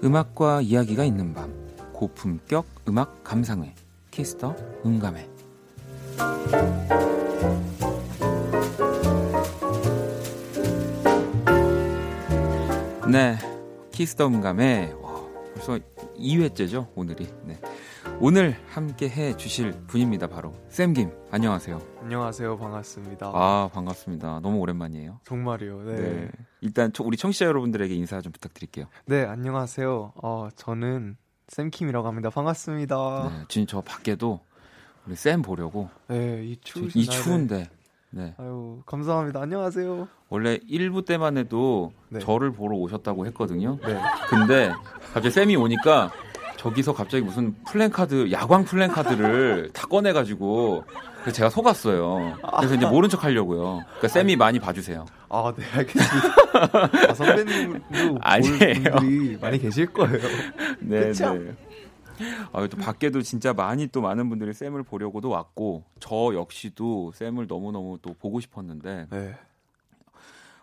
음악과 0.03 0.63
이야기가 0.63 1.05
있는 1.05 1.35
밤. 1.35 1.53
고품격 1.93 2.65
음악 2.89 3.23
감상회. 3.23 3.75
Kiss 4.11 4.37
the 4.37 4.57
음감회. 4.85 5.29
네. 13.11 13.37
Kiss 13.93 14.13
the 14.13 14.29
음감회. 14.29 14.95
와, 15.03 15.21
벌써 15.55 15.79
2회째죠 16.17 16.87
오늘이. 16.95 17.29
네. 17.45 17.59
오늘 18.23 18.55
함께 18.69 19.09
해 19.09 19.35
주실 19.35 19.73
분입니다. 19.87 20.27
바로 20.27 20.55
샘김. 20.69 21.11
안녕하세요. 21.31 21.81
안녕하세요. 22.03 22.59
반갑습니다. 22.59 23.31
아, 23.35 23.71
반갑습니다. 23.73 24.41
너무 24.41 24.59
오랜만이에요. 24.59 25.21
정말이요. 25.25 25.83
네. 25.85 25.95
네. 25.97 26.31
일단 26.61 26.93
우리 27.03 27.17
청취자 27.17 27.47
여러분들에게 27.47 27.95
인사 27.95 28.21
좀 28.21 28.31
부탁드릴게요. 28.33 28.87
네, 29.07 29.25
안녕하세요. 29.25 30.13
어, 30.23 30.49
저는 30.55 31.17
쌤킴이라고 31.49 32.07
합니다. 32.07 32.29
반갑습니다. 32.29 33.31
네, 33.33 33.45
지금 33.49 33.67
저 33.67 33.81
밖에도 33.81 34.41
우리 35.07 35.17
쌤 35.17 35.41
보려고. 35.41 35.89
네, 36.09 36.45
이 36.45 36.59
추운 36.63 36.91
이 36.95 37.07
추운데. 37.07 37.71
네. 38.11 38.35
아유, 38.37 38.83
감사합니다. 38.85 39.41
안녕하세요. 39.41 40.09
원래 40.29 40.59
1부 40.59 41.07
때만 41.07 41.39
해도 41.39 41.93
네. 42.11 42.19
저를 42.19 42.53
보러 42.53 42.77
오셨다고 42.77 43.25
했거든요. 43.29 43.79
네. 43.83 43.99
근데 44.29 44.73
갑자기 45.15 45.31
쌤이 45.31 45.57
오니까 45.57 46.13
저기서 46.61 46.93
갑자기 46.93 47.25
무슨 47.25 47.55
플랜카드 47.65 48.31
야광 48.31 48.67
플랜카드를 48.67 49.71
다 49.73 49.87
꺼내가지고 49.87 50.85
그래서 51.23 51.33
제가 51.33 51.49
속았어요. 51.49 52.37
그래서 52.59 52.75
이제 52.75 52.85
모른 52.85 53.09
척 53.09 53.25
하려고요. 53.25 53.83
그러니까 53.87 54.09
쌤이 54.09 54.37
많이 54.37 54.59
봐주세요. 54.59 55.07
아, 55.31 55.55
네, 55.57 55.65
알겠습니다. 55.73 57.09
아, 57.09 57.15
선배님도 57.15 58.19
아니에요. 58.21 58.83
분들이 58.99 59.39
많이 59.41 59.59
계실 59.59 59.87
거예요. 59.87 60.19
네, 60.81 61.07
그쵸? 61.07 61.33
네. 61.33 61.55
아, 62.53 62.67
또 62.67 62.77
밖에도 62.77 63.23
진짜 63.23 63.55
많이 63.55 63.87
또 63.87 64.03
많은 64.03 64.29
분들이 64.29 64.53
쌤을 64.53 64.83
보려고도 64.83 65.31
왔고 65.31 65.85
저 65.99 66.35
역시도 66.35 67.13
쌤을 67.15 67.47
너무 67.47 67.73
너무 67.73 67.99
또 68.03 68.13
보고 68.13 68.39
싶었는데. 68.39 69.07
네. 69.11 69.35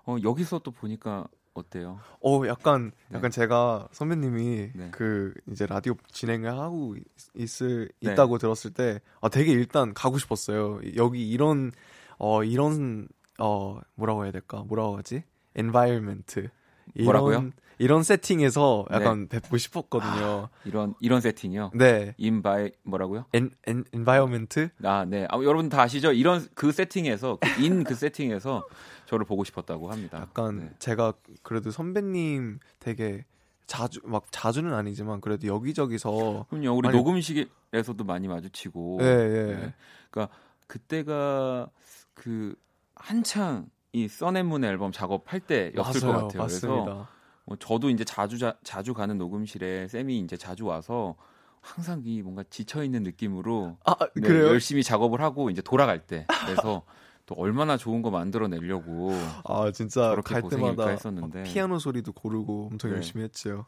어, 0.05 0.15
여기서 0.23 0.59
또 0.59 0.69
보니까 0.69 1.25
어때요? 1.59 1.99
어, 2.21 2.41
약간 2.47 2.91
네. 3.09 3.17
약간 3.17 3.31
제가 3.31 3.87
선배님이 3.91 4.71
네. 4.73 4.89
그 4.91 5.33
이제 5.51 5.65
라디오 5.65 5.95
진행을 6.11 6.51
하고 6.57 6.95
있을 7.35 7.89
네. 8.01 8.11
있다고 8.11 8.37
들었을 8.37 8.73
때 8.73 8.99
아, 9.21 9.29
되게 9.29 9.51
일단 9.51 9.93
가고 9.93 10.17
싶었어요. 10.17 10.79
여기 10.95 11.29
이런 11.29 11.71
어 12.17 12.43
이런 12.43 13.07
어 13.39 13.79
뭐라고 13.95 14.23
해야 14.23 14.31
될까? 14.31 14.63
뭐라고 14.67 14.97
하지? 14.97 15.23
environment. 15.55 16.49
뭐라고요? 16.95 17.51
이런 17.79 18.01
세팅에서 18.01 18.85
약간 18.91 19.27
네. 19.27 19.39
뵙고 19.39 19.57
싶었거든요. 19.57 20.11
아, 20.11 20.49
이런 20.65 20.95
이런 20.99 21.21
세팅이요? 21.21 21.71
네. 21.75 22.15
envi 22.17 22.71
뭐라고요? 22.83 23.25
en, 23.33 23.51
en 23.67 23.85
environment? 23.93 24.69
아, 24.83 25.05
네. 25.07 25.27
아, 25.29 25.37
여러분 25.43 25.69
다 25.69 25.83
아시죠? 25.83 26.11
이런 26.11 26.47
그 26.55 26.71
세팅에서 26.71 27.37
인그 27.59 27.89
그 27.89 27.95
세팅에서 27.95 28.65
저를 29.05 29.25
보고 29.25 29.43
싶었다고 29.43 29.91
합니다. 29.91 30.19
약간 30.21 30.57
네. 30.57 30.71
제가 30.79 31.13
그래도 31.43 31.69
선배님 31.69 32.59
되게 32.79 33.25
자주 33.67 33.99
막 34.03 34.25
자주는 34.31 34.73
아니지만 34.73 35.21
그래도 35.21 35.47
여기저기서 35.47 36.47
그럼요. 36.49 36.71
우리 36.71 36.87
많이... 36.87 36.97
녹음실에서도 36.97 38.03
많이 38.05 38.27
마주치고. 38.27 38.97
네, 38.99 39.27
네. 39.27 39.55
네. 39.55 39.73
그러니까 40.09 40.35
그때가 40.65 41.69
그 42.15 42.55
한창 42.95 43.69
이 43.97 44.07
써낸문 44.07 44.63
앨범 44.63 44.91
작업할 44.91 45.39
때였을 45.41 46.01
맞아요, 46.01 46.13
것 46.13 46.27
같아요. 46.27 46.41
맞습니다. 46.43 46.83
그래서 46.83 47.07
뭐 47.45 47.57
저도 47.57 47.89
이제 47.89 48.03
자주 48.03 48.37
자, 48.37 48.57
자주 48.63 48.93
가는 48.93 49.17
녹음실에 49.17 49.87
쌤이 49.87 50.19
이제 50.19 50.37
자주 50.37 50.65
와서 50.65 51.15
항상 51.61 52.01
이 52.05 52.21
뭔가 52.21 52.43
지쳐 52.49 52.83
있는 52.83 53.03
느낌으로 53.03 53.77
아, 53.85 53.95
네, 54.15 54.29
열심히 54.29 54.83
작업을 54.83 55.21
하고 55.21 55.49
이제 55.49 55.61
돌아갈 55.61 56.05
때 56.05 56.25
그래서 56.45 56.83
또 57.25 57.35
얼마나 57.35 57.75
좋은 57.77 58.01
거 58.01 58.09
만들어내려고 58.09 59.11
아 59.43 59.71
진짜 59.71 60.15
갈 60.23 60.41
때마다 60.43 60.87
했었는데. 60.87 61.43
피아노 61.43 61.79
소리도 61.79 62.13
고르고 62.13 62.69
엄청 62.71 62.91
네. 62.91 62.97
열심히 62.97 63.23
했죠. 63.23 63.65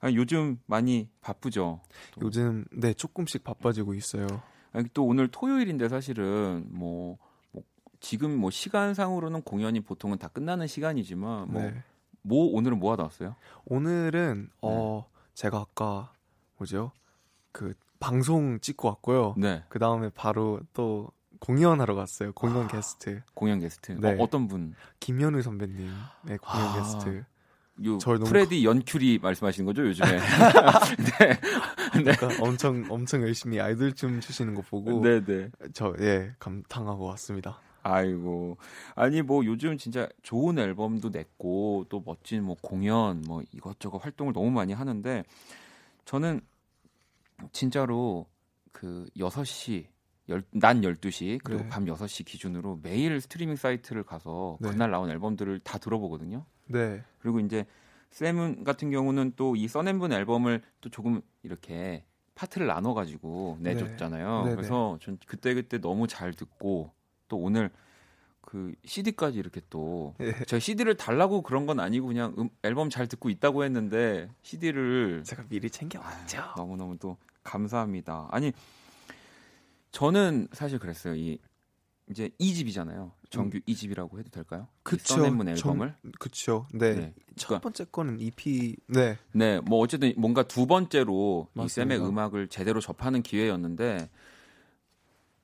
아니, 0.00 0.16
요즘 0.16 0.58
많이 0.66 1.08
바쁘죠. 1.20 1.80
또. 2.14 2.26
요즘 2.26 2.64
네 2.72 2.92
조금씩 2.92 3.44
바빠지고 3.44 3.94
있어요. 3.94 4.26
아니, 4.72 4.86
또 4.94 5.04
오늘 5.04 5.28
토요일인데 5.28 5.88
사실은 5.88 6.66
뭐, 6.70 7.16
뭐, 7.18 7.27
지금 8.00 8.36
뭐 8.36 8.50
시간상으로는 8.50 9.42
공연이 9.42 9.80
보통은 9.80 10.18
다 10.18 10.28
끝나는 10.28 10.66
시간이지만 10.66 11.50
뭐, 11.50 11.62
네. 11.62 11.82
뭐 12.22 12.46
오늘은 12.54 12.78
뭐 12.78 12.92
하다 12.92 13.04
왔어요? 13.04 13.36
오늘은 13.66 14.50
어, 14.60 14.70
네. 14.70 14.76
어 14.76 15.06
제가 15.34 15.58
아까 15.58 16.12
뭐죠 16.56 16.92
그 17.52 17.74
방송 18.00 18.60
찍고 18.60 18.88
왔고요. 18.88 19.34
네. 19.36 19.64
그 19.68 19.78
다음에 19.78 20.10
바로 20.10 20.60
또 20.72 21.10
공연하러 21.40 21.94
갔어요. 21.94 22.32
공연 22.32 22.64
아, 22.64 22.68
게스트. 22.68 23.22
공연 23.34 23.60
게스트. 23.60 23.92
네. 23.92 24.16
어, 24.18 24.26
떤 24.28 24.48
분? 24.48 24.74
김현우 25.00 25.40
선배님. 25.42 25.90
네, 26.22 26.36
공연 26.36 26.68
아, 26.68 26.78
게스트. 26.78 27.24
요 27.84 27.98
프레디 27.98 28.64
너무... 28.64 28.78
연큐리 28.78 29.20
말씀하시는 29.22 29.64
거죠 29.64 29.86
요즘에? 29.86 30.08
네. 31.20 31.40
네. 32.02 32.12
그러니까 32.16 32.44
엄청 32.44 32.84
엄청 32.88 33.22
열심히 33.22 33.60
아이돌 33.60 33.92
춤 33.92 34.20
추시는 34.20 34.56
거 34.56 34.62
보고 34.62 35.00
네네. 35.00 35.24
네. 35.24 35.50
저예 35.72 36.34
감탄하고 36.40 37.04
왔습니다. 37.04 37.60
아이고 37.82 38.56
아니 38.94 39.22
뭐 39.22 39.44
요즘 39.44 39.76
진짜 39.78 40.08
좋은 40.22 40.58
앨범도 40.58 41.10
냈고 41.10 41.86
또 41.88 42.02
멋진 42.04 42.42
뭐 42.44 42.56
공연 42.60 43.22
뭐 43.26 43.42
이것저것 43.52 43.98
활동을 44.04 44.32
너무 44.32 44.50
많이 44.50 44.72
하는데 44.72 45.24
저는 46.04 46.40
진짜로 47.52 48.26
그 48.72 49.06
6시 49.16 49.86
열, 50.28 50.42
난 50.50 50.82
12시 50.82 51.40
그리고 51.42 51.62
네. 51.62 51.68
밤 51.68 51.86
6시 51.86 52.24
기준으로 52.26 52.80
매일 52.82 53.20
스트리밍 53.20 53.56
사이트를 53.56 54.02
가서 54.02 54.58
네. 54.60 54.70
그날 54.70 54.90
나온 54.90 55.10
앨범들을 55.10 55.60
다 55.60 55.78
들어보거든요. 55.78 56.44
네. 56.66 57.02
그리고 57.20 57.40
이제 57.40 57.64
쌤은 58.10 58.64
같은 58.64 58.90
경우는 58.90 59.32
또 59.36 59.54
이 59.56 59.68
써낸분 59.68 60.12
앨범을 60.12 60.62
또 60.80 60.90
조금 60.90 61.20
이렇게 61.42 62.04
파트를 62.34 62.66
나눠 62.66 62.94
가지고 62.94 63.58
내줬잖아요. 63.60 64.44
네. 64.44 64.54
그래서 64.54 64.98
전 65.00 65.18
그때 65.26 65.54
그때 65.54 65.80
너무 65.80 66.06
잘 66.06 66.32
듣고 66.32 66.92
또 67.28 67.36
오늘 67.36 67.70
그 68.40 68.74
CD까지 68.84 69.38
이렇게 69.38 69.60
또 69.68 70.14
예. 70.20 70.32
제가 70.46 70.58
CD를 70.58 70.96
달라고 70.96 71.42
그런 71.42 71.66
건 71.66 71.80
아니고 71.80 72.06
그냥 72.06 72.34
음, 72.38 72.48
앨범 72.62 72.88
잘 72.88 73.06
듣고 73.06 73.28
있다고 73.28 73.64
했는데 73.64 74.30
CD를 74.42 75.22
제가 75.24 75.44
미리 75.48 75.68
챙겨왔죠. 75.68 76.54
너무 76.56 76.76
너무 76.76 76.96
또 76.98 77.18
감사합니다. 77.44 78.28
아니 78.30 78.52
저는 79.92 80.48
사실 80.52 80.78
그랬어요. 80.78 81.14
이 81.14 81.38
이제 82.10 82.30
2집이잖아요. 82.40 83.10
정규 83.28 83.58
음. 83.58 83.62
2집이라고 83.68 84.18
해도 84.18 84.30
될까요? 84.30 84.66
그쵸. 84.82 85.16
써낸문 85.16 85.48
앨범을. 85.48 85.94
정, 86.02 86.12
그쵸. 86.18 86.66
네. 86.72 86.94
네. 86.94 87.14
첫 87.36 87.48
그러니까, 87.48 87.62
번째 87.64 87.84
거는 87.92 88.20
EP. 88.20 88.76
네. 88.86 89.18
네. 89.32 89.60
뭐 89.60 89.80
어쨌든 89.80 90.14
뭔가 90.16 90.42
두 90.42 90.66
번째로 90.66 91.48
맞습니다. 91.52 91.94
이 91.94 91.98
쌤의 91.98 92.08
음악을 92.08 92.48
제대로 92.48 92.80
접하는 92.80 93.22
기회였는데 93.22 94.08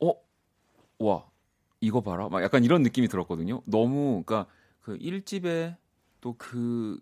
어? 0.00 0.14
와. 0.98 1.26
이거 1.84 2.00
봐라. 2.00 2.28
막 2.28 2.42
약간 2.42 2.64
이런 2.64 2.82
느낌이 2.82 3.08
들었거든요. 3.08 3.62
너무 3.66 4.22
그러니까 4.24 4.50
그 4.80 4.96
1집에 4.98 5.76
또 6.20 6.34
그 6.38 7.00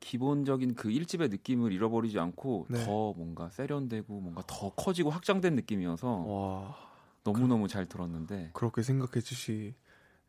기본적인 0.00 0.74
그 0.74 0.88
1집의 0.88 1.30
느낌을 1.30 1.72
잃어버리지 1.72 2.18
않고 2.18 2.66
네. 2.68 2.84
더 2.84 3.12
뭔가 3.14 3.50
세련되고 3.50 4.20
뭔가 4.20 4.42
더 4.46 4.70
커지고 4.70 5.10
확장된 5.10 5.54
느낌이어서 5.56 6.08
와. 6.08 6.76
너무너무 7.24 7.64
그, 7.64 7.68
잘 7.68 7.86
들었는데 7.86 8.50
그렇게 8.52 8.82
생각해 8.82 9.20
주시는 9.20 9.74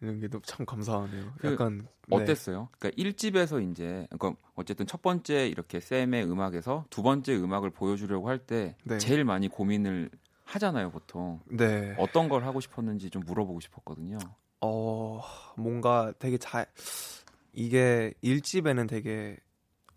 게참 0.01 0.65
감사하네요. 0.65 1.33
그 1.37 1.51
약간 1.51 1.87
네. 2.07 2.15
어땠어요? 2.15 2.69
그러니까 2.79 3.01
1집에서 3.03 3.69
이제 3.71 4.07
그러니까 4.09 4.41
어쨌든 4.55 4.87
첫 4.87 5.01
번째 5.01 5.47
이렇게 5.47 5.79
쌤의 5.79 6.25
음악에서 6.25 6.85
두 6.89 7.03
번째 7.03 7.35
음악을 7.35 7.69
보여주려고 7.69 8.29
할때 8.29 8.77
네. 8.83 8.97
제일 8.97 9.25
많이 9.25 9.47
고민을 9.47 10.09
하잖아요, 10.47 10.91
보통. 10.91 11.41
네. 11.45 11.93
어떤 11.99 12.29
걸 12.29 12.43
하고 12.45 12.59
싶었는지 12.61 13.09
좀 13.09 13.23
물어보고 13.25 13.59
싶었거든요. 13.59 14.17
어, 14.61 15.21
뭔가 15.57 16.13
되게 16.19 16.37
잘 16.37 16.65
이게 17.53 18.13
1집에는 18.23 18.87
되게 18.87 19.37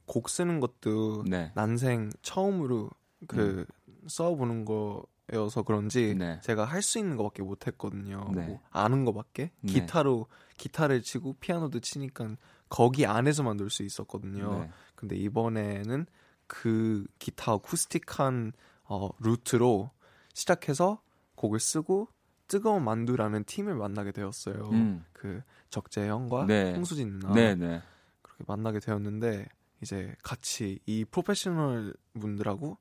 곡 0.07 0.29
쓰는 0.29 0.61
것도 0.61 1.25
네. 1.27 1.53
난생 1.55 2.11
처음으로 2.23 2.91
그 3.29 3.65
음. 3.87 4.09
써보는 4.09 4.65
거여서 4.65 5.63
그런지 5.63 6.15
네. 6.19 6.41
제가 6.43 6.65
할 6.65 6.83
수 6.83 6.99
있는 6.99 7.17
것밖에 7.17 7.43
못 7.43 7.67
했거든요. 7.69 8.29
네. 8.35 8.47
뭐 8.47 8.61
아는 8.71 9.05
것밖에 9.05 9.53
네. 9.61 9.73
기타로 9.73 10.27
기타를 10.57 11.03
치고 11.03 11.35
피아노도 11.35 11.81
치니까 11.81 12.37
거기 12.69 13.07
안에서만 13.07 13.57
놀 13.57 13.71
수 13.71 13.83
있었거든요. 13.85 14.61
네. 14.65 14.71
근데 14.97 15.17
이번에는 15.17 16.07
그 16.49 17.07
기타 17.21 17.53
어쿠스틱한 17.55 18.53
어, 18.85 19.09
루트로 19.21 19.91
시작해서 20.35 21.03
곡을 21.35 21.61
쓰고 21.61 22.09
뜨거운 22.49 22.85
만두라는 22.85 23.45
팀을 23.45 23.75
만나게 23.75 24.13
되었어요. 24.13 24.71
음. 24.73 25.05
그 25.13 25.41
적재형과 25.71 26.47
네. 26.47 26.75
홍수진 26.75 27.21
누나 27.21 27.33
네, 27.33 27.55
네. 27.55 27.81
그렇게 28.23 28.45
만나게 28.47 28.81
되었는데 28.81 29.49
이제 29.83 30.15
같이 30.23 30.81
이 30.85 31.05
프로페셔널 31.05 31.95
분들하고 32.19 32.77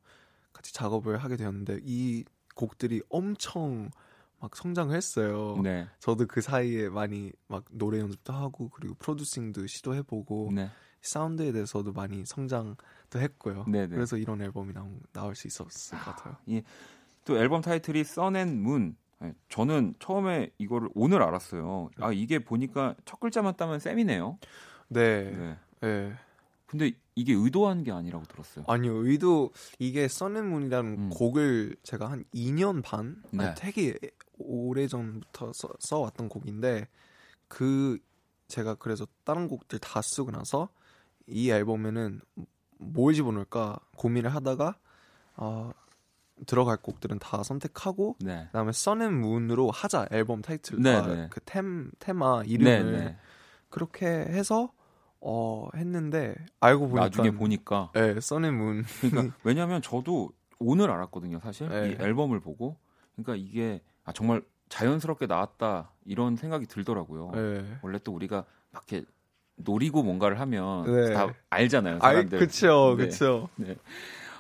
같이 0.51 0.73
작업을 0.73 1.17
하게 1.17 1.37
되었는데 1.37 1.79
이 1.83 2.25
곡들이 2.55 3.01
엄청 3.09 3.91
막 4.39 4.55
성장을 4.55 4.95
했어요. 4.95 5.59
네. 5.61 5.87
저도 5.99 6.25
그 6.25 6.41
사이에 6.41 6.89
많이 6.89 7.31
막 7.47 7.65
노래 7.71 7.99
연습도 7.99 8.33
하고 8.33 8.69
그리고 8.69 8.95
프로듀싱도 8.95 9.67
시도해보고 9.67 10.51
네. 10.53 10.69
사운드에 11.01 11.51
대해서도 11.51 11.93
많이 11.93 12.25
성장도 12.25 13.19
했고요. 13.19 13.65
네네. 13.65 13.87
네. 13.87 13.95
그래서 13.95 14.17
이런 14.17 14.41
앨범이 14.41 14.73
나올 15.13 15.35
수 15.35 15.47
있었을 15.47 15.97
것 15.99 16.15
같아요. 16.15 16.37
예. 16.49 16.63
또 17.29 17.37
앨범 17.37 17.61
타이틀이 17.61 18.03
써낸 18.03 18.61
문. 18.61 18.95
네, 19.19 19.33
저는 19.49 19.93
처음에 19.99 20.49
이거를 20.57 20.89
오늘 20.95 21.21
알았어요. 21.21 21.89
아 21.99 22.11
이게 22.11 22.39
보니까 22.39 22.95
첫 23.05 23.19
글자만 23.19 23.55
따면 23.55 23.79
쌤이네요. 23.79 24.39
네. 24.87 25.31
네. 25.31 25.57
네. 25.81 26.13
근데 26.65 26.91
이게 27.15 27.33
의도한 27.33 27.83
게 27.83 27.91
아니라고 27.91 28.25
들었어요. 28.25 28.65
아니요, 28.67 28.93
의도 29.05 29.51
이게 29.77 30.07
써낸문이라는 30.07 30.91
음. 30.91 31.09
곡을 31.09 31.75
제가 31.83 32.09
한 32.09 32.23
2년 32.33 32.83
반, 32.83 33.21
네. 33.31 33.45
아니, 33.45 33.55
되게 33.55 33.97
오래 34.37 34.87
전부터 34.87 35.51
써, 35.53 35.69
써왔던 35.79 36.29
곡인데 36.29 36.87
그 37.47 37.97
제가 38.47 38.75
그래서 38.75 39.07
다른 39.23 39.47
곡들 39.47 39.79
다 39.79 40.01
쓰고 40.01 40.31
나서 40.31 40.69
이 41.27 41.49
앨범에는 41.51 42.21
뭘 42.77 43.13
집어넣을까 43.13 43.79
고민을 43.97 44.33
하다가 44.33 44.77
어, 45.35 45.71
들어갈 46.45 46.77
곡들은 46.77 47.19
다 47.19 47.43
선택하고 47.43 48.15
네. 48.19 48.45
그다음에 48.47 48.71
써낸문으로 48.71 49.71
하자 49.71 50.07
앨범 50.11 50.41
타이틀과 50.41 51.07
네, 51.07 51.15
네. 51.15 51.27
그 51.29 51.39
템, 51.41 51.91
테마 51.99 52.43
이름을 52.45 52.91
네, 52.91 52.99
네. 52.99 53.17
그렇게 53.69 54.07
해서 54.07 54.71
어 55.21 55.67
했는데 55.75 56.35
알고 56.61 56.87
보니까 56.87 57.03
나중에 57.03 57.31
보니까 57.31 57.91
예, 57.95 58.19
써낸문 58.19 58.85
그러니까 59.01 59.35
왜냐하면 59.43 59.81
저도 59.81 60.31
오늘 60.59 60.91
알았거든요, 60.91 61.39
사실 61.39 61.69
네. 61.69 61.89
이 61.89 62.01
앨범을 62.01 62.39
보고 62.39 62.77
그러니까 63.15 63.35
이게 63.35 63.81
아 64.05 64.13
정말 64.13 64.41
자연스럽게 64.69 65.25
나왔다 65.25 65.91
이런 66.05 66.35
생각이 66.35 66.67
들더라고요. 66.67 67.31
네. 67.33 67.77
원래 67.81 67.99
또 68.03 68.13
우리가 68.13 68.45
막 68.71 68.85
이렇게 68.89 69.05
노리고 69.55 70.03
뭔가를 70.03 70.39
하면 70.39 70.85
네. 70.85 71.13
다 71.13 71.33
알잖아요, 71.49 71.99
사람들. 71.99 72.39
그렇죠, 72.39 72.95
그렇죠. 72.95 73.49
네. 73.55 73.75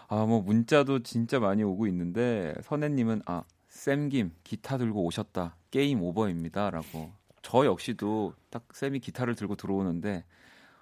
아, 0.09 0.25
뭐 0.25 0.41
문자도 0.41 1.03
진짜 1.03 1.39
많이 1.39 1.63
오고 1.63 1.87
있는데 1.87 2.53
선혜님은 2.63 3.21
아 3.25 3.43
쌤김 3.69 4.31
기타 4.43 4.77
들고 4.77 5.03
오셨다 5.05 5.55
게임 5.71 6.01
오버입니다라고. 6.01 7.11
저 7.41 7.65
역시도 7.65 8.33
딱 8.49 8.63
쌤이 8.73 8.99
기타를 8.99 9.35
들고 9.35 9.55
들어오는데 9.55 10.25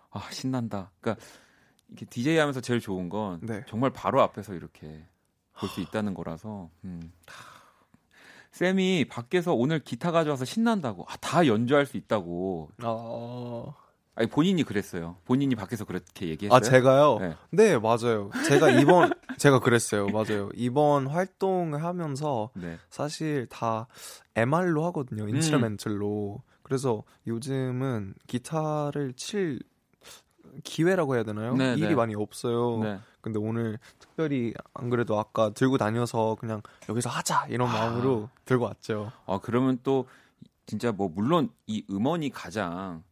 아 0.10 0.28
신난다. 0.32 0.92
그러니까 1.02 1.24
이게 1.90 2.06
DJ 2.06 2.38
하면서 2.38 2.62
제일 2.62 2.80
좋은 2.80 3.10
건 3.10 3.40
네. 3.44 3.64
정말 3.68 3.92
바로 3.92 4.22
앞에서 4.22 4.54
이렇게 4.54 5.06
볼 5.60 5.70
수 5.70 5.82
있다는 5.82 6.14
거라서. 6.14 6.70
음. 6.86 7.12
쌤이 8.52 9.06
밖에서 9.10 9.54
오늘 9.54 9.80
기타 9.80 10.12
가져와서 10.12 10.46
신난다고. 10.46 11.06
아, 11.08 11.16
다 11.18 11.46
연주할 11.46 11.86
수 11.86 11.98
있다고. 11.98 12.70
어... 12.84 13.76
아니 14.18 14.28
본인이 14.28 14.64
그랬어요. 14.64 15.16
본인이 15.26 15.54
밖에서 15.54 15.86
그렇게 15.86 16.28
얘기했어요. 16.30 16.58
아 16.58 16.60
제가요? 16.60 17.20
네, 17.20 17.36
네 17.52 17.78
맞아요. 17.78 18.32
제가 18.48 18.72
이번 18.72 19.12
제가 19.38 19.60
그랬어요. 19.60 20.08
맞아요. 20.08 20.50
이번 20.56 21.06
활동을 21.06 21.84
하면서 21.84 22.50
네. 22.56 22.80
사실 22.90 23.46
다 23.48 23.88
MR로 24.36 24.84
하거든요. 24.86 25.28
인스트루멘틀로. 25.30 26.42
음. 26.44 26.58
그래서 26.64 27.04
요즘은 27.28 28.16
기타를 28.26 29.14
칠 29.14 29.60
기회라고 30.64 31.14
해야 31.16 31.24
되나요? 31.24 31.56
네, 31.56 31.74
일이 31.74 31.90
네. 31.90 31.96
많이 31.96 32.16
없어요. 32.16 32.80
네. 32.80 33.00
근데 33.22 33.38
오늘 33.38 33.78
특별히 34.00 34.52
안 34.74 34.90
그래도 34.90 35.20
아까 35.20 35.52
들고 35.52 35.78
다녀서 35.78 36.36
그냥 36.40 36.64
여기서 36.90 37.12
하자 37.12 37.46
이런 37.50 37.70
아. 37.70 37.74
마음으로 37.74 38.30
아. 38.34 38.40
들고 38.46 38.66
왔죠. 38.66 39.12
아 39.28 39.40
그러면 39.44 39.78
또 39.84 40.08
진짜 40.66 40.92
뭐 40.92 41.08
물론 41.08 41.52
이 41.68 41.86
음원이 41.92 42.32
가장 42.32 43.04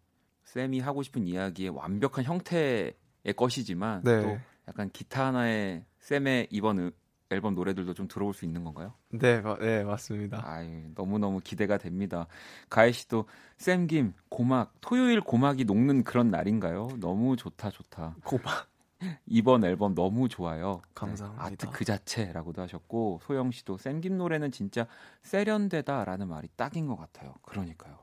쌤이 0.56 0.80
하고 0.80 1.04
싶은 1.04 1.28
이야기의 1.28 1.70
완벽한 1.70 2.24
형태의 2.24 2.94
것이지만 3.36 4.04
네. 4.04 4.22
또 4.22 4.38
약간 4.70 4.90
기타 4.90 5.28
하나에 5.28 5.84
쌤의 6.00 6.48
이번 6.50 6.80
음, 6.80 6.92
앨범 7.30 7.56
노래들도 7.56 7.94
좀 7.94 8.08
들어볼 8.08 8.34
수 8.34 8.46
있는 8.46 8.64
건가요? 8.64 8.94
네, 9.10 9.42
네 9.60 9.84
맞습니다. 9.84 10.42
아유, 10.46 10.92
너무너무 10.96 11.42
기대가 11.44 11.78
됩니다. 11.78 12.28
가혜 12.70 12.94
씨도 12.94 13.26
쌤김 13.58 14.14
고막 14.30 14.76
토요일 14.80 15.20
고막이 15.20 15.66
녹는 15.66 16.04
그런 16.04 16.32
날인가요? 16.32 16.90
너무 17.02 17.36
좋다 17.36 17.72
좋다. 17.72 18.16
고막 18.24 18.70
이번 19.28 19.66
앨범 19.66 19.94
너무 19.94 20.30
좋아요. 20.30 20.82
감사합니다. 20.94 21.48
네, 21.50 21.54
아트 21.54 21.70
그 21.70 21.84
자체라고도 21.84 22.62
하셨고 22.62 23.20
소영 23.24 23.52
씨도 23.52 23.78
쌤김 23.78 24.18
노래는 24.18 24.52
진짜 24.52 24.88
세련되다라는 25.24 26.30
말이 26.30 26.48
딱인 26.56 26.88
것 26.88 26.96
같아요. 26.96 27.34
그러니까요. 27.42 27.98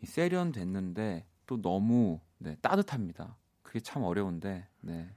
이 0.00 0.06
세련됐는데 0.06 1.26
또 1.52 1.60
너무 1.60 2.18
네, 2.38 2.56
따뜻합니다. 2.62 3.36
그게 3.62 3.80
참 3.80 4.04
어려운데 4.04 4.66
네. 4.80 5.10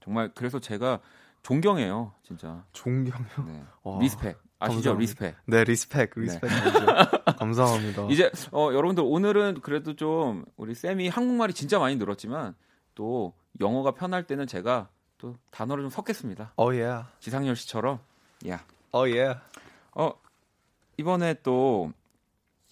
정말 0.00 0.32
그래서 0.34 0.58
제가 0.58 1.00
존경해요, 1.42 2.12
진짜. 2.22 2.64
존경요? 2.72 3.26
네. 3.46 3.62
Respect. 4.00 4.38
아시죠? 4.58 4.94
감사합니다. 4.94 4.98
Respect. 4.98 5.36
네, 5.44 5.64
respect. 5.64 6.10
Respect. 6.16 6.50
네. 6.50 7.32
감사합니다. 7.38 8.06
이제 8.10 8.30
어, 8.52 8.70
여러분들 8.72 9.04
오늘은 9.06 9.60
그래도 9.60 9.94
좀 9.94 10.46
우리 10.56 10.74
쌤이 10.74 11.08
한국말이 11.08 11.52
진짜 11.52 11.78
많이 11.78 11.96
늘었지만 11.96 12.54
또 12.94 13.34
영어가 13.60 13.90
편할 13.92 14.26
때는 14.26 14.46
제가 14.46 14.88
또 15.18 15.36
단어를 15.50 15.84
좀 15.84 15.90
섞겠습니다. 15.90 16.52
어, 16.56 16.64
oh, 16.64 16.78
예. 16.78 16.84
Yeah. 16.84 17.08
지상열 17.20 17.54
씨처럼. 17.54 17.98
야. 18.48 18.64
어, 18.92 19.06
예. 19.08 19.36
어, 19.94 20.12
이번에 20.96 21.34
또 21.42 21.92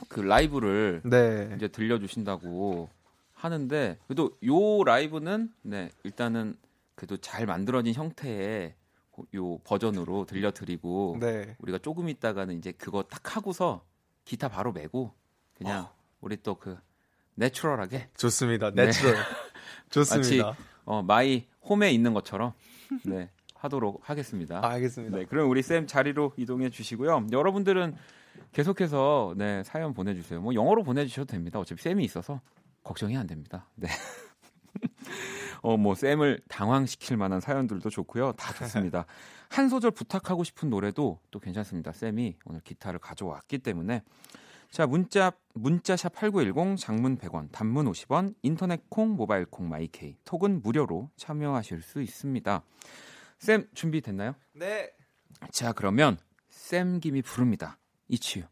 그 0.09 0.20
라이브를 0.20 1.02
네. 1.05 1.52
이제 1.57 1.68
들려주신다고 1.68 2.88
하는데 3.32 3.98
그래도 4.07 4.36
요 4.44 4.84
라이브는 4.84 5.52
네 5.62 5.90
일단은 6.02 6.57
그래도 6.94 7.16
잘 7.16 7.46
만들어진 7.46 7.94
형태의 7.94 8.74
요 9.34 9.59
버전으로 9.59 10.26
들려드리고 10.26 11.18
네. 11.20 11.57
우리가 11.59 11.78
조금 11.78 12.09
있다가는 12.09 12.57
이제 12.59 12.72
그거 12.72 13.02
딱 13.02 13.36
하고서 13.36 13.84
기타 14.24 14.48
바로 14.48 14.72
메고 14.72 15.12
그냥 15.55 15.84
어. 15.84 15.94
우리 16.20 16.36
또 16.36 16.55
그 16.55 16.78
natural하게 17.34 18.09
좋습니다. 18.16 18.70
natural 18.70 19.14
네. 19.14 19.20
좋습니다. 19.90 20.46
마치 20.46 20.59
어, 20.84 21.02
my 21.02 21.46
home에 21.62 21.90
있는 21.90 22.14
것처럼 22.14 22.52
네 23.05 23.30
하도록 23.55 24.00
하겠습니다. 24.02 24.59
아, 24.62 24.72
알겠습니다. 24.72 25.18
네, 25.18 25.24
그럼 25.24 25.48
우리 25.48 25.62
쌤 25.62 25.86
자리로 25.86 26.34
이동해 26.36 26.68
주시고요. 26.70 27.28
여러분들은 27.32 27.96
계속해서 28.53 29.35
네 29.37 29.62
사연 29.64 29.95
보내주세요. 29.95 30.41
뭐 30.41 30.55
영어로 30.55 30.82
보내주셔도 30.82 31.26
됩니다. 31.26 31.59
어차피 31.59 31.82
쌤이 31.82 32.05
있어서 32.05 32.41
걱정이 32.82 33.16
안 33.16 33.26
됩니다. 33.26 33.68
네. 33.74 33.89
어, 35.62 35.78
뭐, 35.78 35.95
쌤을 35.95 36.41
당황시킬 36.49 37.16
만한 37.16 37.41
사연들도 37.41 37.89
좋고요. 37.89 38.32
다 38.32 38.53
좋습니다. 38.53 39.07
한 39.49 39.70
소절 39.70 39.93
부탁하고 39.93 40.45
싶은 40.45 40.68
노래도 40.68 41.20
또 41.30 41.41
괜찮습니다. 41.41 41.93
쌤이 41.93 42.37
오늘 42.45 42.61
기타를 42.61 42.99
가져왔기 42.99 43.59
때문에. 43.59 44.03
자, 44.70 44.87
문자, 44.87 45.32
문자샵 45.55 46.12
8910, 46.14 46.76
장문 46.76 47.16
100원, 47.16 47.51
단문 47.53 47.87
50원, 47.91 48.35
인터넷 48.43 48.82
콩, 48.91 49.14
모바일 49.14 49.47
콩, 49.47 49.68
마이케이, 49.68 50.16
톡은 50.24 50.62
무료로 50.62 51.11
참여하실 51.16 51.80
수 51.80 52.03
있습니다. 52.03 52.62
쌤, 53.39 53.66
준비됐나요? 53.72 54.35
네. 54.53 54.91
자, 55.51 55.72
그러면 55.72 56.18
쌤 56.49 56.99
김이 56.99 57.22
부릅니다. 57.22 57.78
이치유. 58.09 58.44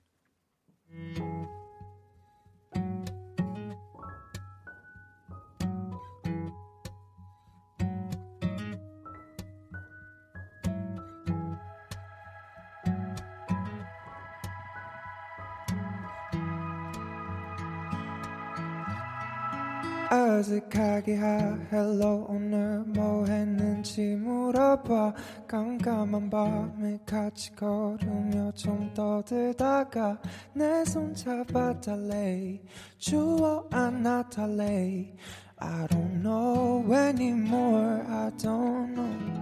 어색하게 20.12 21.16
하 21.16 21.58
헬로 21.72 22.26
오늘 22.28 22.80
뭐 22.86 23.24
했는지 23.24 24.14
물어봐. 24.16 25.14
깜깜한 25.48 26.28
밤에 26.28 26.98
같이 27.06 27.54
걸으며 27.56 28.52
좀 28.52 28.92
떠들다가 28.92 30.18
내 30.52 30.84
손 30.84 31.14
잡아달래. 31.14 32.60
주워 32.98 33.66
안아달래. 33.70 35.14
I 35.56 35.86
don't 35.86 36.20
know 36.22 36.92
anymore 36.92 38.04
I 38.06 38.30
don't 38.36 38.92
know 38.94 39.41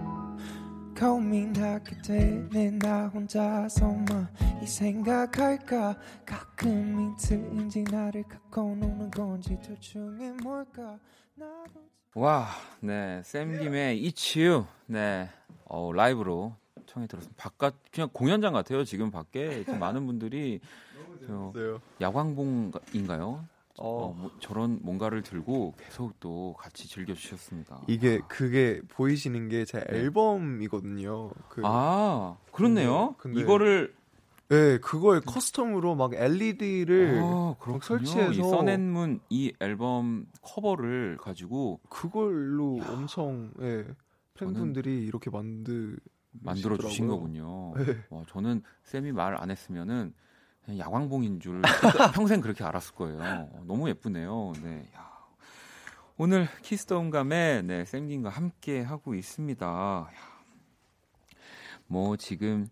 고민하게 1.01 1.97
되네. 2.03 2.77
나 2.77 3.07
혼자서만 3.07 4.27
이 4.61 4.67
생각할까? 4.67 5.97
가끔 6.23 7.15
힌트인지 7.17 7.85
나를 7.85 8.21
갖고 8.21 8.75
노는 8.75 9.09
건지 9.09 9.57
둘 9.63 9.79
중에 9.79 10.31
뭘까? 10.43 10.99
나도 11.33 11.81
와, 12.13 12.49
네, 12.81 13.19
샘김의 13.23 13.99
It's 14.03 14.39
You, 14.39 14.67
네, 14.85 15.27
어, 15.65 15.91
라이브로 15.91 16.55
청해 16.85 17.07
들었습니다. 17.07 17.41
바깥 17.41 17.73
그냥 17.91 18.07
공연장 18.13 18.53
같아요. 18.53 18.83
지금 18.83 19.09
밖에. 19.09 19.63
많은 19.79 20.05
분들이 20.05 20.59
야광봉인가요? 21.99 23.43
어. 23.77 24.05
어, 24.05 24.13
뭐 24.13 24.31
저런 24.39 24.79
뭔가를 24.81 25.21
들고 25.23 25.75
계속 25.77 26.19
또 26.19 26.55
같이 26.57 26.87
즐겨 26.87 27.13
주셨습니다. 27.13 27.81
이게 27.87 28.19
아. 28.21 28.27
그게 28.27 28.81
보이시는 28.89 29.49
게제 29.49 29.85
네. 29.89 29.97
앨범이거든요. 29.97 31.31
그, 31.49 31.61
아 31.65 32.37
그렇네요. 32.51 33.15
근데, 33.17 33.35
근데, 33.35 33.41
이거를 33.41 33.95
네 34.49 34.77
그거에 34.79 35.19
커스텀으로 35.19 35.95
막 35.95 36.13
LED를 36.13 37.21
아, 37.23 37.55
막 37.65 37.83
설치해서 37.83 38.31
이 38.31 38.35
써낸문 38.43 39.21
이 39.29 39.53
앨범 39.61 40.25
커버를 40.41 41.17
가지고 41.21 41.79
그걸로 41.89 42.79
야. 42.79 42.89
엄청 42.89 43.51
예, 43.61 43.85
팬분들이 44.33 45.05
이렇게 45.05 45.29
만드 45.29 45.95
만들어 46.33 46.77
주신 46.77 47.07
거군요. 47.07 47.73
네. 47.77 47.97
와, 48.09 48.23
저는 48.27 48.61
쌤이 48.83 49.11
말 49.13 49.35
안 49.41 49.51
했으면은 49.51 50.13
야광봉인 50.77 51.39
줄 51.39 51.61
평생 52.13 52.41
그렇게 52.41 52.63
알았을 52.63 52.95
거예요. 52.95 53.19
어, 53.21 53.63
너무 53.65 53.89
예쁘네요. 53.89 54.53
네. 54.63 54.89
야. 54.95 55.11
오늘 56.17 56.47
Kiss 56.61 56.86
the 56.86 57.06
음감회 57.06 57.63
네, 57.63 57.85
샘김과 57.85 58.29
함께 58.29 58.81
하고 58.81 59.15
있습니다. 59.15 59.65
야. 59.67 60.31
뭐 61.87 62.15
지금 62.15 62.67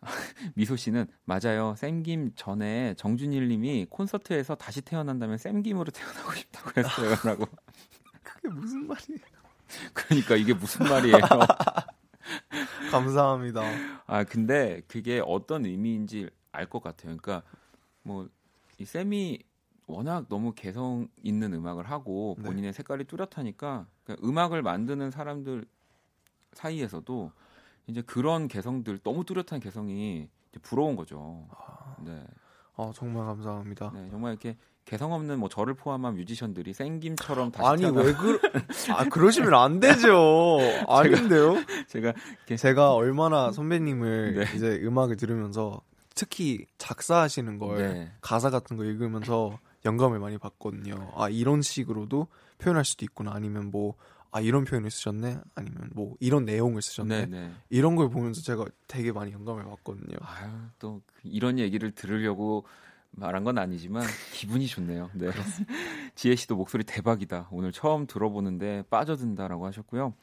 미소 0.54 0.76
씨는 0.76 1.06
맞아요. 1.24 1.74
샘김 1.76 2.32
전에 2.34 2.94
정준일 2.96 3.48
님이 3.48 3.86
콘서트에서 3.88 4.54
다시 4.54 4.80
태어난다면 4.80 5.38
샘김으로 5.38 5.90
태어나고 5.92 6.32
싶다고 6.32 6.70
했어요라고. 6.76 7.46
그게 8.22 8.48
무슨 8.48 8.86
말이에요? 8.86 9.18
그러니까 9.92 10.36
이게 10.36 10.54
무슨 10.54 10.86
말이에요? 10.86 11.18
감사합니다. 12.90 13.62
아 14.06 14.24
근데 14.24 14.82
그게 14.88 15.22
어떤 15.24 15.66
의미인지 15.66 16.28
알 16.54 16.68
것 16.68 16.82
같아요. 16.82 17.16
그러니까 17.16 17.42
뭐 18.02 18.28
이 18.78 18.84
쌤이 18.84 19.38
워낙 19.86 20.26
너무 20.28 20.52
개성 20.54 21.08
있는 21.22 21.52
음악을 21.52 21.84
하고 21.90 22.36
네. 22.38 22.44
본인의 22.44 22.72
네. 22.72 22.76
색깔이 22.76 23.04
뚜렷하니까 23.04 23.86
그러니까 24.04 24.26
음악을 24.26 24.62
만드는 24.62 25.10
사람들 25.10 25.66
사이에서도 26.52 27.32
이제 27.86 28.02
그런 28.02 28.48
개성들 28.48 28.98
너무 28.98 29.24
뚜렷한 29.24 29.60
개성이 29.60 30.28
부러운 30.62 30.96
거죠. 30.96 31.46
아. 31.50 31.96
네. 32.00 32.24
아 32.76 32.92
정말 32.94 33.26
감사합니다. 33.26 33.92
네, 33.94 34.08
정말 34.10 34.32
이렇게 34.32 34.56
개성 34.84 35.12
없는 35.12 35.38
뭐 35.38 35.48
저를 35.48 35.74
포함한 35.74 36.16
뮤지션들이 36.16 36.72
생김처럼 36.72 37.52
다시 37.52 37.68
아니 37.68 37.82
태어나... 37.82 38.02
왜 38.02 38.12
그? 38.14 38.40
아 38.90 39.04
그러시면 39.04 39.54
안 39.54 39.80
되죠. 39.80 40.58
아닌데요? 40.88 41.54
제가 41.88 42.12
제가, 42.46 42.56
제가 42.56 42.94
얼마나 42.94 43.52
선배님을 43.52 44.34
네. 44.34 44.56
이제 44.56 44.80
음악을 44.82 45.16
들으면서 45.16 45.82
특히 46.14 46.66
작사하시는 46.78 47.58
걸 47.58 47.78
네. 47.78 48.12
가사 48.20 48.50
같은 48.50 48.76
거 48.76 48.84
읽으면서 48.84 49.58
영감을 49.84 50.18
많이 50.18 50.38
받거든요. 50.38 51.12
아 51.16 51.28
이런 51.28 51.62
식으로도 51.62 52.28
표현할 52.58 52.84
수도 52.84 53.04
있구나. 53.04 53.32
아니면 53.32 53.70
뭐 53.70 53.94
아 54.34 54.40
이런 54.40 54.64
표현을 54.64 54.90
쓰셨네. 54.90 55.38
아니면 55.54 55.90
뭐 55.94 56.16
이런 56.18 56.44
내용을 56.44 56.82
쓰셨네. 56.82 57.26
네네. 57.26 57.46
네. 57.46 57.52
이런 57.70 57.94
걸 57.94 58.10
보면서 58.10 58.42
제가 58.42 58.64
되게 58.88 59.12
많이 59.12 59.30
영감을 59.30 59.62
받거든요. 59.62 60.16
아유 60.22 60.50
또 60.80 61.02
이런 61.22 61.60
얘기를 61.60 61.92
들으려고 61.92 62.66
말한 63.12 63.44
건 63.44 63.58
아니지만 63.58 64.02
기분이 64.32 64.66
좋네요. 64.66 65.08
네. 65.14 65.28
지혜 66.16 66.34
씨도 66.34 66.56
목소리 66.56 66.82
대박이다. 66.82 67.46
오늘 67.52 67.70
처음 67.70 68.08
들어보는데 68.08 68.82
빠져든다라고 68.90 69.66
하셨고요. 69.66 70.14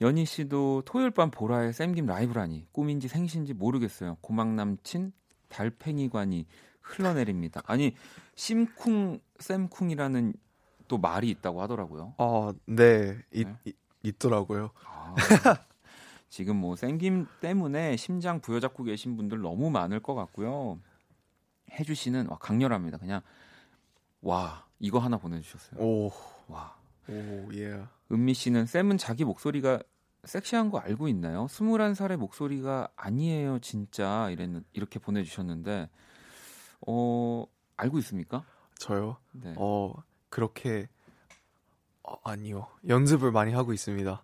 연희 0.00 0.24
씨도 0.26 0.82
토요일 0.84 1.10
밤 1.10 1.30
보라의 1.30 1.72
쌤김 1.72 2.06
라이브라니 2.06 2.66
꿈인지 2.72 3.08
생신지 3.08 3.54
모르겠어요. 3.54 4.16
고막 4.20 4.48
남친 4.54 5.12
달팽이관이 5.48 6.46
흘러내립니다. 6.82 7.62
아니 7.66 7.94
심쿵 8.34 9.20
쌤쿵이라는 9.38 10.34
또 10.88 10.98
말이 10.98 11.30
있다고 11.30 11.62
하더라고요. 11.62 12.14
아, 12.18 12.52
네, 12.66 13.18
있, 13.32 13.46
네? 13.46 13.72
있더라고요. 14.02 14.70
아, 14.84 15.14
지금 16.28 16.56
뭐 16.56 16.76
쌤김 16.76 17.26
때문에 17.40 17.96
심장 17.96 18.40
부여잡고 18.40 18.84
계신 18.84 19.16
분들 19.16 19.40
너무 19.40 19.70
많을 19.70 20.00
것 20.00 20.14
같고요. 20.14 20.78
해주 21.72 21.94
씨는 21.94 22.28
와 22.28 22.38
강렬합니다. 22.38 22.98
그냥 22.98 23.22
와 24.20 24.66
이거 24.78 24.98
하나 24.98 25.16
보내주셨어요. 25.16 25.80
오, 25.80 26.12
와. 26.48 26.76
오, 27.08 27.48
예. 27.54 27.82
은미 28.12 28.34
씨는 28.34 28.66
쌤은 28.66 28.98
자기 28.98 29.24
목소리가 29.24 29.80
섹시한 30.24 30.70
거 30.70 30.78
알고 30.78 31.08
있나요? 31.08 31.46
21살의 31.46 32.16
목소리가 32.16 32.88
아니에요, 32.96 33.58
진짜. 33.60 34.28
이랬, 34.30 34.50
이렇게 34.72 34.98
보내주셨는데, 34.98 35.88
어, 36.86 37.44
알고 37.76 37.98
있습니까? 37.98 38.44
저요? 38.78 39.16
네. 39.32 39.54
어, 39.56 39.92
그렇게, 40.28 40.88
어, 42.02 42.14
아니요. 42.24 42.66
연습을 42.88 43.30
많이 43.32 43.52
하고 43.52 43.72
있습니다. 43.72 44.20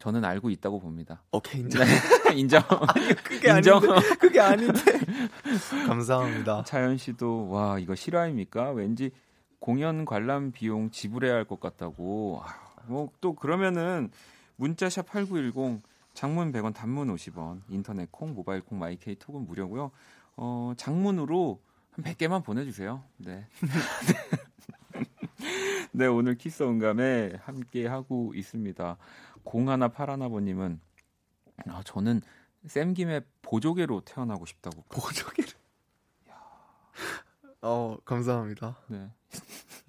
저는 0.00 0.24
알고 0.24 0.50
있다고 0.50 0.80
봅니다. 0.80 1.22
오케이, 1.30 1.60
인정. 1.60 1.84
네, 1.84 2.34
인정. 2.34 2.62
아니요, 2.88 3.14
그게 3.22 3.50
인정. 3.50 3.76
아닌데. 3.82 4.16
그게 4.18 4.40
아닌데. 4.40 4.80
감사합니다. 5.86 6.64
차연 6.64 6.96
씨도, 6.96 7.50
와, 7.50 7.78
이거 7.78 7.94
실화입니까? 7.94 8.70
왠지 8.70 9.10
공연 9.60 10.04
관람 10.06 10.52
비용 10.52 10.90
지불해야 10.90 11.34
할 11.34 11.44
것 11.44 11.60
같다고. 11.60 12.42
뭐 12.90 13.10
또 13.20 13.34
그러면은 13.34 14.10
문자샵 14.56 15.06
8910 15.06 15.82
장문 16.12 16.52
100원 16.52 16.74
단문 16.74 17.14
50원 17.14 17.62
인터넷 17.68 18.10
콩 18.10 18.34
모바일 18.34 18.60
콩 18.62 18.78
my 18.78 19.02
K 19.02 19.14
톡은 19.14 19.46
무료고요. 19.46 19.90
어, 20.36 20.72
장문으로 20.76 21.60
한 21.92 22.04
100개만 22.04 22.44
보내 22.44 22.64
주세요. 22.64 23.02
네. 23.16 23.46
네, 25.92 26.06
오늘 26.06 26.36
Kiss 26.36 26.62
the 26.62 26.80
음감회 26.80 27.34
함께 27.42 27.86
하고 27.86 28.32
있습니다. 28.34 28.96
공하나 29.44 29.88
파라나버님은 29.88 30.80
아, 31.68 31.82
저는 31.84 32.22
쌤김의 32.66 33.22
보조개로 33.42 34.02
태어나고 34.02 34.46
싶다고. 34.46 34.82
보조개를? 34.88 35.50
어, 37.62 37.96
감사합니다. 38.04 38.76
네. 38.88 39.10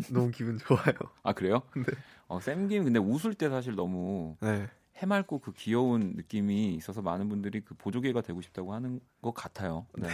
너무 0.10 0.32
기분 0.32 0.58
좋아요. 0.58 0.94
아, 1.24 1.34
그래요? 1.34 1.62
네. 1.76 1.84
어, 2.32 2.40
쌤김 2.40 2.86
근데 2.86 2.98
웃을 2.98 3.34
때 3.34 3.50
사실 3.50 3.76
너무 3.76 4.38
네. 4.40 4.66
해맑고 4.96 5.40
그 5.40 5.52
귀여운 5.52 6.14
느낌이 6.16 6.74
있어서 6.76 7.02
많은 7.02 7.28
분들이 7.28 7.60
그 7.60 7.76
보조개가 7.76 8.22
되고 8.22 8.42
싶다고 8.42 8.74
하는 8.74 9.02
것 9.22 9.34
같아요. 9.34 9.86
네. 9.98 10.08
네. 10.08 10.14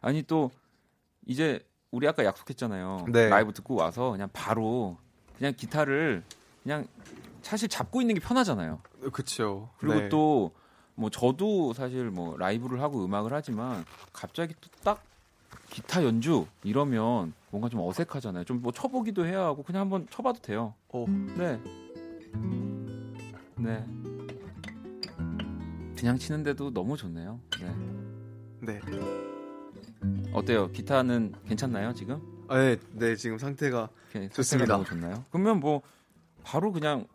아니 0.00 0.22
또 0.22 0.50
이제 1.26 1.60
우리 1.90 2.08
아까 2.08 2.24
약속했잖아요. 2.24 3.04
네. 3.12 3.28
라이브 3.28 3.52
듣고 3.52 3.74
와서 3.74 4.12
그냥 4.12 4.30
바로 4.32 4.96
그냥 5.36 5.52
기타를 5.54 6.24
그냥 6.62 6.86
사실 7.42 7.68
잡고 7.68 8.00
있는 8.00 8.14
게 8.14 8.20
편하잖아요. 8.22 8.80
그렇죠. 9.12 9.68
그리고 9.76 9.98
네. 9.98 10.08
또뭐 10.08 11.10
저도 11.12 11.74
사실 11.74 12.04
뭐 12.10 12.38
라이브를 12.38 12.80
하고 12.80 13.04
음악을 13.04 13.34
하지만 13.34 13.84
갑자기 14.14 14.54
또딱 14.58 15.02
기타 15.70 16.04
연주 16.04 16.46
이러면 16.64 17.32
뭔가 17.50 17.68
좀 17.68 17.80
어색하잖아요. 17.80 18.44
좀 18.44 18.60
뭐 18.60 18.72
쳐보기도 18.72 19.24
해야 19.26 19.42
하고 19.44 19.62
그냥 19.62 19.82
한번 19.82 20.06
쳐봐도 20.10 20.40
돼요. 20.40 20.74
오. 20.92 21.06
네. 21.08 21.58
네. 23.56 23.84
그냥 25.98 26.16
치는데도 26.18 26.72
너무 26.72 26.96
좋네요. 26.96 27.40
네. 27.60 27.74
네. 28.60 28.80
어때요? 30.32 30.70
기타는 30.70 31.34
괜찮나요 31.46 31.92
지금? 31.94 32.20
아, 32.48 32.58
네, 32.58 32.76
네 32.92 33.16
지금 33.16 33.38
상태가 33.38 33.88
좋습니다. 34.32 34.74
너무 34.74 34.84
좋나요? 34.84 35.24
그러면 35.30 35.60
뭐 35.60 35.82
바로 36.42 36.72
그냥 36.72 37.06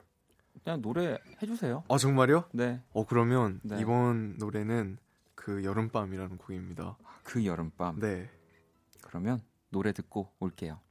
그냥 0.64 0.82
노래 0.82 1.18
해주세요. 1.42 1.84
아 1.90 1.98
정말요? 1.98 2.46
네. 2.52 2.82
어 2.94 3.06
그러면 3.06 3.60
네. 3.64 3.78
이번 3.82 4.36
노래는 4.38 4.98
그 5.36 5.64
여름밤이라는 5.64 6.38
곡입니다. 6.38 6.98
그 7.24 7.46
여름밤. 7.46 8.00
네. 8.00 8.30
그러면 9.16 9.40
노래 9.70 9.94
듣고 9.94 10.34
올게요. 10.42 10.82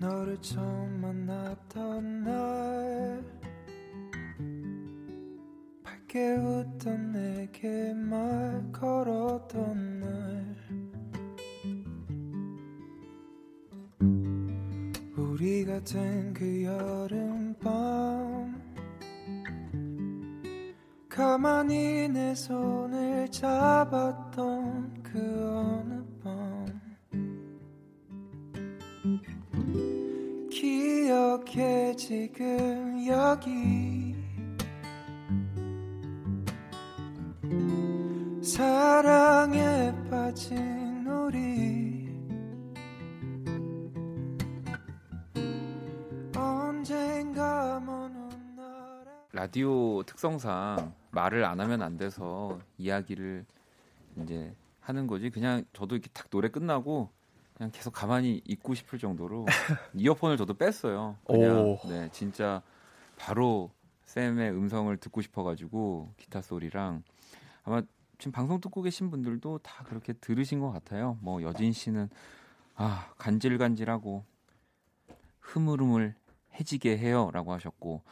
너를 0.00 0.36
처음 0.42 1.00
만났던 1.00 2.24
날 2.24 3.24
밝게 5.84 6.32
웃던 6.38 7.12
내게 7.12 7.94
말 7.94 8.72
걸었던 8.72 10.00
날 10.00 10.56
우리가 15.16 15.84
된 15.84 16.34
그 16.34 16.64
여 16.64 17.05
가만히 21.36 22.08
내 22.08 22.34
손을 22.34 23.30
잡았던 23.30 25.02
그 25.02 25.18
어느 25.54 26.02
밤. 26.24 26.80
기억해 30.50 31.94
지금 31.96 33.06
여기. 33.06 34.16
사랑에 38.42 39.92
빠진 40.08 41.06
우리. 41.06 41.66
라디오 49.32 50.02
특성상 50.04 50.94
말을 51.16 51.44
안 51.44 51.60
하면 51.60 51.82
안 51.82 51.96
돼서 51.96 52.60
이야기를 52.76 53.46
이제 54.22 54.54
하는 54.80 55.06
거지. 55.06 55.30
그냥 55.30 55.64
저도 55.72 55.96
이렇게 55.96 56.10
탁 56.12 56.30
노래 56.30 56.48
끝나고 56.48 57.10
그냥 57.54 57.72
계속 57.72 57.90
가만히 57.90 58.42
있고 58.44 58.74
싶을 58.74 58.98
정도로 58.98 59.46
이어폰을 59.94 60.36
저도 60.36 60.54
뺐어요. 60.54 61.16
그냥 61.26 61.58
오. 61.58 61.80
네 61.88 62.08
진짜 62.12 62.62
바로 63.16 63.70
쌤의 64.04 64.52
음성을 64.52 64.94
듣고 64.98 65.22
싶어가지고 65.22 66.12
기타 66.18 66.42
소리랑 66.42 67.02
아마 67.64 67.82
지금 68.18 68.32
방송 68.32 68.60
듣고 68.60 68.82
계신 68.82 69.10
분들도 69.10 69.58
다 69.58 69.84
그렇게 69.84 70.12
들으신 70.12 70.60
것 70.60 70.70
같아요. 70.70 71.18
뭐 71.22 71.42
여진 71.42 71.72
씨는 71.72 72.10
아 72.74 73.10
간질간질하고 73.16 74.22
흐물흐물 75.40 76.14
해지게 76.60 76.98
해요라고 76.98 77.52
하셨고 77.54 78.02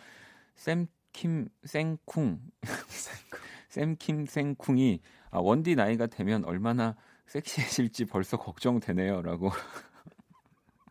쌤 0.55 0.87
킴 1.15 1.49
생쿵 1.65 2.41
샘킴 3.71 4.27
생쿵이 4.27 5.01
아, 5.31 5.39
원디 5.39 5.75
나이가 5.75 6.07
되면 6.07 6.45
얼마나 6.45 6.95
섹시해질지 7.27 8.05
벌써 8.05 8.37
걱정되네요라고. 8.37 9.51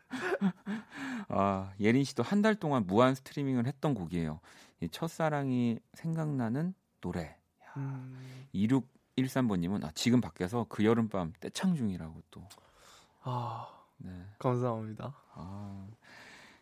아, 1.29 1.73
예린 1.79 2.03
씨도 2.03 2.23
한 2.23 2.41
달 2.41 2.55
동안 2.55 2.85
무한 2.85 3.15
스트리밍을 3.15 3.67
했던 3.67 3.93
곡이에요. 3.93 4.39
이 4.81 4.89
첫사랑이 4.89 5.79
생각나는 5.93 6.73
노래. 6.99 7.37
음... 7.77 8.47
2613번님은 8.53 9.83
아, 9.85 9.91
지금 9.93 10.19
밖에서 10.21 10.65
그 10.69 10.83
여름밤 10.83 11.33
떼창 11.39 11.75
중이라고 11.75 12.21
또. 12.31 12.47
아, 13.21 13.67
네. 13.97 14.11
감사합니다. 14.39 15.15
아, 15.33 15.87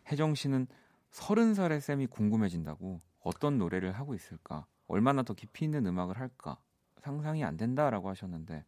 혜정 0.08 0.34
씨는 0.34 0.66
서른 1.10 1.54
살의 1.54 1.80
쌤이 1.80 2.06
궁금해진다고. 2.06 3.00
어떤 3.22 3.58
노래를 3.58 3.92
하고 3.92 4.14
있을까? 4.14 4.66
얼마나 4.86 5.22
더 5.22 5.34
깊이 5.34 5.64
있는 5.64 5.86
음악을 5.86 6.18
할까? 6.18 6.58
상상이 6.98 7.42
안 7.44 7.56
된다라고 7.56 8.08
하셨는데 8.10 8.64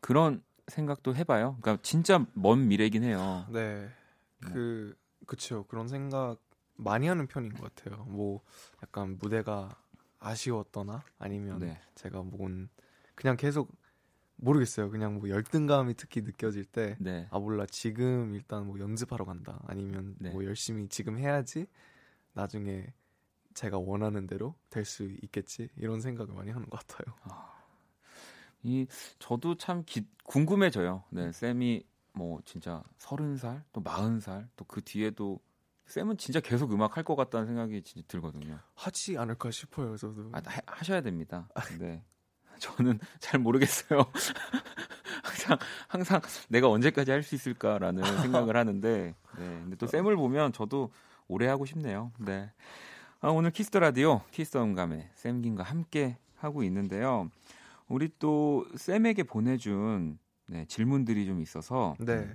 그런 0.00 0.42
생각도 0.68 1.14
해봐요. 1.14 1.56
그러니까 1.60 1.82
진짜 1.82 2.24
먼 2.34 2.68
미래긴 2.68 3.02
해요. 3.02 3.44
네, 3.52 3.88
네. 4.38 4.52
그 4.52 4.96
그쵸 5.26 5.64
그런 5.68 5.88
생각 5.88 6.38
많이 6.76 7.06
하는 7.06 7.26
편인 7.26 7.52
것 7.52 7.74
같아요. 7.74 8.04
뭐 8.04 8.42
약간 8.82 9.18
무대가 9.18 9.68
아쉬웠거나 10.18 11.02
아니면 11.18 11.60
네. 11.60 11.78
제가 11.94 12.22
뭔 12.22 12.68
그냥 13.14 13.36
계속 13.36 13.70
모르겠어요. 14.36 14.90
그냥 14.90 15.18
뭐 15.18 15.28
열등감이 15.28 15.94
특히 15.94 16.22
느껴질 16.22 16.64
때, 16.64 16.96
네. 16.98 17.28
아 17.30 17.38
몰라 17.38 17.66
지금 17.66 18.34
일단 18.34 18.66
뭐 18.66 18.78
연습하러 18.78 19.26
간다. 19.26 19.60
아니면 19.66 20.14
네. 20.18 20.30
뭐 20.30 20.44
열심히 20.44 20.88
지금 20.88 21.18
해야지 21.18 21.66
나중에 22.32 22.92
제가 23.60 23.76
원하는 23.78 24.26
대로 24.26 24.54
될 24.70 24.86
수 24.86 25.04
있겠지 25.22 25.68
이런 25.76 26.00
생각을 26.00 26.32
많이 26.34 26.50
하는 26.50 26.66
것 26.70 26.80
같아요. 26.86 27.14
아, 27.24 27.52
이 28.62 28.86
저도 29.18 29.56
참 29.56 29.82
기, 29.84 30.06
궁금해져요. 30.24 31.04
네, 31.10 31.30
쌤이 31.30 31.84
뭐 32.14 32.40
진짜 32.46 32.82
서른 32.96 33.36
살, 33.36 33.62
또 33.72 33.82
마흔 33.82 34.18
살, 34.18 34.48
또 34.56 34.64
그 34.64 34.80
뒤에도 34.82 35.40
쌤은 35.86 36.16
진짜 36.16 36.40
계속 36.40 36.72
음악 36.72 36.96
할 36.96 37.04
것 37.04 37.16
같다는 37.16 37.46
생각이 37.48 37.82
진짜 37.82 38.02
들거든요. 38.08 38.58
하지 38.74 39.18
않을까 39.18 39.50
싶어요, 39.50 39.94
저도. 39.98 40.30
아, 40.32 40.40
하, 40.42 40.60
하셔야 40.66 41.02
됩니다. 41.02 41.46
네. 41.78 42.02
저는 42.60 42.98
잘 43.18 43.40
모르겠어요. 43.40 44.06
항상 45.22 45.58
항상 45.88 46.20
내가 46.48 46.68
언제까지 46.70 47.10
할 47.10 47.22
수 47.22 47.34
있을까라는 47.34 48.22
생각을 48.22 48.56
하는데, 48.56 49.14
네. 49.38 49.60
근데 49.60 49.76
또 49.76 49.86
쌤을 49.86 50.16
보면 50.16 50.54
저도 50.54 50.90
오래 51.28 51.46
하고 51.46 51.66
싶네요. 51.66 52.10
네. 52.18 52.50
아, 53.22 53.28
오늘 53.28 53.50
Kiss 53.50 53.67
the 53.67 53.80
Radio 53.80 54.22
Kiss 54.30 54.48
the 54.48 54.62
음감회 54.62 55.10
샘김과 55.12 55.62
함께 55.62 56.16
하고 56.36 56.62
있는데요. 56.62 57.28
우리 57.86 58.08
또 58.18 58.64
쌤에게 58.76 59.24
보내준 59.24 60.18
네, 60.46 60.64
질문들이 60.64 61.26
좀 61.26 61.42
있어서 61.42 61.96
네. 62.00 62.34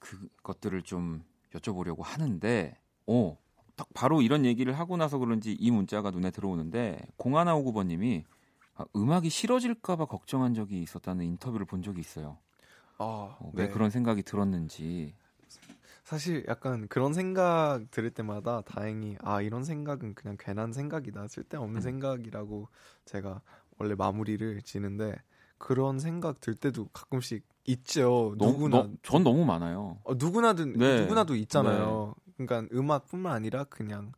그것들을 0.00 0.82
좀 0.82 1.24
여쭤보려고 1.54 2.02
하는데, 2.02 2.76
오, 3.06 3.38
딱 3.74 3.88
바로 3.94 4.20
이런 4.20 4.44
얘기를 4.44 4.78
하고 4.78 4.98
나서 4.98 5.16
그런지 5.16 5.52
이 5.52 5.70
문자가 5.70 6.10
눈에 6.10 6.30
들어오는데 6.30 6.98
0159번님이 7.16 8.24
아, 8.74 8.84
음악이 8.94 9.30
싫어질까봐 9.30 10.04
걱정한 10.04 10.52
적이 10.52 10.82
있었다는 10.82 11.24
인터뷰를 11.24 11.64
본 11.64 11.82
적이 11.82 12.00
있어요. 12.00 12.36
아, 12.98 13.38
어, 13.40 13.50
왜 13.54 13.66
네. 13.68 13.72
그런 13.72 13.88
생각이 13.88 14.24
들었는지 14.24 15.14
사실 16.08 16.42
약간 16.48 16.88
그런 16.88 17.12
생각 17.12 17.82
들을 17.90 18.08
때마다 18.08 18.62
다행히 18.62 19.18
아 19.20 19.42
이런 19.42 19.62
생각은 19.62 20.14
그냥 20.14 20.38
괜한 20.40 20.72
생각이다 20.72 21.28
쓸데없는 21.28 21.76
음. 21.76 21.80
생각이라고 21.82 22.66
제가 23.04 23.42
원래 23.76 23.94
마무리를 23.94 24.62
지는데 24.62 25.14
그런 25.58 25.98
생각 25.98 26.40
들 26.40 26.54
때도 26.54 26.88
가끔씩 26.94 27.46
있죠. 27.66 28.34
너, 28.38 28.46
누구나 28.46 28.84
너, 28.84 28.90
전 29.02 29.22
너무 29.22 29.44
많아요. 29.44 29.98
어, 30.04 30.14
누구나든 30.14 30.78
네. 30.78 31.02
누구나도 31.02 31.34
있잖아요. 31.34 32.14
네. 32.24 32.46
그러니까 32.46 32.74
음악뿐만 32.74 33.30
아니라 33.30 33.64
그냥 33.64 34.12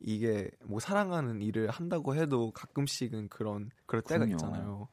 이게 0.00 0.50
뭐 0.64 0.80
사랑하는 0.80 1.40
일을 1.40 1.70
한다고 1.70 2.16
해도 2.16 2.50
가끔씩은 2.50 3.28
그런 3.28 3.70
그럴 3.86 4.02
때가 4.02 4.24
그럼요. 4.24 4.32
있잖아요. 4.32 4.88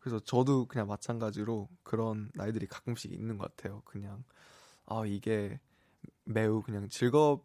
그래서 0.00 0.18
저도 0.18 0.66
그냥 0.66 0.88
마찬가지로 0.88 1.68
그런 1.84 2.32
날들이 2.34 2.66
가끔씩 2.66 3.12
있는 3.12 3.38
것 3.38 3.54
같아요. 3.54 3.82
그냥 3.84 4.24
아 4.86 5.04
이게 5.06 5.60
매우 6.24 6.62
그냥 6.62 6.88
즐겁 6.88 7.44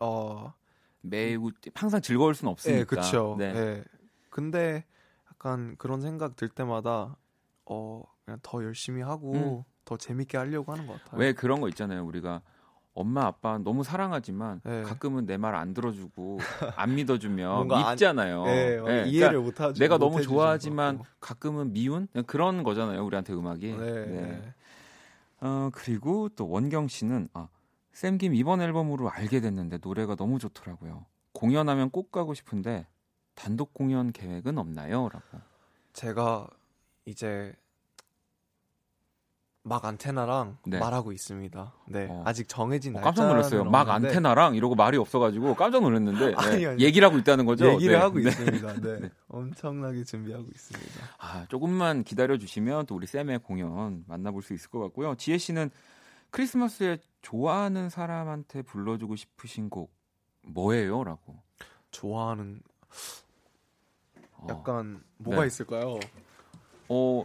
어 0.00 0.52
매우 1.00 1.50
항상 1.74 2.00
즐거울 2.00 2.34
수는 2.34 2.52
없으니까. 2.52 2.78
네, 2.80 2.84
그렇죠. 2.84 3.36
네. 3.38 3.52
네. 3.52 3.84
근데 4.30 4.84
약간 5.30 5.74
그런 5.78 6.00
생각 6.00 6.36
들 6.36 6.48
때마다 6.48 7.16
어 7.64 8.02
그냥 8.24 8.38
더 8.42 8.62
열심히 8.64 9.02
하고 9.02 9.32
음. 9.34 9.62
더 9.84 9.96
재밌게 9.96 10.36
하려고 10.36 10.72
하는 10.72 10.86
것 10.86 11.02
같아요. 11.02 11.20
왜 11.20 11.32
그런 11.32 11.60
거 11.60 11.68
있잖아요. 11.68 12.04
우리가 12.04 12.42
엄마 12.94 13.24
아빠 13.26 13.58
너무 13.58 13.84
사랑하지만 13.84 14.60
네. 14.64 14.82
가끔은 14.82 15.24
내 15.24 15.36
말 15.38 15.54
안 15.54 15.72
들어주고 15.72 16.38
안 16.76 16.94
믿어주면 16.94 17.68
밉잖아요. 17.68 18.44
네, 18.44 18.80
네. 18.80 19.08
이해를 19.08 19.40
그러니까 19.40 19.40
못하죠. 19.40 19.78
내가 19.78 19.98
너무 19.98 20.20
좋아하지만 20.20 21.00
가끔은 21.20 21.72
미운 21.72 22.08
그런 22.26 22.62
거잖아요. 22.64 23.04
우리한테 23.04 23.32
음악이. 23.32 23.72
네. 23.72 24.54
네. 25.40 25.46
어 25.46 25.70
그리고 25.72 26.28
또 26.30 26.48
원경 26.48 26.88
씨는 26.88 27.28
아 27.32 27.48
샘김 27.92 28.34
이번 28.34 28.60
앨범으로 28.60 29.10
알게 29.10 29.40
됐는데 29.40 29.78
노래가 29.82 30.14
너무 30.14 30.38
좋더라고요. 30.38 31.06
공연하면 31.32 31.90
꼭 31.90 32.10
가고 32.10 32.34
싶은데 32.34 32.86
단독 33.34 33.72
공연 33.72 34.12
계획은 34.12 34.58
없나요?라고. 34.58 35.38
제가 35.92 36.48
이제 37.04 37.54
막 39.68 39.84
안테나랑 39.84 40.58
네. 40.66 40.78
말하고 40.78 41.12
있습니다. 41.12 41.72
네, 41.86 42.06
어. 42.10 42.22
아직 42.26 42.48
정해진 42.48 42.94
날. 42.94 43.02
어, 43.02 43.04
깜짝 43.04 43.28
놀랐어요. 43.28 43.64
막 43.64 43.88
없는데. 43.88 44.08
안테나랑 44.08 44.54
이러고 44.56 44.74
말이 44.74 44.96
없어가지고 44.96 45.54
깜짝 45.54 45.82
놀랐는데 45.82 46.34
아니, 46.36 46.66
아니. 46.66 46.82
얘기를 46.82 47.06
하고 47.06 47.18
있다는 47.18 47.46
거죠. 47.46 47.72
얘기를 47.74 47.94
네. 47.94 48.00
하고 48.00 48.18
네. 48.18 48.28
있습니다. 48.28 48.72
네. 48.80 49.00
네. 49.00 49.10
엄청나게 49.28 50.04
준비하고 50.04 50.46
있습니다. 50.52 51.04
아 51.18 51.46
조금만 51.48 52.02
기다려 52.02 52.38
주시면 52.38 52.86
또 52.86 52.96
우리 52.96 53.06
쌤의 53.06 53.40
공연 53.40 54.04
만나볼 54.08 54.42
수 54.42 54.54
있을 54.54 54.70
것 54.70 54.80
같고요. 54.80 55.14
지혜 55.16 55.38
씨는 55.38 55.70
크리스마스에 56.30 56.98
좋아하는 57.22 57.88
사람한테 57.90 58.62
불러주고 58.62 59.16
싶으신 59.16 59.70
곡 59.70 59.92
뭐예요?라고. 60.42 61.36
좋아하는 61.90 62.60
어. 64.32 64.46
약간 64.50 65.02
뭐가 65.18 65.42
네. 65.42 65.46
있을까요? 65.46 65.98
어, 66.88 67.24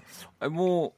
뭐 0.51 0.91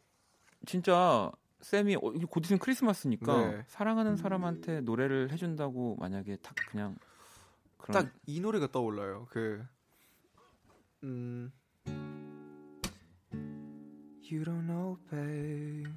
진짜 0.66 1.32
쌤이 1.62 1.96
어, 1.96 2.00
곧 2.00 2.46
있으면 2.46 2.60
크리스마스니까 2.60 3.38
네. 3.52 3.64
사랑하는 3.68 4.18
사람한테 4.18 4.82
노래를 4.82 5.32
해준다고 5.32 5.96
만약에 6.00 6.38
딱 6.38 6.56
그냥 6.70 6.96
딱이 7.92 8.40
노래가 8.42 8.68
떠올라요. 8.72 9.28
그 9.30 9.66
음. 11.04 11.52
You 14.28 14.44
don't 14.44 14.66
know, 14.66 14.98
babe. 15.12 15.88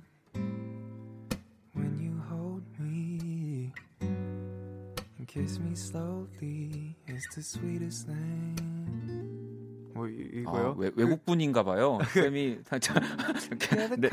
When 1.72 1.98
you 1.98 2.20
hold 2.28 2.62
me 2.78 3.72
and 4.02 5.26
kiss 5.26 5.58
me 5.58 5.74
slowly, 5.74 6.94
it's 7.06 7.34
the 7.34 7.42
sweetest 7.42 8.06
thing. 8.06 8.87
뭐 9.98 10.06
이거요? 10.06 10.68
아, 10.68 10.74
외, 10.78 10.92
외국 10.94 11.24
분인가 11.24 11.64
봐요. 11.64 11.98
쌤이 12.14 12.60
살짝 12.64 13.02
네. 13.98 14.08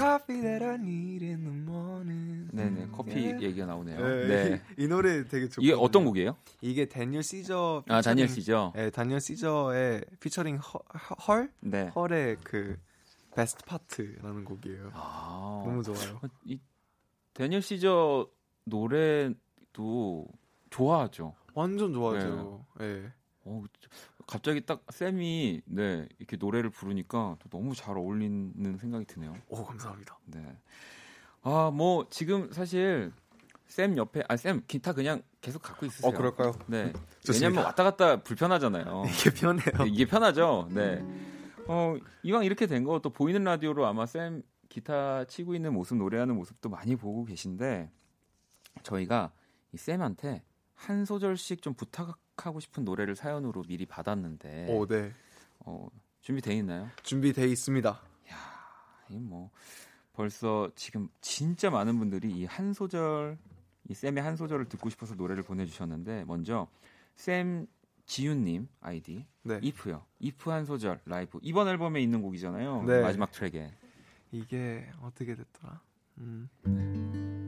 네네 2.51 2.88
커피 2.91 3.11
yeah. 3.17 3.45
얘기가 3.45 3.67
나오네요. 3.67 3.99
네. 3.99 4.27
네. 4.27 4.61
이, 4.77 4.83
이, 4.83 4.88
노래 4.88 5.23
되게 5.27 5.47
좋고 5.47 5.63
이게 5.63 5.73
어떤 5.73 6.05
곡이에요? 6.05 6.36
이게 6.61 6.88
다니엘 6.88 7.21
시저 7.21 7.83
아 7.88 8.01
다니엘 8.01 8.27
시저. 8.29 8.73
네, 8.75 8.89
다니엘 8.89 9.21
시저의 9.21 10.03
피처링 10.19 10.57
헐 11.27 11.51
네. 11.59 11.91
헐의 11.95 12.38
그 12.43 12.79
베스트 13.36 13.63
파트라는 13.65 14.43
곡이에요. 14.43 14.91
아, 14.93 15.63
너무 15.65 15.83
좋아요. 15.83 16.19
이 16.45 16.59
다니엘 17.33 17.61
시저 17.61 18.27
노래도 18.63 20.27
좋아하죠. 20.71 21.36
완전 21.53 21.93
좋아하죠. 21.93 22.65
네. 22.79 23.01
네. 23.01 23.11
어, 23.45 23.63
갑자기 24.28 24.65
딱 24.65 24.84
쌤이 24.89 25.61
네 25.65 26.07
이렇게 26.17 26.38
노래를 26.38 26.69
부르니까 26.69 27.38
너무 27.49 27.76
잘 27.76 27.97
어울리는 27.97 28.78
생각이 28.78 29.05
드네요. 29.05 29.36
오 29.49 29.63
감사합니다. 29.63 30.17
네. 30.26 30.57
아 31.43 31.69
뭐 31.71 32.07
지금 32.09 32.51
사실 32.51 33.11
쌤 33.67 33.97
옆에 33.97 34.23
아 34.28 34.36
쌤 34.36 34.61
기타 34.67 34.93
그냥 34.93 35.21
계속 35.41 35.61
갖고 35.61 35.86
있으세요. 35.86 36.09
어 36.09 36.15
그럴까요? 36.15 36.53
네. 36.67 36.91
왜냐면 37.32 37.63
왔다 37.65 37.84
갔다 37.84 38.23
불편하잖아요. 38.23 39.03
이게 39.09 39.30
편해요. 39.32 39.71
네, 39.84 39.89
이게 39.89 40.05
편하죠. 40.05 40.67
네. 40.71 41.05
어 41.67 41.95
이왕 42.23 42.43
이렇게 42.45 42.65
된 42.67 42.84
거 42.84 42.99
또 42.99 43.09
보이는 43.11 43.43
라디오로 43.43 43.86
아마 43.86 44.05
쌤 44.07 44.41
기타 44.69 45.26
치고 45.26 45.53
있는 45.55 45.73
모습 45.73 45.97
노래하는 45.97 46.36
모습도 46.36 46.69
많이 46.69 46.95
보고 46.95 47.26
계신데 47.26 47.91
저희가 48.84 49.32
이 49.71 49.78
쌤한테 49.78 50.43
한 50.73 51.05
소절씩 51.05 51.61
좀 51.61 51.73
부탁 51.76 52.17
하고 52.38 52.59
싶은 52.59 52.83
노래를 52.86 53.15
사연으로 53.15 53.63
미리 53.63 53.86
받았는데. 53.86 54.67
오, 54.69 54.86
네. 54.86 55.11
어, 55.59 55.88
준비돼 56.21 56.53
있나요? 56.55 56.89
준비돼 57.03 57.47
있습니다. 57.47 57.89
야, 57.89 58.36
이뭐 59.09 59.51
벌써 60.13 60.69
지금 60.75 61.07
진짜 61.21 61.69
많은 61.69 61.97
분들이 61.99 62.31
이 62.31 62.45
한 62.45 62.73
소절 62.73 63.38
이 63.88 63.93
쌤의 63.93 64.23
한 64.23 64.36
소절을 64.36 64.65
듣고 64.69 64.89
싶어서 64.89 65.13
노래를 65.15 65.43
보내주셨는데 65.43 66.23
먼저 66.25 66.67
쌤 67.15 67.67
지윤님 68.07 68.67
아이디 68.81 69.25
네. 69.43 69.59
이프요. 69.61 70.03
이프 70.19 70.49
한 70.49 70.65
소절 70.65 70.99
라이브 71.05 71.39
이번 71.43 71.67
앨범에 71.67 72.01
있는 72.01 72.21
곡이잖아요. 72.21 72.83
네. 72.83 73.01
마지막 73.01 73.31
트랙에 73.31 73.71
이게 74.31 74.89
어떻게 75.01 75.36
됐더라? 75.36 75.81
음. 76.19 76.49
네. 76.63 77.44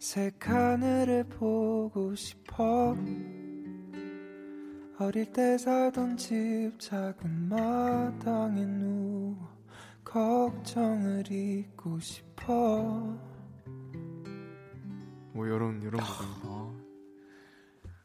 색 0.00 0.48
하늘을 0.48 1.24
보고 1.24 2.14
싶어. 2.14 2.96
어릴 4.98 5.30
때 5.30 5.58
살던 5.58 6.16
집 6.16 6.72
작은 6.78 7.50
마당에 7.50 8.64
누워 8.64 9.36
걱정을 10.02 11.30
잊고 11.30 12.00
싶어. 12.00 12.48
뭐 15.34 15.46
이런 15.46 15.82
이런 15.82 16.00
어, 16.46 16.74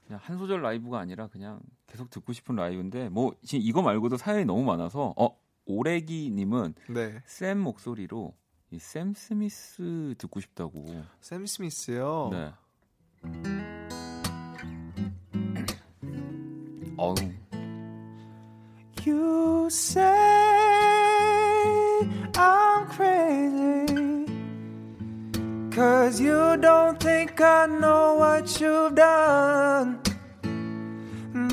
그냥 0.06 0.20
한 0.22 0.38
소절 0.38 0.62
라이브가 0.62 1.00
아니라 1.00 1.28
그냥 1.28 1.62
계속 1.88 2.10
듣고 2.10 2.34
싶은 2.34 2.58
라이브인데 2.58 3.08
뭐 3.08 3.34
지금 3.42 3.66
이거 3.66 3.82
말고도 3.82 4.18
사연이 4.18 4.44
너무 4.44 4.66
많아서 4.66 5.14
어 5.16 5.40
오래기님은 5.66 6.74
네. 6.90 7.24
쌤 7.26 7.58
목소리로 7.60 8.34
이 8.72 8.78
샘 8.80 9.14
스미스 9.14 10.16
듣고 10.18 10.40
싶다고. 10.42 10.86
샘 11.22 11.46
스미스요? 11.46 12.30
네. 12.32 12.54
어우. 16.98 17.16
You 19.06 19.68
say 19.70 20.02
I'm 22.36 22.88
crazy 22.90 24.26
Cause 25.70 26.20
you 26.20 26.58
don't 26.58 27.00
think 27.00 27.40
I 27.40 27.68
know 27.68 28.16
what 28.18 28.60
you've 28.60 28.96
done 28.96 30.00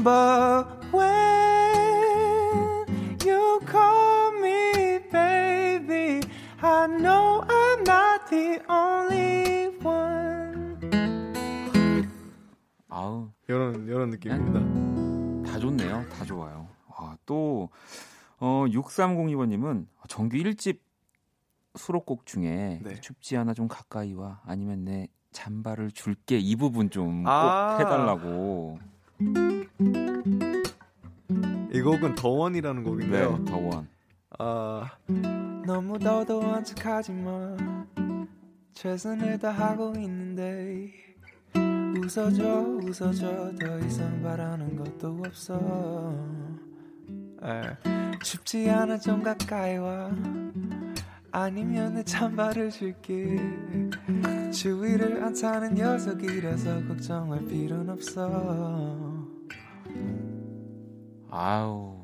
But 0.02 0.71
the 8.32 8.58
only 8.66 9.66
one. 9.84 10.80
아우 12.88 13.28
이런 13.46 13.86
이런 13.86 14.10
느낌입니다. 14.10 15.52
다 15.52 15.58
좋네요. 15.58 16.08
다 16.08 16.24
좋아요. 16.24 16.66
아, 16.96 17.16
또 17.26 17.68
어, 18.38 18.64
6302번님은 18.68 19.86
정규 20.08 20.38
1집 20.38 20.78
수록곡 21.74 22.24
중에 22.24 22.80
네. 22.82 23.00
춥지 23.00 23.36
않아 23.36 23.52
좀 23.52 23.68
가까이 23.68 24.14
와 24.14 24.40
아니면 24.46 24.84
내 24.84 25.08
잠바를 25.32 25.90
줄게 25.90 26.38
이 26.38 26.56
부분 26.56 26.88
좀꼭 26.88 27.28
아~ 27.28 27.76
해달라고. 27.78 28.78
이 31.74 31.80
곡은 31.80 32.14
더원이라는 32.14 32.82
곡인데요. 32.82 33.38
네, 33.38 33.44
더원. 33.44 33.88
아 34.38 34.90
너무 35.66 35.98
더더운 35.98 36.64
척하지 36.64 37.12
마 37.12 37.56
최선을 38.74 39.38
다하고 39.38 39.92
있는데 39.96 40.90
웃어줘 41.54 42.44
웃어줘. 42.82 43.52
더 43.60 43.78
이상 43.80 44.22
바라는 44.22 44.76
것도 44.76 45.22
없어. 45.26 46.16
네. 47.42 47.62
춥지 48.22 48.70
않아 48.70 48.98
좀 48.98 49.22
가까이 49.22 49.76
와. 49.76 50.10
아니면 51.30 51.94
내 51.94 52.02
찬바를 52.02 52.70
줄게. 52.70 53.36
주위를 54.52 55.22
안 55.22 55.34
타는 55.34 55.74
녀석이라서 55.74 56.86
걱정할 56.88 57.44
필요는 57.46 57.90
없어. 57.90 59.26
아우 61.30 62.01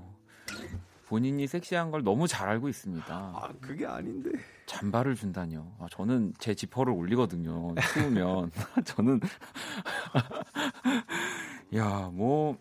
본인이 1.09 1.47
섹시한 1.47 1.91
걸 1.91 2.03
너무 2.05 2.27
잘 2.29 2.49
알고 2.49 2.69
있습니다. 2.69 3.15
아 3.15 3.49
그게 3.61 3.87
아닌데. 3.87 4.31
잠바를 4.67 5.15
준다뇨. 5.15 5.67
아, 5.79 5.87
저는 5.91 6.35
제 6.39 6.55
지퍼를 6.55 6.93
올리거든요. 6.93 7.75
추우면 7.95 8.51
저는 8.85 9.21
야 11.75 12.11
뭐 12.13 12.57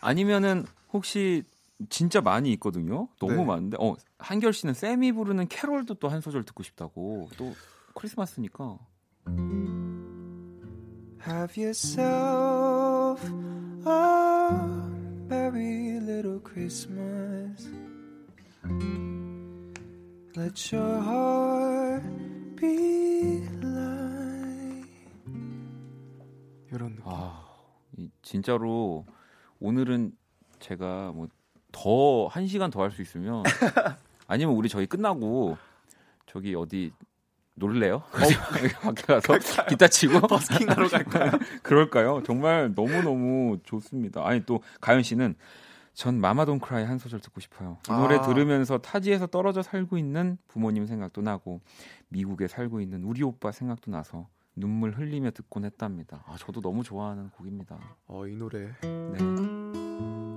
아니면은 0.00 0.64
혹시 0.92 1.42
진짜 1.88 2.20
많이 2.20 2.52
있거든요. 2.52 3.08
너무 3.18 3.34
네. 3.34 3.44
많은데 3.44 3.76
어 3.80 3.94
한결 4.18 4.52
씨는 4.52 4.74
쌤이 4.74 5.12
부르는 5.12 5.48
캐롤도 5.48 5.94
또 5.94 6.08
한 6.08 6.20
소절 6.20 6.44
듣고 6.44 6.62
싶다고 6.62 7.28
또 7.36 7.54
크리스마스니까. 7.94 8.78
Have 11.26 11.56
yourself 11.56 13.24
a 13.86 14.93
merry 15.28 15.98
little 16.00 16.40
Christmas. 16.40 17.68
Let 20.36 20.72
your 20.74 21.00
heart 21.00 22.04
be 22.56 23.46
light. 23.62 24.88
이런 26.72 26.90
느낌. 26.96 27.02
아, 27.06 27.44
진짜로 28.22 29.06
오늘은 29.60 30.12
제가 30.60 31.12
뭐 31.12 31.28
더 31.72 32.28
한 32.28 32.46
시간 32.46 32.70
더 32.70 32.82
할 32.82 32.90
수 32.92 33.02
있으면 33.02 33.42
아니면 34.28 34.54
우리 34.54 34.68
저희 34.68 34.86
끝나고 34.86 35.56
저기 36.26 36.54
어디 36.54 36.92
놀래요? 37.54 37.96
어? 37.96 38.02
밖에 38.82 39.02
가서 39.02 39.38
기타 39.68 39.86
치고 39.88 40.20
버스킹하러 40.20 40.88
갈까요? 40.88 41.30
그럴까요? 41.62 42.22
정말 42.24 42.72
너무 42.74 43.02
너무 43.02 43.58
좋습니다. 43.64 44.26
아니 44.26 44.44
또 44.44 44.62
가연 44.80 45.02
씨는 45.02 45.36
전 45.92 46.20
마마돈 46.20 46.58
크라이 46.58 46.84
한 46.84 46.98
소절 46.98 47.20
듣고 47.20 47.40
싶어요. 47.40 47.78
이 47.88 47.92
노래 47.92 48.16
아. 48.16 48.22
들으면서 48.22 48.78
타지에서 48.78 49.28
떨어져 49.28 49.62
살고 49.62 49.96
있는 49.96 50.36
부모님 50.48 50.86
생각도 50.86 51.22
나고 51.22 51.60
미국에 52.08 52.48
살고 52.48 52.80
있는 52.80 53.04
우리 53.04 53.22
오빠 53.22 53.52
생각도 53.52 53.92
나서 53.92 54.28
눈물 54.56 54.92
흘리며 54.92 55.30
듣곤 55.30 55.64
했답니다. 55.64 56.24
아, 56.26 56.36
저도 56.38 56.60
너무 56.60 56.82
좋아하는 56.82 57.30
곡입니다. 57.30 57.78
어, 58.06 58.26
이 58.26 58.34
노래. 58.36 58.72
네. 58.82 60.33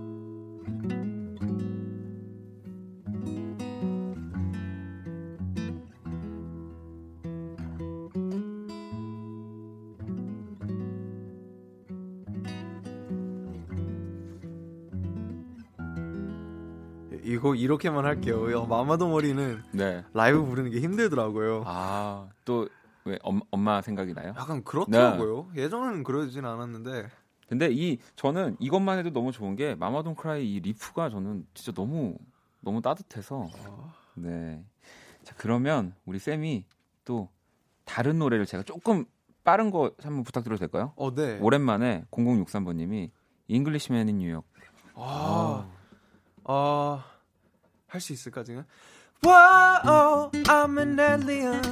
이렇게만 17.58 18.05
할게요. 18.05 18.66
Mama 18.66 18.85
Don't 18.85 19.10
Worry는 19.10 19.62
네. 19.72 20.03
라이브 20.14 20.43
부르는 20.45 20.72
게 20.72 20.80
힘들더라고요. 20.80 21.64
아, 21.66 22.30
또 22.45 22.68
왜 23.08 23.18
엄마 23.51 23.82
생각이 23.82 24.14
나요? 24.14 24.34
약간 24.38 24.64
그렇더라고요. 24.64 25.51
네. 25.53 25.64
예전에는 25.64 26.03
그러진 26.03 26.45
않았는데. 26.45 27.08
근데 27.47 27.70
이 27.72 27.99
저는 28.18 28.58
이것만 28.60 28.99
해도 28.99 29.12
너무 29.12 29.32
좋은 29.32 29.55
게 29.55 29.76
Mama 29.76 29.93
Don't 29.93 30.16
Cry 30.16 30.56
이 30.55 30.60
riff가 30.60 31.10
저는 31.10 31.47
진짜 31.53 31.72
너무 31.72 32.18
너무 32.60 32.82
따뜻해서 32.82 33.47
아. 33.66 33.93
네. 34.16 34.62
자, 35.24 35.34
그러면 35.38 35.95
우리 36.05 36.20
쌤이 36.20 36.66
또 37.05 37.30
다른 37.86 38.20
노래를 38.20 38.45
제가 38.45 38.64
조금 38.64 39.05
빠른 39.45 39.72
거 39.72 39.91
한번 40.01 40.24
부탁드려도 40.26 40.60
될까요? 40.60 40.91
어, 40.97 41.16
네. 41.16 41.39
오랜만에 41.39 42.03
0063번 42.12 42.76
님이 42.76 43.12
잉글리시맨 43.47 44.10
인 44.10 44.18
뉴욕. 44.18 44.45
아. 44.95 45.70
아. 46.43 47.05
할수 47.89 48.12
있을까 48.12 48.43
지금? 48.43 48.64
Whoa, 49.25 50.31
I'm 50.49 50.79
an 50.79 50.99
alien. 50.99 51.62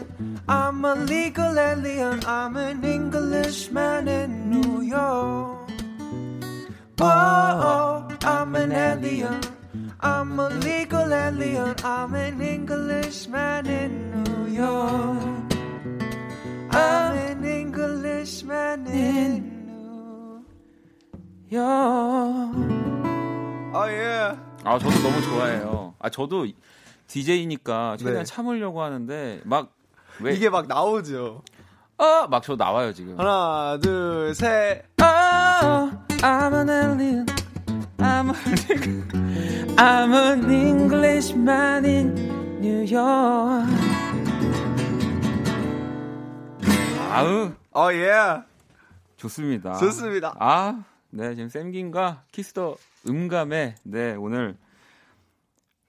I'm 0.47 0.85
a 0.85 0.95
legal 0.95 1.59
alien. 1.59 2.21
I'm 2.25 2.57
an 2.57 2.85
Englishman 2.85 4.07
in 4.07 4.51
New 4.51 4.83
York. 4.83 5.69
Whoa, 6.97 8.07
I'm 8.23 8.55
an 8.55 8.71
alien. 8.71 9.41
I'm 10.01 10.39
a 10.39 10.49
legal 10.63 11.13
alien. 11.13 11.75
I'm 11.83 12.15
an 12.15 12.41
Englishman 12.41 13.67
in 13.67 14.23
New 14.23 14.47
York. 14.55 15.19
I'm 16.71 17.17
an 17.19 17.45
Englishman 17.45 18.87
in 18.87 19.67
New 19.67 20.45
York. 21.49 22.55
Oh 23.75 23.87
yeah. 23.87 24.37
아 24.66 24.78
저도 24.80 25.00
너무 25.02 25.22
좋아해요. 25.22 25.94
아 26.00 26.10
저도 26.10 26.48
DJ니까 27.08 27.98
최대한 27.98 28.20
네. 28.20 28.24
참으려고 28.26 28.82
하는데 28.82 29.42
막 29.46 29.76
왜 30.20 30.34
이게 30.34 30.50
막 30.50 30.68
나오죠. 30.68 31.42
아, 31.98 32.28
막저 32.30 32.56
나와요 32.56 32.94
지금. 32.94 33.20
하나, 33.20 33.78
둘, 33.82 34.34
셋. 34.36 34.84
Oh, 35.02 35.92
I'm 36.22 36.54
an 36.54 36.70
alien. 36.70 37.26
I'm 37.98 38.30
an, 38.30 39.76
I'm 39.78 40.14
an 40.14 40.52
Englishman 40.52 41.86
in 41.86 42.16
New 42.60 42.86
York. 42.86 43.66
아우. 47.12 47.52
어, 47.74 47.92
예. 47.94 48.08
Yeah. 48.10 48.44
좋습니다. 49.18 49.74
좋습니다. 49.78 50.36
아, 50.40 50.84
네, 51.10 51.34
지금 51.36 51.50
샘김과 51.50 52.24
Kiss 52.32 52.57
the 52.57 52.76
음감회에 53.08 53.76
네 53.84 54.16
오늘 54.16 54.58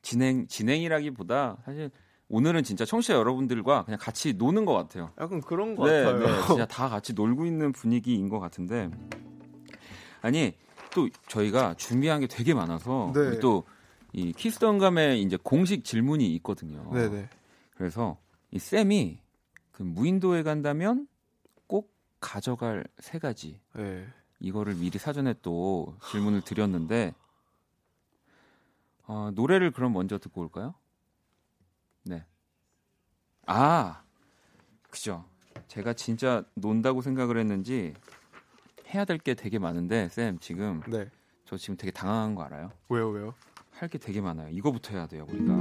진행 0.02 0.46
진행이라기보다 0.46 1.58
사실 1.64 1.90
오늘은 2.28 2.64
진짜 2.64 2.84
청취자 2.84 3.14
여러분들과 3.14 3.84
그냥 3.84 3.98
같이 4.00 4.34
노는 4.34 4.64
것 4.64 4.74
같아요. 4.74 5.12
약간 5.20 5.40
그런 5.40 5.76
것 5.76 5.88
네, 5.88 6.04
같아요. 6.04 6.26
네, 6.26 6.46
진짜 6.46 6.66
다 6.66 6.88
같이 6.88 7.12
놀고 7.12 7.46
있는 7.46 7.72
분위기인 7.72 8.28
것 8.28 8.38
같은데 8.40 8.90
아니 10.22 10.56
또 10.94 11.08
저희가 11.28 11.74
준비한 11.74 12.20
게 12.20 12.26
되게 12.26 12.54
많아서 12.54 13.12
네. 13.14 13.38
또 13.38 14.32
이 14.36 14.41
Kiss 14.41 14.59
the 14.59 14.73
음감회에 14.73 15.18
이제 15.18 15.36
공식 15.42 15.84
질문이 15.84 16.34
있거든요. 16.36 16.90
네네. 16.92 17.08
네. 17.08 17.28
그래서 17.76 18.18
이 18.50 18.58
쌤이 18.58 19.20
그 19.72 19.82
무인도에 19.82 20.42
간다면 20.42 21.06
꼭 21.66 21.92
가져갈 22.20 22.84
세 22.98 23.18
가지. 23.18 23.60
네. 23.74 24.06
이거를 24.40 24.74
미리 24.74 24.98
사전에 24.98 25.34
또 25.42 25.96
질문을 26.10 26.42
드렸는데 26.42 27.14
어, 29.06 29.30
노래를 29.34 29.70
그럼 29.70 29.92
먼저 29.92 30.18
듣고 30.18 30.40
올까요? 30.42 30.74
네. 32.02 32.24
아, 33.46 34.02
그죠. 34.90 35.24
제가 35.68 35.92
진짜 35.94 36.44
논다고 36.54 37.00
생각을 37.02 37.38
했는지 37.38 37.94
해야 38.94 39.04
될 39.04 39.18
게 39.18 39.34
되게 39.34 39.58
많은데 39.58 40.08
쌤 40.10 40.38
지금 40.38 40.80
네. 40.88 41.08
저 41.44 41.56
지금 41.56 41.76
되게 41.76 41.90
당황한 41.90 42.34
거 42.34 42.42
알아요? 42.42 42.70
왜요, 42.88 43.08
왜요? 43.10 43.34
할 43.72 43.88
게 43.88 43.98
되게 43.98 44.20
많아요. 44.20 44.48
이거부터 44.50 44.94
해야 44.94 45.06
돼요, 45.06 45.26
우리가. 45.28 45.52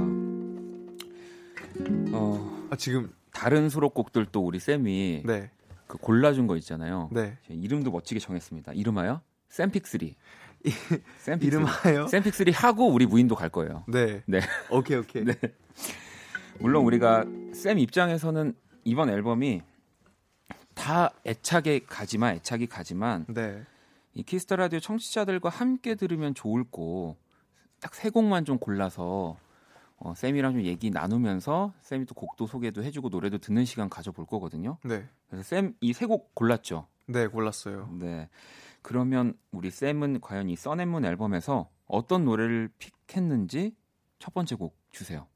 어, 2.12 2.66
아, 2.70 2.76
지금 2.76 3.12
다른 3.32 3.68
수록곡들도 3.68 4.40
우리 4.44 4.58
쌤이 4.58 5.22
네. 5.26 5.50
그 5.86 5.98
골라준 5.98 6.46
거 6.46 6.56
있잖아요. 6.56 7.08
네. 7.12 7.38
이름도 7.48 7.90
멋지게 7.90 8.20
정했습니다. 8.20 8.72
이름하여 8.72 9.20
샘픽3. 9.50 10.14
샘픽3. 11.24 11.44
이름하여? 11.44 12.06
샘픽3 12.06 12.52
하고 12.54 12.88
우리 12.88 13.06
무인도 13.06 13.34
갈 13.34 13.48
거예요. 13.48 13.84
네. 13.88 14.22
네. 14.26 14.40
오케이, 14.70 14.96
오케이. 14.96 15.24
네. 15.24 15.34
물론 16.58 16.84
우리가 16.84 17.24
샘 17.54 17.78
입장에서는 17.78 18.54
이번 18.84 19.10
앨범이 19.10 19.62
다 20.74 21.10
애착에 21.26 21.80
가지만 21.86 22.36
애착이 22.36 22.66
가지만 22.66 23.26
네. 23.28 23.62
이 24.14 24.22
Kiss 24.22 24.41
the 24.41 24.56
Radio 24.56 24.80
청취자들과 24.80 25.48
함께 25.48 25.94
들으면 25.94 26.34
좋을 26.34 26.64
곡 26.70 27.16
딱 27.80 27.94
세 27.94 28.08
곡만 28.10 28.44
좀 28.46 28.58
골라서 28.58 29.36
어, 29.98 30.14
쌤이랑 30.14 30.52
좀 30.52 30.62
얘기 30.62 30.90
나누면서 30.90 31.72
쌤이 31.80 32.04
또 32.06 32.14
곡도 32.14 32.46
소개도 32.46 32.82
해주고 32.84 33.08
노래도 33.08 33.38
듣는 33.38 33.64
시간 33.64 33.88
가져볼 33.88 34.26
거거든요. 34.26 34.78
네. 34.84 35.04
그래서 35.28 35.42
쌤 35.48 35.74
이 35.80 35.90
세 35.92 36.06
곡 36.06 36.34
골랐죠. 36.34 36.86
네, 37.06 37.26
골랐어요. 37.26 37.88
네. 37.98 38.28
그러면 38.82 39.34
우리 39.52 39.70
쌤은 39.70 40.20
과연 40.20 40.48
이 40.50 40.56
Sun 40.56 40.70
And 40.70 40.85
Moon 40.85 41.04
앨범에서 41.04 41.68
어떤 41.86 42.24
노래를 42.24 42.70
pick했는지 42.78 43.74
첫 44.18 44.34
번째 44.34 44.54
곡 44.56 44.76
주세요. 44.90 45.26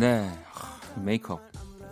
네, 0.00 0.30
Make 0.96 1.21
Up. 1.21 1.40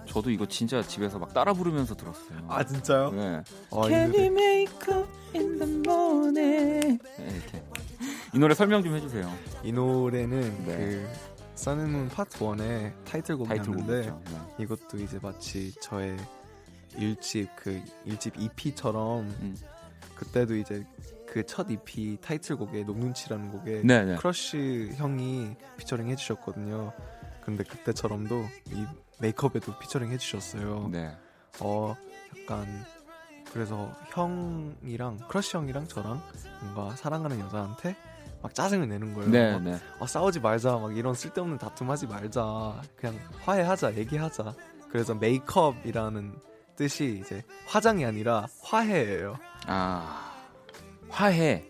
저도 0.06 0.30
이거 0.30 0.46
진짜 0.46 0.80
집에서 0.82 1.18
막 1.18 1.34
따라 1.34 1.52
부르면서 1.52 1.94
들었어요. 1.94 2.38
아 2.48 2.64
진짜요? 2.64 3.10
네. 3.12 3.42
아, 3.70 3.82
Can 3.86 4.10
you 4.14 4.24
make 4.32 4.94
up 4.94 5.06
in 5.34 5.58
the 5.58 5.70
morning? 5.86 6.98
네, 7.18 7.28
이렇게. 7.36 7.62
이 8.32 8.38
노래 8.38 8.54
설명 8.54 8.82
좀 8.82 8.94
해주세요. 8.94 9.30
이 9.62 9.72
노래는 9.72 10.40
네. 10.64 10.76
그 10.76 11.08
Sun 11.54 11.71
And 11.71 11.87
Moon 11.87 12.08
Part 12.08 12.38
1의 12.38 12.92
타이틀곡이었는데 13.04 14.00
네. 14.10 14.64
이것도 14.64 14.96
이제 14.96 15.18
마치 15.20 15.72
저의 15.82 16.16
일집 16.96 17.50
그 17.56 17.82
일집 18.06 18.38
EP처럼 18.38 19.20
음. 19.42 19.56
그때도 20.14 20.56
이제 20.56 20.86
그 21.26 21.44
첫 21.44 21.70
EP 21.70 22.16
타이틀곡에 22.22 22.84
No 22.84 22.95
눈치라는 22.95 23.50
곡에 23.50 23.82
네네. 23.82 24.04
네. 24.12 24.16
크러쉬 24.16 24.92
형이 24.96 25.56
피처링 25.76 26.08
해주셨거든요. 26.08 26.92
근데 27.48 27.64
그때처럼도 27.64 28.44
이 28.66 28.84
Make 29.20 29.46
Up에도 29.46 29.78
피처링 29.78 30.10
해주셨어요. 30.10 30.90
네. 30.92 31.16
어 31.60 31.96
약간 32.42 32.66
그래서 33.54 33.90
형이랑 34.10 35.16
크러쉬 35.28 35.56
형이랑 35.56 35.88
저랑 35.88 36.20
뭔가 36.60 36.94
사랑하는 36.94 37.40
여자한테 37.40 37.96
막 38.42 38.54
짜증을 38.54 38.86
내는 38.86 39.14
거예요. 39.14 39.30
네, 39.30 39.52
막, 39.52 39.62
네. 39.62 39.78
아, 39.98 40.06
싸우지 40.06 40.40
말자, 40.40 40.76
막 40.76 40.94
이런 40.94 41.14
쓸데없는 41.14 41.56
다툼하지 41.56 42.06
말자, 42.08 42.82
그냥 42.94 43.18
화해하자, 43.40 43.96
얘기하자. 43.96 44.54
그래서 44.90 45.14
Make 45.14 45.53
Up이라는 45.53 46.38
뜻이 46.76 47.22
이제 47.24 47.42
화장이 47.66 48.04
아니라 48.04 48.46
화해예요. 48.62 49.38
아 49.66 50.34
화해. 51.08 51.66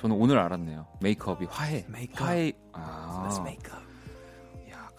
저는 0.00 0.16
오늘 0.16 0.38
알았네요. 0.38 0.86
Make 1.02 1.26
up이 1.26 1.44
화해. 1.50 1.84
Make 1.88 2.10
up. 2.10 2.26
화해. 2.26 2.52
아. 2.72 3.28
Let's 3.28 3.40
make 3.42 3.70
up. 3.70 3.83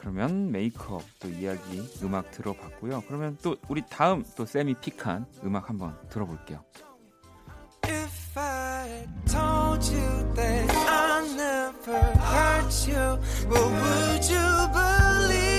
야, 0.06 0.12
그러면 0.12 0.52
메이크업 0.52 1.04
또 1.20 1.28
이야기 1.30 1.82
음악 2.04 2.32
들어봤고요. 2.32 3.04
그러면 3.08 3.38
또 3.42 3.58
우리 3.68 3.82
다음 3.90 4.24
또 4.36 4.46
세미 4.46 4.76
픽한 4.76 5.26
음악 5.44 5.70
한번 5.70 5.98
들어볼게요. 6.10 6.64
If 7.84 8.38
I 8.38 9.08
told 9.26 9.84
you 9.92 10.34
that 10.36 10.72
I 10.72 11.28
never 11.36 12.00
hurt 12.20 12.88
you, 12.88 13.20
what 13.50 13.72
would 13.72 14.32
you 14.32 14.70
believe? 14.72 15.55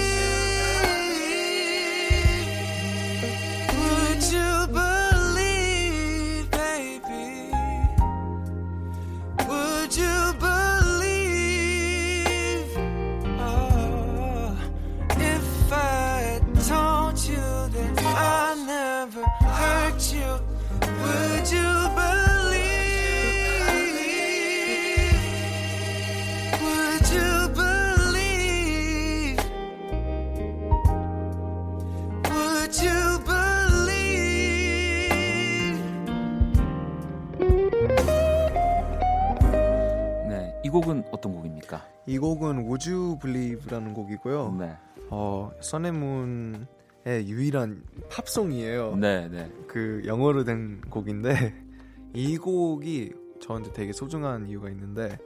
곡은 40.77 41.05
어떤 41.11 41.35
곡입니까? 41.35 41.87
이 42.05 42.19
곡은 42.19 42.59
Would 42.59 42.91
You 42.91 43.19
Believe라는 43.19 43.95
곡이고요. 43.95 44.57
네. 44.59 44.77
어, 45.11 45.51
써네문의 45.61 46.67
유일한 47.07 47.83
팝송이에요. 48.11 48.97
네, 48.97 49.29
네. 49.29 49.53
그 49.69 50.03
영어로 50.07 50.45
된 50.45 50.81
곡인데 50.91 51.55
이 52.15 52.37
곡이 52.37 53.13
저한테 53.41 53.73
되게 53.73 53.93
소중한 53.93 54.49
이유가 54.49 54.69
있는데 54.71 55.19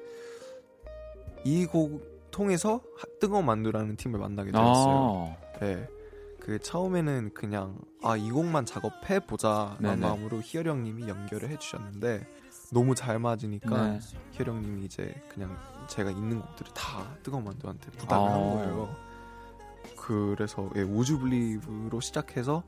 이 1.44 1.66
곡 1.66 2.20
통해서 2.30 2.80
뜨거운 3.18 3.46
만두라는 3.46 3.96
팀을 3.96 4.20
만나게 4.20 4.52
되었어요. 4.52 5.36
아~ 5.54 5.58
네. 5.58 5.88
그 6.38 6.58
처음에는 6.58 7.30
그냥 7.34 7.76
아 8.02 8.16
이 8.16 8.30
곡만 8.30 8.66
작업해 8.66 9.20
보자라는 9.26 10.00
마음으로 10.00 10.40
희열 10.42 10.68
형님이 10.68 11.08
연결을 11.08 11.48
해주셨는데 11.50 12.26
너무 12.72 12.94
잘 12.94 13.18
맞으니까 13.18 13.88
네. 13.88 14.00
혈영님이 14.32 14.84
이제 14.84 15.14
그냥 15.32 15.56
제가 15.88 16.10
있는 16.10 16.40
곡들을 16.40 16.72
다 16.72 17.04
뜨거운 17.22 17.44
만두한테 17.44 17.90
부탁을 17.92 18.28
아. 18.28 18.32
한 18.34 18.40
거예요. 18.54 19.09
그래서 20.10 20.68
예, 20.74 20.80
우주블리브로 20.82 22.00
시작해서 22.00 22.64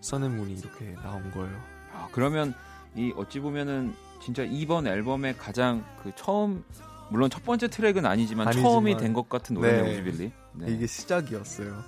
써낸문이 0.00 0.54
이렇게 0.54 0.94
나온 1.02 1.30
거예요. 1.30 1.54
아, 1.92 2.08
그러면 2.10 2.54
이 2.94 3.12
어찌 3.16 3.38
보면은 3.40 3.94
진짜 4.22 4.42
이번 4.44 4.86
앨범의 4.86 5.36
가장 5.36 5.84
그 6.02 6.10
처음 6.16 6.64
물론 7.10 7.28
첫 7.28 7.44
번째 7.44 7.68
트랙은 7.68 8.06
아니지만, 8.06 8.48
아니지만 8.48 8.70
처음이 8.70 8.96
된 8.96 9.12
것 9.12 9.28
같은 9.28 9.54
노래네요, 9.54 9.84
네, 9.84 9.92
우주빌리. 10.00 10.32
네. 10.54 10.72
이게 10.72 10.86
시작이었어요. 10.86 11.68
야, 11.74 11.84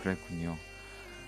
그랬군요. 0.00 0.56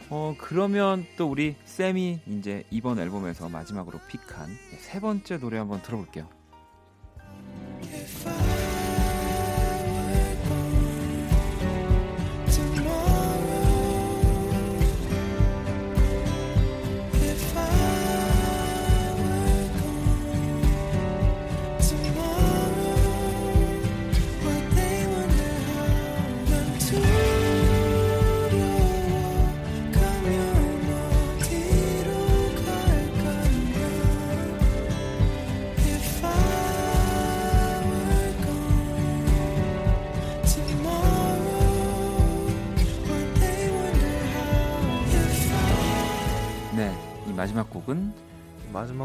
어, 0.09 0.35
그러면 0.39 1.05
또 1.19 1.31
우리 1.31 1.57
쌤이 1.65 2.21
이제 2.27 2.65
이번 2.71 2.99
앨범에서 2.99 3.51
마지막으로 3.51 4.01
픽한 4.09 4.49
세 4.79 5.01
번째 5.01 5.39
노래 5.39 5.59
한번 5.59 5.83
들어볼게요. 5.83 6.29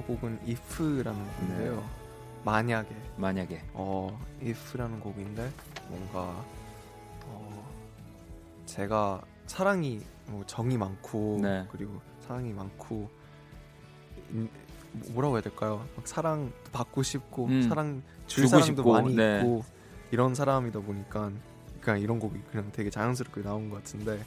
곡은 0.07 0.39
If라는 0.47 1.25
곡인데요. 1.35 1.75
네. 1.75 1.83
만약에 2.43 2.95
만약에 3.17 3.61
어 3.73 4.17
If라는 4.41 4.99
곡인데 4.99 5.51
뭔가 5.89 6.43
어 7.25 7.71
제가 8.65 9.21
사랑이 9.45 10.01
뭐 10.27 10.45
정이 10.45 10.77
많고 10.77 11.39
네. 11.41 11.65
그리고 11.71 11.99
사랑이 12.21 12.53
많고 12.53 13.09
인, 14.31 14.49
뭐라고 15.09 15.35
해야 15.35 15.41
될까요? 15.41 15.85
막 15.95 16.07
사랑 16.07 16.51
받고 16.71 17.03
싶고 17.03 17.45
음, 17.45 17.61
사랑 17.63 18.01
줄 18.27 18.47
사랑도 18.47 18.65
싶고, 18.65 18.91
많이 18.93 19.15
네. 19.15 19.39
있고 19.39 19.63
이런 20.11 20.33
사람이다 20.33 20.79
보니까 20.79 21.31
그냥 21.81 21.99
이런 21.99 22.19
곡이 22.19 22.39
그냥 22.51 22.69
되게 22.71 22.89
자연스럽게 22.89 23.41
나온 23.41 23.69
것 23.69 23.77
같은데 23.77 24.19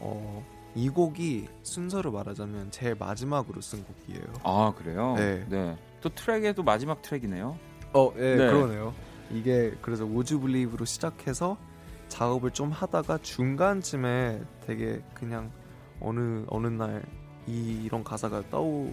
어 0.00 0.44
이 0.74 0.88
곡이 0.88 1.48
순서로 1.62 2.12
말하자면 2.12 2.70
제일 2.70 2.94
마지막으로 2.98 3.60
쓴 3.60 3.84
곡이에요. 3.84 4.24
아 4.42 4.72
그래요? 4.76 5.14
네. 5.16 5.44
네. 5.48 5.76
또 6.00 6.08
트랙에도 6.08 6.62
마지막 6.62 7.02
트랙이네요. 7.02 7.58
어, 7.92 8.12
예, 8.16 8.36
네, 8.36 8.46
그러네요. 8.46 8.94
이게 9.30 9.74
그래서 9.82 10.04
오즈 10.04 10.38
블리브로 10.38 10.84
시작해서 10.84 11.56
작업을 12.08 12.50
좀 12.50 12.70
하다가 12.70 13.18
중간쯤에 13.18 14.42
되게 14.66 15.02
그냥 15.14 15.50
어느 16.00 16.44
어느 16.48 16.66
날 16.66 17.02
이, 17.46 17.82
이런 17.84 18.02
가사가 18.04 18.42
떠올 18.50 18.92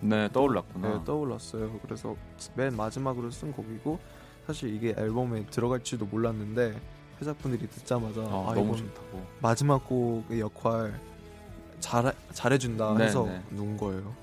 네, 0.00 0.28
떠올랐구나. 0.32 0.98
네, 0.98 1.04
떠올랐어요. 1.04 1.78
그래서 1.82 2.14
맨 2.54 2.76
마지막으로 2.76 3.30
쓴 3.30 3.52
곡이고 3.52 3.98
사실 4.46 4.74
이게 4.74 4.94
앨범에 4.96 5.46
들어갈지도 5.46 6.06
몰랐는데 6.06 6.80
회사분들이 7.20 7.68
듣자마자 7.68 8.22
어, 8.22 8.50
아, 8.50 8.54
너무 8.54 8.76
좋다고 8.76 9.26
마지막 9.40 9.86
곡의 9.86 10.40
역할 10.40 10.98
잘 11.80 12.12
잘해준다 12.32 12.94
네, 12.94 13.04
해서 13.04 13.24
네. 13.24 13.42
놓은 13.50 13.76
거예요. 13.76 14.14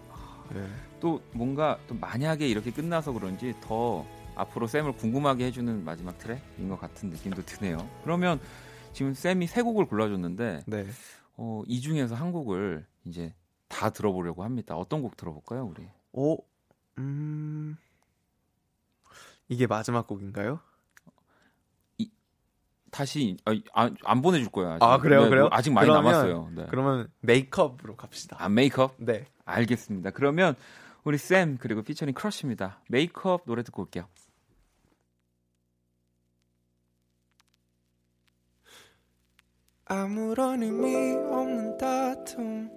네. 0.53 0.67
또 0.99 1.21
뭔가 1.31 1.77
또 1.87 1.95
만약에 1.95 2.47
이렇게 2.47 2.71
끝나서 2.71 3.11
그런지 3.11 3.53
더 3.61 4.05
앞으로 4.35 4.67
쌤을 4.67 4.93
궁금하게 4.93 5.45
해주는 5.45 5.83
마지막 5.83 6.17
트랙인 6.17 6.69
것 6.69 6.79
같은 6.79 7.09
느낌도 7.09 7.43
드네요. 7.45 7.87
그러면 8.03 8.39
지금 8.93 9.13
쌤이 9.13 9.47
세 9.47 9.61
곡을 9.61 9.85
골라줬는데 9.85 10.63
네. 10.65 10.85
어, 11.35 11.63
이 11.67 11.81
중에서 11.81 12.15
한 12.15 12.31
곡을 12.31 12.85
이제 13.05 13.33
다 13.67 13.89
들어보려고 13.89 14.43
합니다. 14.43 14.75
어떤 14.75 15.01
곡 15.01 15.17
들어볼까요, 15.17 15.65
우리? 15.65 15.87
어, 16.13 16.37
음, 16.97 17.77
이게 19.49 19.67
마지막 19.67 20.07
곡인가요? 20.07 20.59
다시 22.97 23.37
아, 23.45 23.51
아, 23.73 23.91
안 24.05 24.21
보내줄 24.23 24.49
거야. 24.49 24.73
아직. 24.73 24.83
아 24.83 24.97
그래요, 24.97 25.23
네, 25.25 25.29
그래요? 25.29 25.49
아직 25.51 25.71
많이 25.71 25.87
그러면, 25.87 26.11
남았어요. 26.11 26.51
네. 26.55 26.65
그러면 26.69 27.07
Make 27.21 27.51
Up으로 27.51 27.95
갑시다. 27.95 28.37
아 28.39 28.49
Make 28.49 28.76
Up? 28.76 28.95
네. 28.97 29.25
알겠습니다. 29.45 30.09
그러면 30.11 30.55
우리 31.03 31.17
샘 31.19 31.57
그리고 31.59 31.83
피처링 31.83 32.15
크러쉬입니다. 32.15 32.81
Make 32.89 33.25
Up 33.25 33.43
노래 33.45 33.61
듣고 33.63 33.83
올게요. 33.83 34.07
아무런 39.85 40.63
의미 40.63 41.15
없는 41.15 41.77
다툼 41.77 42.69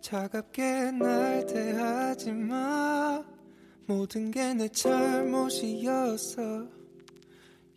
차갑게 0.00 0.92
날 0.92 1.46
대하지 1.46 2.32
마 2.32 3.22
모든 3.86 4.30
게 4.30 4.54
내 4.54 4.68
잘못이었어 4.68 6.40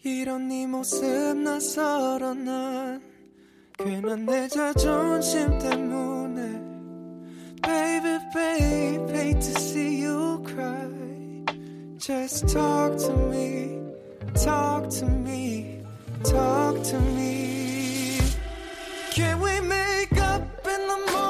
이런 0.05 0.49
네 0.49 0.67
모습 0.67 1.37
낯설어 1.37 2.35
난 2.35 3.03
괜한 3.79 4.25
내 4.27 4.49
자존심 4.49 5.59
때문에 5.59 6.41
Baby 7.63 8.19
babe 8.35 9.11
hate 9.11 9.41
to 9.41 9.61
see 9.61 10.03
you 10.03 10.43
cry 10.45 11.45
Just 11.99 12.49
talk 12.49 12.97
to 12.97 13.13
me 13.29 13.79
talk 14.35 14.89
to 14.89 15.07
me 15.07 15.83
talk 16.25 16.83
to 16.83 16.99
me 17.15 18.19
Can 19.13 19.41
we 19.41 19.61
make 19.61 20.17
up 20.19 20.43
in 20.67 20.81
the 20.87 21.13
morning 21.13 21.24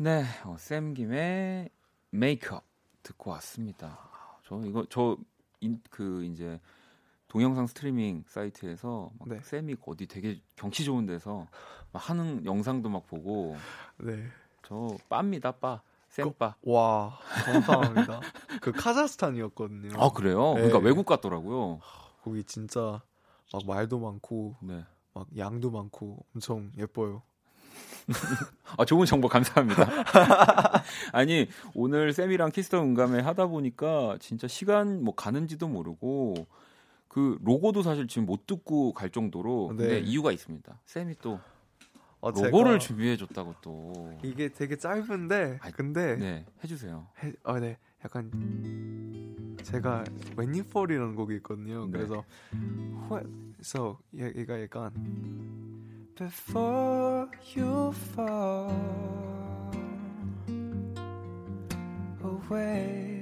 네, 0.00 0.22
어, 0.44 0.54
샘 0.58 0.94
김의 0.94 1.70
메이크업 2.10 2.62
듣고 3.02 3.32
왔습니다. 3.32 3.98
저 4.44 4.60
이거 4.64 4.84
저그 4.84 6.24
이제 6.24 6.60
동영상 7.26 7.66
스트리밍 7.66 8.22
사이트에서 8.28 9.10
막 9.18 9.28
네. 9.28 9.40
쌤이 9.42 9.74
어디 9.84 10.06
되게 10.06 10.40
경치 10.54 10.84
좋은 10.84 11.04
데서 11.04 11.48
막 11.90 12.08
하는 12.08 12.44
영상도 12.44 12.88
막 12.88 13.08
보고 13.08 13.56
네. 13.96 14.24
저 14.62 14.96
빠입니다 15.08 15.50
빠 15.50 15.82
쌤빠 16.08 16.54
그, 16.62 16.70
와 16.70 17.18
감사합니다 17.44 18.20
그 18.62 18.72
카자흐스탄이었거든요 18.72 20.00
아 20.00 20.10
그래요 20.10 20.54
네. 20.54 20.62
그러니까 20.62 20.78
외국 20.78 21.06
같더라고요 21.06 21.80
거기 22.22 22.44
진짜 22.44 23.02
막 23.52 23.66
말도 23.66 23.98
많고 23.98 24.56
네. 24.60 24.84
막 25.12 25.26
양도 25.36 25.70
많고 25.70 26.24
엄청 26.34 26.70
예뻐요 26.78 27.22
아, 28.76 28.84
좋은 28.84 29.06
정보 29.06 29.28
감사합니다. 29.28 29.86
아니, 31.12 31.48
오늘 31.74 32.12
샘이랑 32.12 32.50
Kiss 32.50 32.67
the 32.67 32.80
음감회 32.82 33.20
하다 33.20 33.46
보니까 33.46 34.16
진짜 34.20 34.48
시간 34.48 35.02
뭐 35.02 35.14
가는지도 35.14 35.68
모르고 35.68 36.34
그 37.08 37.38
로고도 37.42 37.82
사실 37.82 38.06
지금 38.06 38.26
못 38.26 38.46
듣고 38.46 38.92
갈 38.92 39.10
정도로 39.10 39.74
네. 39.76 39.76
근데 39.76 39.98
이유가 40.00 40.32
있습니다. 40.32 40.80
샘이 40.84 41.16
또 41.20 41.40
어, 42.20 42.30
로고를 42.30 42.78
준비해 42.78 43.16
줬다고 43.16 43.54
또 43.60 44.18
이게 44.22 44.48
되게 44.48 44.76
짧은데 44.76 45.58
아, 45.62 45.70
근데 45.70 46.16
네 46.16 46.46
해주세요. 46.62 47.06
해, 47.22 47.32
어, 47.44 47.58
네 47.58 47.78
약간 48.04 49.56
제가 49.62 50.04
When 50.36 50.50
You 50.50 50.60
Fall이라는 50.60 51.14
곡이 51.14 51.36
있거든요. 51.36 51.86
네. 51.86 51.92
그래서 51.92 52.24
그래서 53.56 53.98
얘가 54.14 54.60
약간 54.60 54.92
before 56.17 57.29
you 57.55 57.91
fall 58.15 58.71
away. 62.23 63.19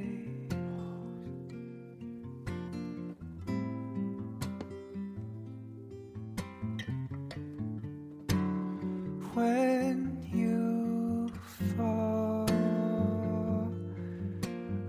When 9.34 10.22
you 10.34 11.30
fall 11.78 12.46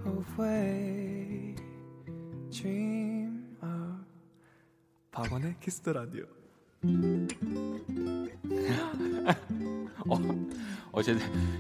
away, 0.05 1.55
dream 2.51 3.57
of 3.63 4.05
박원의 5.13 5.61
키스터 5.61 5.93
라디오. 5.93 6.27
어, 10.10 10.18
어, 10.92 11.02
제 11.02 11.18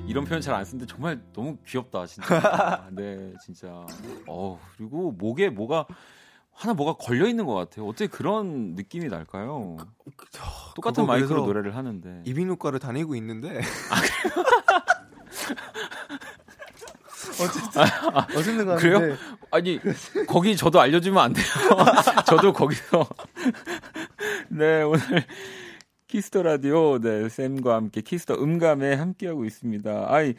이런 0.07 0.25
표현 0.25 0.41
잘 0.41 0.55
안 0.55 0.65
쓰는데 0.65 0.91
정말 0.91 1.19
너무 1.33 1.57
귀엽다, 1.65 2.05
진짜. 2.05 2.87
네, 2.91 3.33
진짜. 3.43 3.85
어, 4.27 4.59
그리고 4.77 5.11
목에 5.11 5.49
뭐가 5.49 5.85
하나 6.53 6.73
뭐가 6.73 6.93
걸려 6.93 7.27
있는 7.27 7.45
것 7.45 7.53
같아요. 7.53 7.87
어떻게 7.87 8.07
그런 8.07 8.73
느낌이 8.75 9.07
날까요? 9.09 9.77
그, 9.77 9.85
그, 10.15 10.25
똑같은 10.75 11.05
마이크로 11.05 11.45
노래를 11.45 11.75
하는데 11.75 12.23
이비인후과를 12.25 12.79
다니고 12.79 13.15
있는데. 13.15 13.59
아, 13.91 14.01
어쨌든 17.39 17.81
아, 17.81 18.27
어쨌든 18.35 18.65
가 18.65 18.75
그래요? 18.77 19.15
아니 19.51 19.79
거기 20.27 20.55
저도 20.55 20.79
알려주면 20.81 21.23
안 21.23 21.33
돼요. 21.33 21.45
저도 22.25 22.51
거기서 22.53 23.07
네 24.49 24.81
오늘 24.81 24.99
Kiss 26.07 26.27
the 26.27 26.41
라디오 26.41 26.99
네 26.99 27.27
샘과 27.27 27.75
함께 27.75 27.99
Kiss 28.01 28.21
the 28.21 28.35
음감회 28.35 28.93
함께하고 28.93 29.43
있습니다. 29.43 30.05
아이 30.07 30.35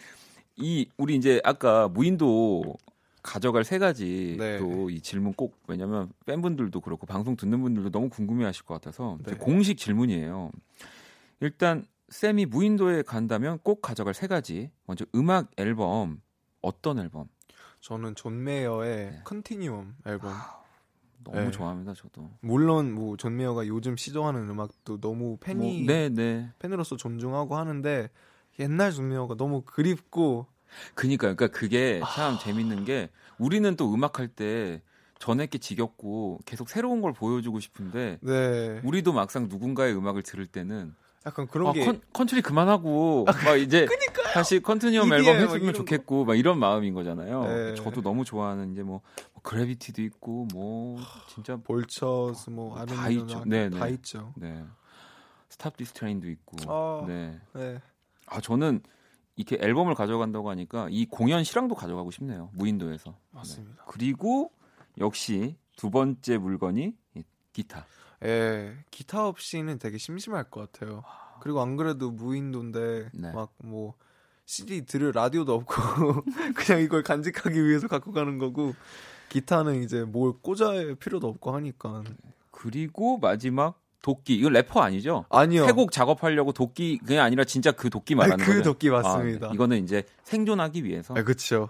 이 0.57 0.89
우리 0.97 1.15
이제 1.15 1.41
아까 1.45 1.89
무인도 1.89 2.77
가져갈 3.23 3.65
세 3.65 3.79
가지 3.79 4.37
네. 4.39 4.59
또이 4.59 5.03
질문 5.03 5.35
꼭 5.35 5.59
왜냐면 5.69 6.11
팬분들도 6.25 6.81
그렇고 6.81 7.07
방송 7.07 7.37
듣는 7.37 7.61
분들도 7.61 7.91
너무 7.91 8.09
궁금해하실 8.09 8.65
것 8.65 8.75
같아서 8.75 9.19
네. 9.25 9.35
공식 9.35 9.77
질문이에요. 9.77 10.51
일단 11.41 11.85
샘이 12.09 12.47
무인도에 12.47 13.03
간다면 13.03 13.59
꼭 13.63 13.83
가져갈 13.83 14.15
세 14.15 14.27
가지. 14.27 14.71
먼저 14.87 15.05
음악 15.15 15.51
앨범 15.59 16.23
어떤 16.63 16.99
앨범? 16.99 17.29
저는 17.81 18.15
존 18.15 18.43
메이어의 18.43 19.11
네. 19.11 19.21
Continuum 19.25 19.97
앨범. 20.07 20.33
아, 20.33 20.63
너무 21.25 21.39
네. 21.39 21.51
좋아합니다, 21.51 21.95
저도. 21.95 22.31
물론 22.41 22.93
뭐 22.93 23.18
존 23.18 23.37
메이어가 23.37 23.67
요즘 23.67 23.97
시도하는 23.97 24.49
음악도 24.49 25.01
너무 25.01 25.37
팬이 25.41 25.83
뭐, 25.83 25.87
네, 25.87 26.09
네. 26.09 26.51
팬으로서 26.59 26.97
존중하고 26.97 27.57
하는데 27.57 28.11
옛날 28.59 28.93
존 28.93 29.09
메이어가 29.09 29.37
너무 29.37 29.63
그립고 29.63 30.47
그니까 30.95 31.35
그러니까 31.35 31.49
그게 31.49 32.01
참 32.15 32.35
아... 32.35 32.39
재밌는 32.39 32.85
게 32.85 33.11
우리는 33.39 33.75
또 33.77 33.93
음악 33.93 34.19
할 34.19 34.29
때 34.29 34.83
전에 35.19 35.47
게 35.47 35.59
지겹고 35.59 36.39
계속 36.45 36.69
새로운 36.69 37.01
걸 37.01 37.13
보여주고 37.13 37.61
싶은데 37.61 38.19
네. 38.23 38.81
우리도 38.85 39.13
막상 39.13 39.49
누군가의 39.49 39.95
음악을 39.97 40.23
들을 40.23 40.47
때는 40.47 40.95
약간 41.27 41.47
그런 41.47 41.69
아, 41.69 41.73
게 41.73 41.85
컨, 41.85 42.01
컨트리 42.13 42.43
그만하고 42.43 43.27
아, 43.29 43.33
막 43.45 43.57
이제 43.57 43.87
그러니까요. 43.87 44.33
다시 44.33 44.61
Continuum 44.61 45.13
앨범 45.13 45.37
했으면 45.37 45.75
좋겠고 45.75 46.25
막 46.25 46.37
이런 46.37 46.59
마음인 46.59 46.95
거잖아요. 46.95 47.43
네. 47.45 47.75
저도 47.75 48.03
너무 48.03 48.25
좋아하는 48.25 48.73
이제 48.73 48.83
뭐, 48.83 49.01
뭐 49.33 49.43
Gravity도 49.43 50.03
있고 50.03 50.47
뭐 50.53 50.99
진짜 51.29 51.57
Vultures 51.57 52.51
뭐다 52.51 53.09
있죠. 53.11 53.43
네, 53.47 53.69
다 53.69 53.87
네. 53.87 53.93
있죠. 53.93 54.33
네. 54.37 54.65
Stop 55.49 55.77
This 55.77 55.93
Train도 55.93 56.29
있고. 56.31 56.57
아, 56.71 57.05
네. 57.07 57.41
네. 57.55 57.81
아 58.27 58.41
저는 58.41 58.81
이렇게 59.37 59.59
앨범을 59.61 59.95
가져간다고 59.95 60.51
하니까 60.51 60.89
이 60.91 61.07
공연 61.07 61.43
실황도 61.45 61.75
가져가고 61.75 62.11
싶네요. 62.11 62.51
무인도에서. 62.55 63.17
맞습니다. 63.31 63.75
네. 63.75 63.83
그리고 63.87 64.53
역시 64.99 65.57
두 65.77 65.91
번째 65.91 66.39
물건이 66.39 66.95
기타. 67.53 67.87
예, 68.25 68.77
기타 68.91 69.27
없이는 69.27 69.79
되게 69.79 69.99
심심할 69.99 70.45
것 70.45 70.73
같아요. 70.73 71.05
그리고 71.41 71.61
안 71.61 71.77
그래도 71.77 72.11
무인도인데 72.11 73.11
네. 73.13 73.33
막뭐 73.33 73.95
CD 74.45 74.87
들을 74.87 75.13
라디오도 75.15 75.55
없고 75.55 75.75
그냥 76.57 76.81
이걸 76.81 77.03
간직하기 77.03 77.65
위해서 77.65 77.87
갖고 77.87 78.13
가는 78.13 78.39
거고 78.39 78.75
기타는 79.29 79.83
이제 79.83 80.05
뭘 80.05 80.33
꽂아야 80.41 80.95
필요도 80.95 81.29
없고 81.29 81.55
하니까. 81.55 82.03
그리고 82.51 83.19
마지막 83.19 83.79
도끼 84.03 84.37
이거 84.37 84.49
래퍼 84.49 84.81
아니죠? 84.81 85.27
아니요. 85.29 85.67
태곡 85.67 85.93
작업하려고 85.93 86.53
도끼 86.53 86.99
그게 86.99 87.19
아니라 87.19 87.45
진짜 87.45 87.73
그 87.73 87.91
도끼 87.91 88.15
말하는 88.15 88.39
그 88.39 88.47
거죠? 88.47 88.59
그 88.59 88.63
도끼 88.63 88.91
맞습니다. 88.91 89.47
아, 89.47 89.49
네. 89.51 89.55
이거는 89.55 89.85
이제 89.85 90.05
생존하기 90.25 90.85
위해서. 90.85 91.15
아, 91.15 91.23
그렇죠. 91.23 91.69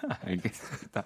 알겠습니다. 0.24 1.04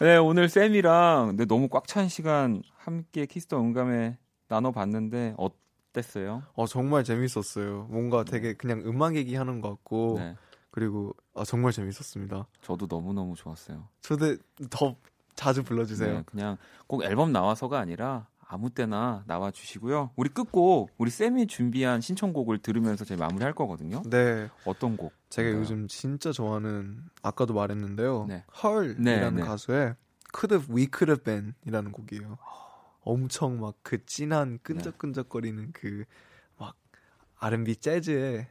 네, 0.00 0.16
오늘 0.16 0.48
샘이랑 0.48 1.36
네, 1.36 1.44
너무 1.44 1.68
꽉 1.68 1.86
찬 1.86 2.08
시간 2.08 2.62
함께 2.76 3.26
Kiss 3.26 3.44
the 3.44 3.58
음감회 3.60 4.18
나눠봤는데 4.48 5.34
어땠어요? 5.36 6.42
어, 6.54 6.66
정말 6.66 7.04
재밌었어요. 7.04 7.86
뭔가 7.90 8.24
네. 8.24 8.30
되게 8.32 8.54
그냥 8.54 8.82
음악 8.84 9.16
얘기하는 9.16 9.60
것 9.60 9.68
같고 9.70 10.16
네. 10.18 10.36
그리고 10.70 11.14
아, 11.34 11.44
정말 11.44 11.72
재밌었습니다. 11.72 12.46
저도 12.62 12.86
너무 12.86 13.12
너무 13.12 13.34
좋았어요. 13.36 13.88
저도 14.00 14.36
더 14.70 14.96
자주 15.34 15.62
불러주세요. 15.62 16.16
네, 16.16 16.22
그냥 16.26 16.56
꼭 16.86 17.04
앨범 17.04 17.32
나와서가 17.32 17.78
아니라 17.78 18.26
아무 18.52 18.68
때나 18.68 19.24
나와 19.26 19.50
주시고요. 19.50 20.10
우리 20.14 20.28
끝곡 20.28 20.90
우리 20.98 21.10
샘이 21.10 21.46
준비한 21.46 22.02
신청곡을 22.02 22.58
들으면서 22.58 23.06
저희 23.06 23.16
마무리할 23.16 23.54
거거든요. 23.54 24.02
네. 24.10 24.50
어떤 24.66 24.98
곡? 24.98 25.14
제가 25.30 25.46
뭔가요? 25.46 25.62
요즘 25.62 25.88
진짜 25.88 26.32
좋아하는 26.32 27.02
아까도 27.22 27.54
말했는데요. 27.54 28.26
네. 28.28 28.44
H.E.R.이라는 28.62 29.02
네, 29.04 29.30
네. 29.30 29.40
가수의 29.42 29.96
Could 30.34 30.54
Have 30.54 30.74
We 30.74 30.88
Could 30.94 31.10
Have 31.10 31.24
Been이라는 31.24 31.92
곡이에요. 31.92 32.36
엄청 33.00 33.58
막 33.58 33.76
그 33.82 34.04
진한 34.04 34.58
끈적끈적거리는 34.62 35.72
그 35.72 36.04
막 36.58 36.76
R&B 37.38 37.76
재즈의 37.76 38.46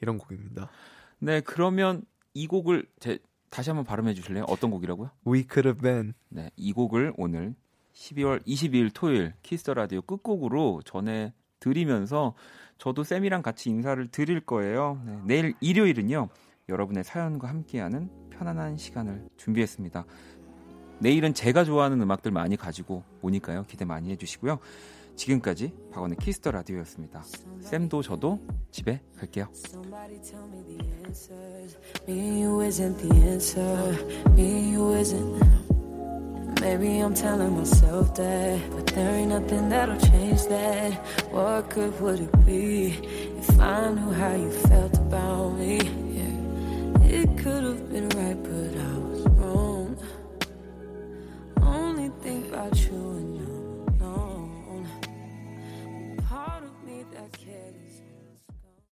이런 0.00 0.18
곡입니다. 0.18 0.70
네, 1.18 1.40
그러면 1.42 2.04
이 2.34 2.46
곡을 2.46 2.86
제 2.98 3.18
다시 3.50 3.68
한번 3.68 3.84
발음해 3.84 4.14
주실래요? 4.14 4.44
어떤 4.48 4.70
곡이라고요? 4.70 5.10
We 5.26 5.46
Could 5.48 5.68
Have 5.68 5.82
Been. 5.82 6.14
네, 6.30 6.50
이 6.56 6.72
곡을 6.72 7.12
오늘 7.18 7.54
12월 7.94 8.44
22일 8.46 8.90
토요일 8.94 9.34
Kiss 9.42 9.60
the 9.60 9.74
라디오 9.74 10.02
끝곡으로 10.02 10.82
전해 10.84 11.32
드리면서 11.60 12.34
저도 12.78 13.04
샘이랑 13.04 13.42
같이 13.42 13.70
인사를 13.70 14.08
드릴 14.08 14.40
거예요. 14.40 15.00
네, 15.04 15.18
내일 15.24 15.54
일요일은요. 15.60 16.28
여러분의 16.68 17.04
사연과 17.04 17.48
함께하는 17.48 18.10
편안한 18.30 18.76
시간을 18.76 19.28
준비했습니다. 19.36 20.04
내일은 20.98 21.34
제가 21.34 21.64
좋아하는 21.64 22.00
음악들 22.00 22.30
많이 22.30 22.56
가지고 22.56 23.02
오니까요. 23.22 23.64
기대 23.68 23.84
많이 23.84 24.10
해주시고요. 24.10 24.58
지금까지 25.16 25.72
박원의 25.92 26.16
Kiss 26.18 26.36
the 26.36 26.50
라디오였습니다. 26.50 27.22
샘도 27.60 28.02
저도 28.02 28.40
집에 28.70 29.00
갈게요. 29.16 29.48
Maybe 36.62 37.00
I'm 37.00 37.12
telling 37.12 37.56
myself 37.58 38.14
that, 38.14 38.60
but 38.70 38.86
there 38.86 39.16
ain't 39.16 39.30
nothing 39.30 39.68
that'll 39.68 39.98
change 39.98 40.46
that. 40.46 40.92
What 41.32 41.68
good 41.70 42.00
would 42.00 42.20
it 42.20 42.46
be 42.46 42.92
if 43.36 43.58
I 43.58 43.90
knew 43.90 44.12
how 44.12 44.36
you 44.36 44.48
felt 44.68 44.96
about 44.96 45.58
me? 45.58 45.78
Yeah. 46.18 47.18
It 47.18 47.36
could 47.36 47.64
have 47.64 47.90
been 47.90 48.08
right, 48.10 48.40
but 48.40 48.78
I 48.80 48.92
was 48.96 49.26
wrong. 49.38 49.98
Only 51.60 52.10
think 52.22 52.46
about 52.50 52.78
you 52.86 53.11